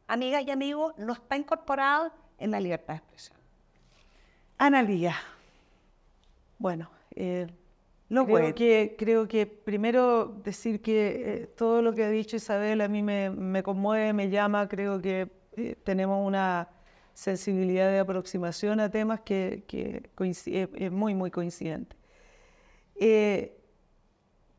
amigas 0.08 0.44
y 0.46 0.52
amigos, 0.52 0.94
no 0.98 1.14
está 1.14 1.38
incorporado 1.38 2.12
en 2.38 2.52
la 2.52 2.60
libertad 2.60 2.94
de 2.94 3.00
expresión. 3.00 3.38
Analía. 4.58 5.16
Bueno, 6.58 6.90
eh, 7.12 7.48
creo, 8.08 8.56
que, 8.56 8.96
creo 8.98 9.28
que 9.28 9.46
primero 9.46 10.26
decir 10.44 10.82
que 10.82 11.44
eh, 11.44 11.48
todo 11.48 11.82
lo 11.82 11.94
que 11.94 12.04
ha 12.04 12.10
dicho 12.10 12.36
Isabel 12.36 12.82
a 12.82 12.88
mí 12.88 13.04
me, 13.04 13.62
conmueve, 13.62 14.14
me 14.14 14.30
llama, 14.30 14.68
creo 14.68 15.00
que 15.00 15.30
eh, 15.56 15.76
tenemos 15.84 16.26
una 16.26 16.70
sensibilidad 17.14 17.90
de 17.90 18.00
aproximación 18.00 18.80
a 18.80 18.90
temas 18.90 19.22
que, 19.22 19.64
que 19.68 20.10
es 20.18 20.92
muy, 20.92 21.14
muy 21.14 21.30
coincidente. 21.30 21.97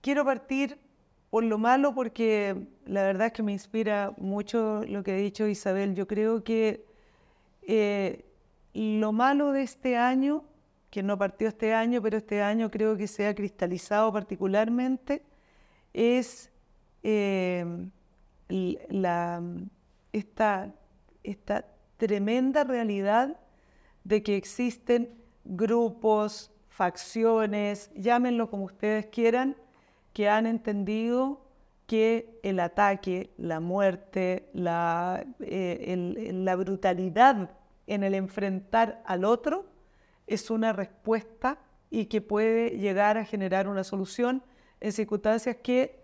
Quiero 0.01 0.25
partir 0.25 0.79
por 1.31 1.45
lo 1.45 1.59
malo, 1.59 1.95
porque 1.95 2.69
la 2.87 3.03
verdad 3.03 3.29
es 3.29 3.33
que 3.33 3.43
me 3.43 3.53
inspira 3.53 4.15
mucho 4.17 4.83
lo 4.89 5.03
que 5.03 5.13
ha 5.13 5.17
dicho 5.17 5.47
Isabel. 5.47 5.95
Yo 5.95 6.07
creo 6.07 6.43
que 6.43 6.87
eh, 7.63 8.25
lo 8.73 9.13
malo 9.13 9.53
de 9.53 9.63
este 9.63 9.97
año, 9.97 10.45
que 10.91 11.03
no 11.03 11.19
partió 11.19 11.49
este 11.49 11.75
año, 11.75 12.01
pero 12.01 12.17
este 12.17 12.43
año 12.43 12.71
creo 12.71 12.97
que 12.97 13.07
se 13.07 13.27
ha 13.27 13.35
cristalizado 13.35 14.13
particularmente, 14.13 15.23
es 15.93 16.51
eh, 17.03 17.91
la, 18.49 19.43
esta, 20.13 20.75
esta 21.23 21.67
tremenda 21.99 22.65
realidad 22.65 23.39
de 24.05 24.23
que 24.23 24.37
existen 24.37 25.11
grupos, 25.45 26.51
facciones, 26.79 27.91
llámenlo 27.97 28.51
como 28.51 28.63
ustedes 28.63 29.07
quieran, 29.07 29.57
que 30.13 30.29
han 30.29 30.47
entendido 30.47 31.45
que 31.89 32.39
el 32.45 32.61
ataque, 32.61 33.33
la 33.37 33.59
muerte, 33.59 34.49
la, 34.53 35.27
eh, 35.41 36.31
la 36.33 36.55
brutalidad 36.55 37.51
en 37.89 38.05
el 38.05 38.15
enfrentar 38.15 39.03
al 39.07 39.25
otro 39.25 39.67
es 40.29 40.53
una 40.53 40.73
respuesta 40.73 41.59
y 41.91 42.07
que 42.07 42.21
puede 42.21 42.79
llegar 42.79 43.19
a 43.19 43.25
generar 43.25 43.67
una 43.67 43.83
solución 43.83 44.45
en 44.79 44.93
circunstancias 44.93 45.57
que 45.57 46.01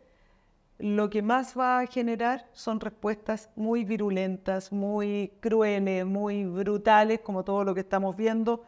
lo 0.79 1.09
que 1.09 1.23
más 1.23 1.57
va 1.57 1.79
a 1.79 1.87
generar 1.87 2.49
son 2.53 2.81
respuestas 2.81 3.49
muy 3.55 3.85
virulentas, 3.85 4.73
muy 4.73 5.35
crueles, 5.39 6.05
muy 6.05 6.47
brutales, 6.47 7.21
como 7.21 7.45
todo 7.45 7.63
lo 7.63 7.75
que 7.75 7.81
estamos 7.83 8.17
viendo 8.17 8.65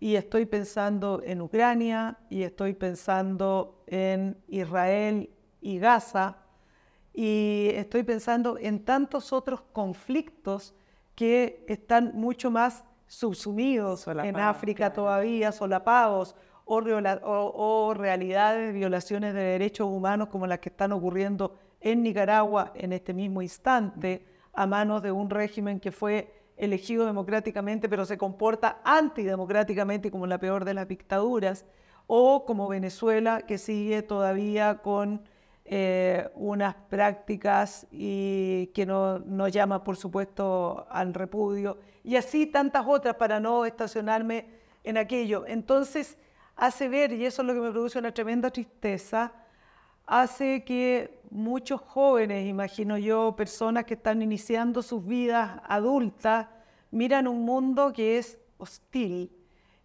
y 0.00 0.16
estoy 0.16 0.46
pensando 0.46 1.20
en 1.22 1.42
Ucrania 1.42 2.16
y 2.30 2.42
estoy 2.42 2.72
pensando 2.72 3.84
en 3.86 4.42
Israel 4.48 5.28
y 5.60 5.78
Gaza 5.78 6.38
y 7.12 7.68
estoy 7.74 8.02
pensando 8.02 8.56
en 8.58 8.84
tantos 8.84 9.30
otros 9.32 9.60
conflictos 9.72 10.74
que 11.14 11.66
están 11.68 12.12
mucho 12.14 12.50
más 12.50 12.82
subsumidos 13.06 14.06
en 14.08 14.36
África 14.36 14.92
todavía, 14.92 15.52
solapados, 15.52 16.34
o, 16.64 16.76
o, 16.76 17.94
realidades, 17.94 18.72
violaciones 18.72 19.34
de 19.34 19.40
derechos 19.40 19.88
humanos 19.88 20.28
como 20.28 20.46
las 20.46 20.60
que 20.60 20.68
están 20.68 20.92
ocurriendo 20.92 21.58
en 21.80 22.02
Nicaragua 22.02 22.72
en 22.74 22.92
este 22.92 23.12
mismo 23.12 23.42
instante, 23.42 24.24
a 24.52 24.66
manos 24.66 25.02
de 25.02 25.10
un 25.10 25.28
régimen 25.28 25.80
que 25.80 25.90
fue 25.90 26.39
elegido 26.60 27.06
democráticamente, 27.06 27.88
pero 27.88 28.04
se 28.04 28.18
comporta 28.18 28.80
antidemocráticamente 28.84 30.10
como 30.10 30.26
la 30.26 30.38
peor 30.38 30.64
de 30.64 30.74
las 30.74 30.86
dictaduras, 30.86 31.64
o 32.06 32.44
como 32.44 32.68
Venezuela, 32.68 33.42
que 33.42 33.56
sigue 33.56 34.02
todavía 34.02 34.78
con 34.78 35.22
eh, 35.64 36.28
unas 36.34 36.74
prácticas 36.74 37.86
y 37.90 38.66
que 38.74 38.84
no, 38.84 39.20
no, 39.20 39.48
llama, 39.48 39.84
por 39.84 39.96
supuesto, 39.96 40.86
al 40.90 41.14
repudio, 41.14 41.78
y 42.04 42.16
así 42.16 42.46
tantas 42.46 42.84
otras 42.86 43.14
para 43.14 43.40
no 43.40 43.64
estacionarme 43.64 44.46
en 44.84 44.98
aquello. 44.98 45.44
Entonces, 45.46 46.18
hace 46.56 46.88
ver, 46.88 47.12
y 47.12 47.24
eso 47.24 47.42
es 47.42 47.48
lo 47.48 47.54
que 47.54 47.60
me 47.60 47.70
produce 47.70 47.98
una 47.98 48.12
tremenda 48.12 48.50
tristeza, 48.50 49.32
hace 50.06 50.64
que 50.64 51.19
muchos 51.30 51.80
jóvenes, 51.80 52.46
imagino 52.46 52.98
yo, 52.98 53.34
personas 53.36 53.84
que 53.84 53.94
están 53.94 54.22
iniciando 54.22 54.82
sus 54.82 55.06
vidas 55.06 55.60
adultas, 55.64 56.48
miran 56.90 57.28
un 57.28 57.44
mundo 57.44 57.92
que 57.92 58.18
es 58.18 58.38
hostil 58.58 59.32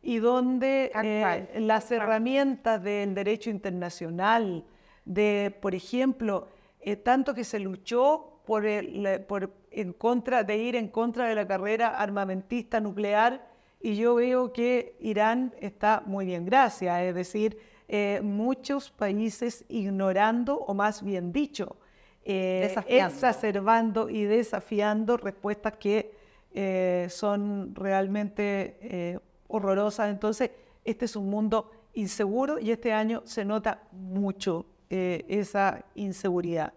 y 0.02 0.18
donde 0.18 0.92
eh, 1.04 1.60
las 1.60 1.92
herramientas 1.92 2.84
del 2.84 3.16
derecho 3.16 3.50
internacional, 3.50 4.66
de, 5.04 5.56
por 5.62 5.74
ejemplo, 5.74 6.48
eh, 6.80 6.96
tanto 6.96 7.34
que 7.34 7.44
se 7.44 7.60
luchó 7.60 8.42
por, 8.46 8.66
en 8.66 9.94
contra, 9.94 10.44
de 10.44 10.58
ir 10.58 10.76
en 10.76 10.90
contra 10.90 11.28
de 11.28 11.36
la 11.36 11.48
carrera 11.48 11.88
armamentista 12.00 12.80
nuclear, 12.80 13.48
y 13.82 13.96
yo 13.96 14.16
veo 14.16 14.54
que 14.54 14.96
Irán 15.00 15.54
está 15.60 16.04
muy 16.06 16.26
bien, 16.26 16.46
gracias, 16.46 17.02
es 17.02 17.16
decir, 17.16 17.58
eh, 17.88 18.20
muchos 18.24 18.90
países 18.90 19.64
ignorando, 19.70 20.58
o 20.58 20.74
más 20.74 21.04
bien 21.04 21.32
dicho, 21.32 21.78
eh, 22.24 22.76
exacerbando 22.88 24.10
y 24.10 24.24
desafiando 24.24 25.18
respuestas 25.18 25.74
que 25.78 26.16
eh, 26.54 27.08
son 27.10 27.76
realmente 27.76 29.20
horrorosas. 29.48 30.10
Entonces, 30.10 30.50
este 30.84 31.06
es 31.06 31.16
un 31.16 31.30
mundo 31.30 31.72
inseguro 31.94 32.60
y 32.60 32.72
este 32.72 32.92
año 32.92 33.22
se 33.26 33.46
nota 33.46 33.84
mucho 33.92 34.66
esa 34.90 35.86
inseguridad. 35.94 36.74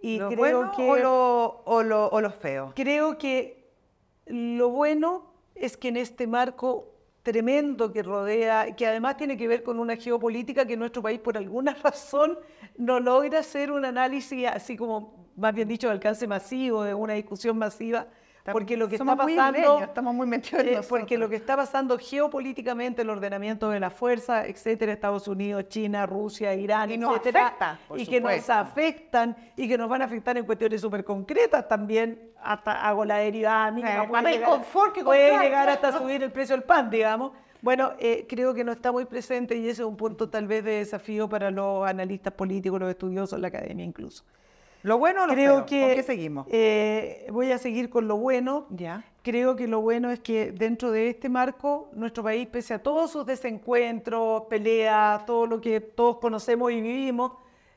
Y 0.00 0.18
¿Lo 0.18 0.28
creo 0.30 0.72
que, 0.72 0.90
o 0.90 0.96
lo, 0.96 1.62
o, 1.64 1.82
lo, 1.82 2.08
o 2.08 2.20
lo 2.20 2.30
feo? 2.30 2.72
Creo 2.74 3.16
que 3.16 3.70
lo 4.26 4.70
bueno 4.70 5.32
es 5.54 5.76
que 5.76 5.88
en 5.88 5.96
este 5.96 6.26
marco 6.26 6.91
tremendo 7.22 7.92
que 7.92 8.02
rodea, 8.02 8.74
que 8.74 8.86
además 8.86 9.16
tiene 9.16 9.36
que 9.36 9.46
ver 9.46 9.62
con 9.62 9.78
una 9.78 9.96
geopolítica 9.96 10.66
que 10.66 10.76
nuestro 10.76 11.02
país 11.02 11.20
por 11.20 11.36
alguna 11.36 11.74
razón 11.82 12.38
no 12.76 13.00
logra 13.00 13.40
hacer 13.40 13.70
un 13.70 13.84
análisis 13.84 14.46
así 14.46 14.76
como, 14.76 15.28
más 15.36 15.54
bien 15.54 15.68
dicho, 15.68 15.86
de 15.86 15.94
alcance 15.94 16.26
masivo, 16.26 16.82
de 16.82 16.94
una 16.94 17.14
discusión 17.14 17.56
masiva, 17.58 18.08
porque 18.50 18.76
lo 18.76 18.88
que 18.88 18.96
está 18.96 19.16
pasando 19.16 19.82
estamos 19.82 20.14
muy 20.14 20.26
metidos 20.26 20.64
eh, 20.64 20.80
porque 20.88 21.16
lo 21.16 21.28
que 21.28 21.36
está 21.36 21.56
pasando 21.56 21.96
geopolíticamente 21.98 23.02
el 23.02 23.10
ordenamiento 23.10 23.70
de 23.70 23.78
las 23.78 23.92
fuerzas 23.92 24.48
etcétera 24.48 24.92
Estados 24.92 25.28
Unidos 25.28 25.68
China 25.68 26.06
Rusia 26.06 26.54
Irán 26.54 26.90
y 26.90 26.94
etcétera 26.94 27.78
y 27.96 28.06
que 28.06 28.20
nos 28.20 28.50
afectan 28.50 29.36
y 29.56 29.68
que 29.68 29.78
nos 29.78 29.88
van 29.88 30.02
a 30.02 30.06
afectar 30.06 30.36
en 30.36 30.44
cuestiones 30.44 30.80
súper 30.80 31.04
concretas 31.04 31.68
también 31.68 32.32
hasta 32.42 32.86
hago 32.86 33.04
la 33.04 33.18
derivada 33.18 33.70
mínima 33.70 34.08
puede, 34.08 34.32
llegar, 34.32 34.48
confort 34.48 34.92
que 34.92 35.04
puede 35.04 35.38
llegar 35.38 35.68
hasta 35.68 35.96
subir 35.96 36.22
el 36.22 36.32
precio 36.32 36.56
del 36.56 36.64
pan 36.64 36.90
digamos. 36.90 37.32
Bueno, 37.60 37.92
eh, 38.00 38.26
creo 38.28 38.52
que 38.54 38.64
no 38.64 38.72
está 38.72 38.90
muy 38.90 39.04
presente 39.04 39.56
y 39.56 39.68
ese 39.68 39.82
es 39.82 39.88
un 39.88 39.96
punto 39.96 40.28
tal 40.28 40.48
vez 40.48 40.64
de 40.64 40.78
desafío 40.78 41.28
para 41.28 41.48
los 41.52 41.86
analistas 41.86 42.32
políticos, 42.32 42.80
los 42.80 42.90
estudiosos, 42.90 43.38
la 43.38 43.48
academia 43.48 43.84
incluso. 43.84 44.24
¿Lo 44.82 44.98
bueno 44.98 45.22
o 45.22 45.26
lo 45.26 45.32
Creo 45.32 45.66
Que, 45.66 45.80
¿Con 45.80 45.94
qué 45.94 46.02
seguimos? 46.02 46.46
Eh, 46.50 47.26
voy 47.30 47.52
a 47.52 47.58
seguir 47.58 47.88
con 47.88 48.08
lo 48.08 48.16
bueno. 48.16 48.66
Ya. 48.70 49.04
Creo 49.22 49.54
que 49.54 49.68
lo 49.68 49.80
bueno 49.80 50.10
es 50.10 50.18
que 50.18 50.50
dentro 50.50 50.90
de 50.90 51.08
este 51.08 51.28
marco, 51.28 51.88
nuestro 51.92 52.24
país, 52.24 52.48
pese 52.48 52.74
a 52.74 52.82
todos 52.82 53.12
sus 53.12 53.24
desencuentros, 53.24 54.42
peleas, 54.50 55.24
todo 55.24 55.46
lo 55.46 55.60
que 55.60 55.80
todos 55.80 56.18
conocemos 56.18 56.72
y 56.72 56.80
vivimos, 56.80 57.32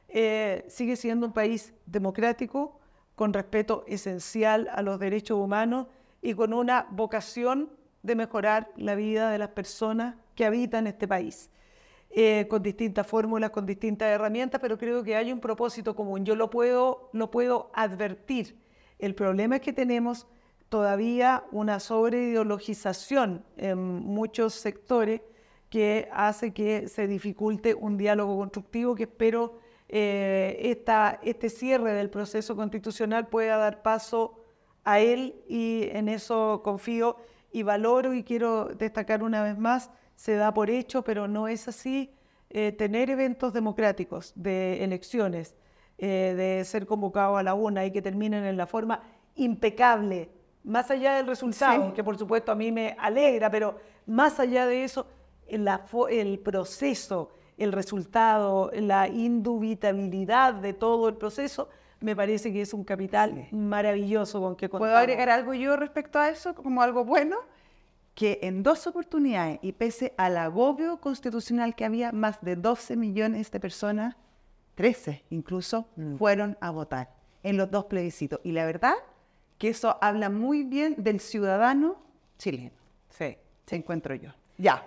eh, 0.10 0.66
sigue 0.68 0.96
siendo 0.96 1.28
un 1.28 1.34
país 1.34 1.74
democrático, 1.86 2.80
con 3.16 3.32
respeto 3.32 3.84
esencial 3.88 4.70
a 4.74 4.82
los 4.82 5.00
derechos 5.00 5.38
humanos 5.38 5.88
y 6.22 6.34
con 6.34 6.54
una 6.54 6.88
vocación 6.90 7.70
de 8.02 8.16
mejorar 8.16 8.72
la 8.76 8.96
vida 8.96 9.30
de 9.30 9.38
las 9.38 9.50
personas 9.50 10.16
que 10.36 10.46
habitan 10.46 10.88
este 10.88 11.08
país. 11.08 11.50
Eh, 12.18 12.48
con 12.50 12.64
distintas 12.64 13.06
fórmulas, 13.06 13.50
con 13.50 13.66
distintas 13.66 14.08
herramientas, 14.08 14.62
pero 14.62 14.78
creo 14.78 15.04
que 15.04 15.18
hay 15.18 15.34
un 15.34 15.42
propósito 15.42 15.98
común. 15.98 16.24
Yo 16.24 16.38
lo 16.38 16.50
puedo, 16.50 17.10
lo 17.12 17.30
puedo 17.30 17.72
advertir. 17.74 18.58
El 19.00 19.16
problema 19.16 19.58
es 19.58 19.62
que 19.62 19.74
tenemos 19.74 20.26
todavía 20.70 21.44
una 21.52 21.82
sobreideologización 21.82 23.44
en 23.58 23.78
muchos 23.78 24.54
sectores 24.54 25.22
que 25.70 26.08
hace 26.14 26.54
que 26.54 26.88
se 26.88 27.08
dificulte 27.08 27.74
un 27.74 27.98
diálogo 27.98 28.38
constructivo 28.38 28.96
que 28.96 29.04
espero 29.04 29.60
eh, 29.90 30.58
esta, 30.62 31.20
este 31.22 31.50
cierre 31.50 31.92
del 31.94 32.10
proceso 32.10 32.56
constitucional 32.56 33.28
pueda 33.28 33.58
dar 33.58 33.82
paso 33.82 34.40
a 34.84 35.00
él 35.00 35.36
y 35.48 35.90
en 35.92 36.10
eso 36.10 36.62
confío 36.64 37.18
y 37.52 37.64
valoro 37.64 38.14
y 38.14 38.24
quiero 38.24 38.66
destacar 38.66 39.24
una 39.24 39.44
vez 39.44 39.58
más 39.58 39.92
se 40.16 40.36
da 40.36 40.54
por 40.54 40.70
hecho, 40.70 41.04
pero 41.04 41.28
no 41.28 41.48
es 41.48 41.68
así. 41.68 42.12
Eh, 42.50 42.72
tener 42.72 43.10
eventos 43.10 43.54
democráticos 43.54 44.32
de 44.36 44.84
elecciones, 44.84 45.56
eh, 45.98 46.34
de 46.38 46.64
ser 46.64 46.86
convocado 46.86 47.38
a 47.38 47.44
la 47.44 47.54
una 47.54 47.86
y 47.86 47.92
que 47.92 48.02
terminen 48.02 48.46
en 48.46 48.56
la 48.56 48.68
forma 48.68 49.02
impecable, 49.36 50.30
más 50.64 50.90
allá 50.90 51.16
del 51.16 51.28
resultado, 51.28 51.94
que 51.94 52.04
por 52.04 52.18
supuesto 52.18 52.52
a 52.52 52.56
mí 52.56 52.72
me 52.72 52.96
alegra, 53.00 53.50
pero 53.50 53.78
más 54.06 54.40
allá 54.40 54.66
de 54.68 54.84
eso, 54.84 55.08
el 55.48 56.40
proceso, 56.40 57.32
el 57.58 57.72
resultado, 57.72 58.72
la 58.74 59.08
indubitabilidad 59.08 60.54
de 60.54 60.74
todo 60.74 61.10
el 61.10 61.16
proceso, 61.16 61.70
me 62.00 62.16
parece 62.16 62.52
que 62.54 62.62
es 62.62 62.74
un 62.74 62.84
capital 62.84 63.48
maravilloso 63.52 64.42
con 64.42 64.56
que 64.56 64.70
¿Puedo 64.70 64.98
agregar 64.98 65.30
algo 65.30 65.54
yo 65.54 65.76
respecto 65.76 66.20
a 66.20 66.30
eso 66.30 66.54
como 66.56 66.82
algo 66.82 67.04
bueno? 67.04 67.38
Que 68.16 68.40
en 68.42 68.64
dos 68.64 68.88
oportunidades, 68.88 69.60
y 69.62 69.74
pese 69.74 70.14
al 70.18 70.38
agobio 70.38 71.02
constitucional 71.02 71.76
que 71.76 71.86
había, 71.86 72.14
más 72.14 72.42
de 72.42 72.56
12 72.56 72.96
millones 72.96 73.52
de 73.52 73.60
personas, 73.60 74.16
13 74.76 75.24
incluso, 75.30 75.88
mm. 75.98 76.16
fueron 76.16 76.58
a 76.62 76.72
votar 76.72 77.14
en 77.44 77.58
los 77.58 77.70
dos 77.70 77.86
plebiscitos. 77.86 78.40
Y 78.44 78.54
la 78.54 78.66
verdad 78.66 78.96
que 79.58 79.70
eso 79.70 79.98
habla 80.02 80.30
muy 80.30 80.64
bien 80.64 80.96
del 80.98 81.20
ciudadano 81.20 81.98
chileno. 82.38 82.72
Sí. 83.10 83.38
Se 83.66 83.76
encuentro 83.76 84.16
yo. 84.16 84.32
Ya. 84.58 84.86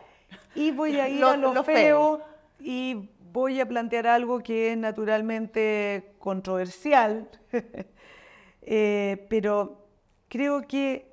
Y 0.55 0.70
voy 0.70 0.99
a 0.99 1.09
ir 1.09 1.22
a 1.22 1.37
lo, 1.37 1.64
feo, 1.64 2.22
y 2.59 3.11
voy 3.33 3.61
a 3.61 3.68
plantear 3.68 4.07
algo 4.07 4.41
que 4.41 4.72
es 4.72 4.79
naturalmente 4.79 6.14
controversial, 6.18 7.29
eh, 8.62 9.26
pero 9.29 9.87
creo 10.29 10.66
que 10.66 11.07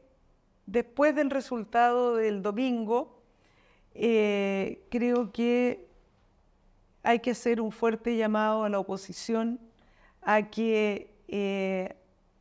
Después 0.65 1.15
del 1.15 1.29
resultado 1.29 2.15
del 2.15 2.41
domingo, 2.41 3.21
eh, 3.93 4.83
creo 4.89 5.31
que 5.31 5.87
hay 7.03 7.19
que 7.19 7.31
hacer 7.31 7.61
un 7.61 7.71
fuerte 7.71 8.17
llamado 8.17 8.63
a 8.63 8.69
la 8.69 8.79
oposición 8.79 9.59
a 10.21 10.49
que 10.49 11.13
eh, 11.27 11.95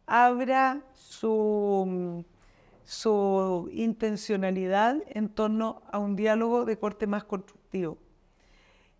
abra 0.06 0.82
su, 0.94 2.24
intencionalidad 3.72 5.02
en 5.08 5.28
torno 5.28 5.82
a 5.90 5.98
un 5.98 6.16
diálogo 6.16 6.64
de 6.64 6.78
corte 6.78 7.06
más 7.06 7.24
constructivo. 7.24 7.98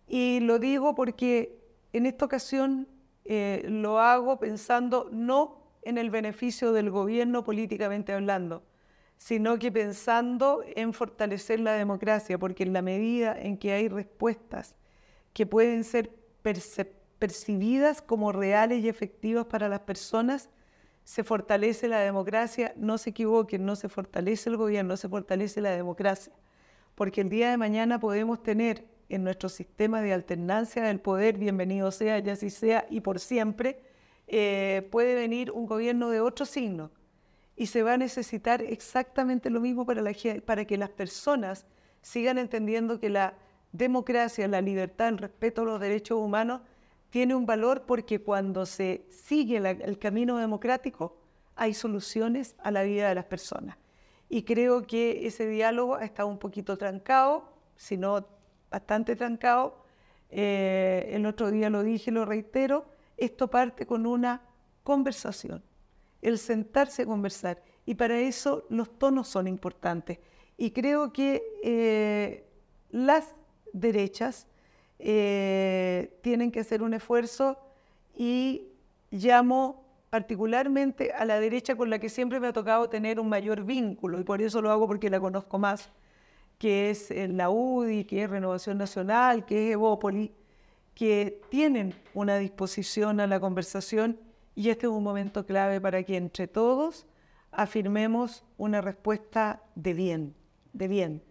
Y 0.07 0.39
lo 0.41 0.59
digo 0.59 0.93
porque 0.95 1.59
en 1.93 2.05
esta 2.05 2.25
ocasión 2.25 2.87
eh, 3.25 3.65
lo 3.67 3.99
hago 3.99 4.39
pensando 4.39 5.09
no 5.11 5.63
en 5.81 5.97
el 5.97 6.09
beneficio 6.09 6.73
del 6.73 6.91
gobierno 6.91 7.43
políticamente 7.43 8.13
hablando, 8.13 8.63
sino 9.17 9.57
que 9.57 9.71
pensando 9.71 10.63
en 10.75 10.93
fortalecer 10.93 11.59
la 11.59 11.73
democracia, 11.73 12.37
porque 12.37 12.63
en 12.63 12.73
la 12.73 12.81
medida 12.81 13.39
en 13.39 13.57
que 13.57 13.71
hay 13.71 13.87
respuestas 13.87 14.75
que 15.33 15.45
pueden 15.45 15.83
ser 15.83 16.11
percibidas 17.19 18.01
como 18.01 18.31
reales 18.31 18.83
y 18.83 18.89
efectivas 18.89 19.45
para 19.45 19.67
las 19.67 19.81
personas, 19.81 20.49
se 21.03 21.23
fortalece 21.23 21.87
la 21.87 21.99
democracia, 21.99 22.73
no 22.77 22.97
se 22.97 23.11
equivoquen, 23.11 23.65
no 23.65 23.75
se 23.75 23.89
fortalece 23.89 24.49
el 24.49 24.57
gobierno, 24.57 24.97
se 24.97 25.07
fortalece 25.07 25.61
la 25.61 25.71
democracia, 25.71 26.33
porque 26.95 27.21
el 27.21 27.29
día 27.29 27.51
de 27.51 27.57
mañana 27.57 27.99
podemos 27.99 28.41
tener 28.41 28.85
en 29.07 29.23
nuestro 29.23 29.49
sistema 29.49 30.01
de 30.01 30.13
alternancia 30.13 30.83
del 30.83 30.99
poder, 30.99 31.37
bienvenido 31.37 31.91
sea, 31.91 32.17
ya 32.19 32.33
así 32.33 32.49
sea, 32.49 32.87
y 32.89 33.01
por 33.01 33.19
siempre, 33.19 33.83
eh, 34.27 34.87
puede 34.91 35.13
venir 35.13 35.51
un 35.51 35.67
gobierno 35.67 36.09
de 36.09 36.21
otro 36.21 36.45
signo, 36.45 36.91
y 37.55 37.67
se 37.67 37.83
va 37.83 37.93
a 37.93 37.97
necesitar 37.97 38.61
exactamente 38.61 39.49
lo 39.49 39.61
mismo 39.61 39.85
para, 39.85 40.03
para 40.45 40.65
que 40.65 40.77
las 40.77 40.89
personas 40.89 41.65
sigan 42.01 42.37
entendiendo 42.37 42.99
que 42.99 43.09
la 43.09 43.35
democracia, 43.71 44.47
la 44.47 44.61
libertad, 44.61 45.09
el 45.09 45.17
respeto 45.17 45.61
a 45.61 45.65
los 45.65 45.79
derechos 45.79 46.19
humanos 46.19 46.61
tiene 47.09 47.33
un 47.33 47.45
valor 47.45 47.83
porque 47.83 48.19
cuando 48.19 48.65
se 48.65 49.05
sigue 49.09 49.57
el 49.57 49.97
camino 49.99 50.37
democrático 50.37 51.17
hay 51.55 51.73
soluciones 51.73 52.55
a 52.59 52.71
la 52.71 52.83
vida 52.83 53.07
de 53.07 53.15
las 53.15 53.25
personas. 53.25 53.77
Y 54.27 54.43
creo 54.43 54.85
que 54.85 55.25
ese 55.27 55.47
diálogo 55.47 55.95
ha 55.95 56.03
estado 56.03 56.27
un 56.27 56.39
poquito 56.39 56.77
trancado, 56.77 57.53
si 57.77 57.95
no 57.95 58.27
bastante 58.69 59.15
trancado. 59.15 59.81
Eh, 60.29 61.11
el 61.13 61.25
otro 61.25 61.51
día 61.51 61.69
lo 61.69 61.83
dije, 61.83 62.11
lo 62.11 62.25
reitero, 62.25 62.85
esto 63.15 63.49
parte 63.49 63.85
con 63.85 64.05
una 64.05 64.41
conversación 64.83 65.63
el 66.25 66.39
sentarse 66.39 67.03
a 67.03 67.05
conversar. 67.05 67.61
y 67.87 67.93
para 67.93 68.19
eso 68.19 68.65
los 68.69 68.97
tonos 68.97 69.27
son 69.27 69.47
importantes. 69.47 70.17
Y 70.57 70.71
creo 70.71 71.13
que 71.13 71.43
eh, 71.63 72.47
las 72.89 73.35
derechas 73.73 74.47
eh, 74.97 76.17
tienen 76.21 76.51
que 76.51 76.61
hacer 76.61 76.81
un 76.81 76.95
esfuerzo 76.95 77.59
y 78.15 78.69
llamo 79.11 79.85
particularmente 80.09 81.11
a 81.11 81.25
la 81.25 81.39
derecha 81.39 81.75
con 81.75 81.91
la 81.91 81.99
que 81.99 82.09
siempre 82.09 82.39
me 82.39 82.47
ha 82.47 82.53
tocado 82.53 82.89
tener 82.89 83.19
un 83.19 83.29
mayor 83.29 83.63
vínculo, 83.63 84.19
y 84.19 84.23
por 84.23 84.41
eso 84.41 84.61
lo 84.61 84.71
hago 84.71 84.87
porque 84.87 85.09
la 85.11 85.19
conozco 85.19 85.59
más, 85.59 85.91
que 86.57 86.89
es 86.89 87.11
eh, 87.11 87.27
la 87.27 87.51
UDI, 87.51 88.05
que 88.05 88.23
es 88.23 88.29
Renovación 88.29 88.79
Nacional, 88.79 89.45
que 89.45 89.67
es 89.67 89.73
Evópoli, 89.73 90.31
que 90.95 91.41
tienen 91.49 91.93
una 92.15 92.37
disposición 92.37 93.19
a 93.19 93.27
la 93.27 93.39
conversación 93.39 94.17
y 94.55 94.69
este 94.69 94.87
es 94.87 94.91
un 94.91 95.03
momento 95.03 95.45
clave 95.45 95.81
para 95.81 96.01
que 96.03 96.15
entre 96.15 96.47
todos 96.47 97.05
afirmemos 97.51 98.43
una 98.57 98.81
respuesta 98.81 99.61
de 99.75 99.93
bien, 99.93 100.35
de 100.73 100.87
bien. 100.87 101.23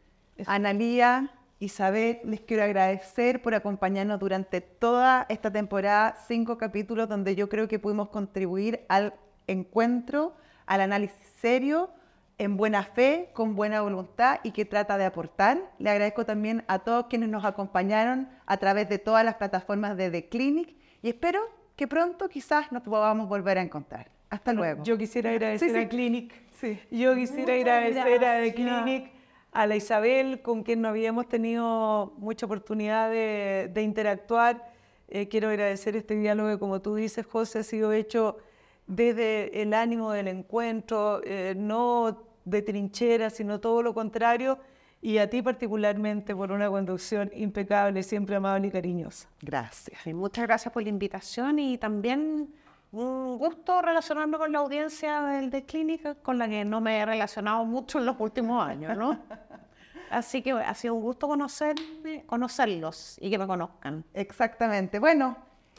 Analía, 0.46 1.32
Isabel, 1.58 2.20
les 2.24 2.40
quiero 2.40 2.62
agradecer 2.62 3.40
por 3.40 3.54
acompañarnos 3.54 4.20
durante 4.20 4.60
toda 4.60 5.26
esta 5.28 5.50
temporada, 5.50 6.16
cinco 6.26 6.58
capítulos 6.58 7.08
donde 7.08 7.34
yo 7.34 7.48
creo 7.48 7.66
que 7.66 7.78
pudimos 7.78 8.10
contribuir 8.10 8.84
al 8.88 9.14
encuentro, 9.46 10.34
al 10.66 10.82
análisis 10.82 11.26
serio, 11.40 11.90
en 12.36 12.56
buena 12.56 12.82
fe, 12.82 13.30
con 13.32 13.54
buena 13.54 13.80
voluntad 13.80 14.40
y 14.42 14.50
que 14.50 14.64
trata 14.64 14.98
de 14.98 15.04
aportar. 15.04 15.72
Le 15.78 15.90
agradezco 15.90 16.26
también 16.26 16.64
a 16.66 16.80
todos 16.80 17.06
quienes 17.06 17.28
nos 17.28 17.44
acompañaron 17.44 18.28
a 18.44 18.56
través 18.56 18.88
de 18.88 18.98
todas 18.98 19.24
las 19.24 19.36
plataformas 19.36 19.96
de 19.96 20.10
The 20.10 20.28
Clinic 20.28 20.74
y 21.00 21.10
espero 21.10 21.40
que 21.76 21.88
pronto 21.88 22.28
quizás 22.28 22.70
nos 22.72 22.82
podamos 22.82 23.28
volver 23.28 23.58
a 23.58 23.62
encontrar. 23.62 24.10
Hasta 24.30 24.52
luego. 24.52 24.82
Yo 24.82 24.98
quisiera 24.98 25.30
agradecer 25.30 25.76
a 25.76 25.88
Clinic. 25.88 26.32
Sí. 26.60 26.78
Yo 26.90 27.14
quisiera 27.14 27.54
agradecer 27.54 28.24
a 28.24 28.40
The 28.40 28.54
Clinic, 28.54 29.10
a 29.52 29.66
la 29.66 29.76
Isabel, 29.76 30.40
con 30.42 30.62
quien 30.62 30.80
no 30.80 30.88
habíamos 30.88 31.28
tenido 31.28 32.14
mucha 32.18 32.46
oportunidad 32.46 33.10
de, 33.10 33.82
interactuar. 33.82 34.72
Eh, 35.08 35.28
quiero 35.28 35.48
agradecer 35.48 35.94
este 35.96 36.16
diálogo 36.16 36.58
como 36.58 36.80
tú 36.80 36.94
dices, 36.94 37.26
José, 37.26 37.60
ha 37.60 37.62
sido 37.62 37.92
hecho 37.92 38.38
desde 38.86 39.62
el 39.62 39.74
ánimo 39.74 40.12
del 40.12 40.28
encuentro, 40.28 41.20
eh, 41.24 41.54
no 41.56 42.24
de 42.44 42.62
trinchera, 42.62 43.30
sino 43.30 43.60
todo 43.60 43.82
lo 43.82 43.94
contrario, 43.94 44.58
y 45.04 45.18
a 45.18 45.28
ti 45.28 45.42
particularmente 45.42 46.34
por 46.34 46.50
una 46.50 46.70
conducción 46.70 47.30
impecable, 47.34 48.02
siempre 48.02 48.36
amable 48.36 48.68
y 48.68 48.70
cariñosa. 48.70 49.28
Gracias. 49.42 50.06
Y 50.06 50.14
muchas 50.14 50.46
gracias 50.46 50.72
por 50.72 50.82
la 50.82 50.88
invitación 50.88 51.58
y 51.58 51.76
también 51.76 52.54
un 52.90 53.36
gusto 53.36 53.82
relacionarme 53.82 54.38
con 54.38 54.50
la 54.50 54.60
audiencia 54.60 55.20
del 55.20 55.50
de 55.50 55.66
Clínica, 55.66 56.14
con 56.14 56.38
la 56.38 56.48
que 56.48 56.64
no 56.64 56.80
me 56.80 57.00
he 57.00 57.04
relacionado 57.04 57.66
mucho 57.66 57.98
en 57.98 58.06
los 58.06 58.16
últimos 58.18 58.66
años, 58.66 58.96
¿no? 58.96 59.20
Así 60.10 60.40
que 60.40 60.52
ha 60.52 60.74
sido 60.74 60.94
un 60.94 61.02
gusto 61.02 61.28
conocerme, 61.28 62.24
conocerlos 62.24 63.18
y 63.20 63.28
que 63.28 63.36
me 63.36 63.46
conozcan. 63.46 64.06
Exactamente. 64.14 64.98
Bueno, 65.00 65.36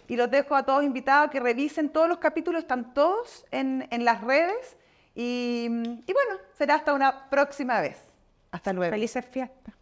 y 0.07 0.17
los 0.17 0.29
dejo 0.29 0.55
a 0.55 0.61
todos 0.61 0.83
invitados 0.83 1.29
a 1.29 1.31
que 1.31 1.39
revisen 1.39 1.89
todos 1.89 2.07
los 2.07 2.19
capítulos, 2.19 2.61
están 2.61 2.93
todos 2.93 3.43
en, 3.49 3.87
en 3.89 4.05
las 4.05 4.21
redes. 4.21 4.77
Y, 5.15 5.65
y 6.05 6.13
bueno, 6.13 6.41
será 6.53 6.75
hasta 6.75 6.93
una 6.93 7.27
próxima 7.27 7.81
vez. 7.81 8.14
Hasta 8.55 8.71
luego. 8.71 8.91
Felices 8.91 9.25
fiestas. 9.25 9.75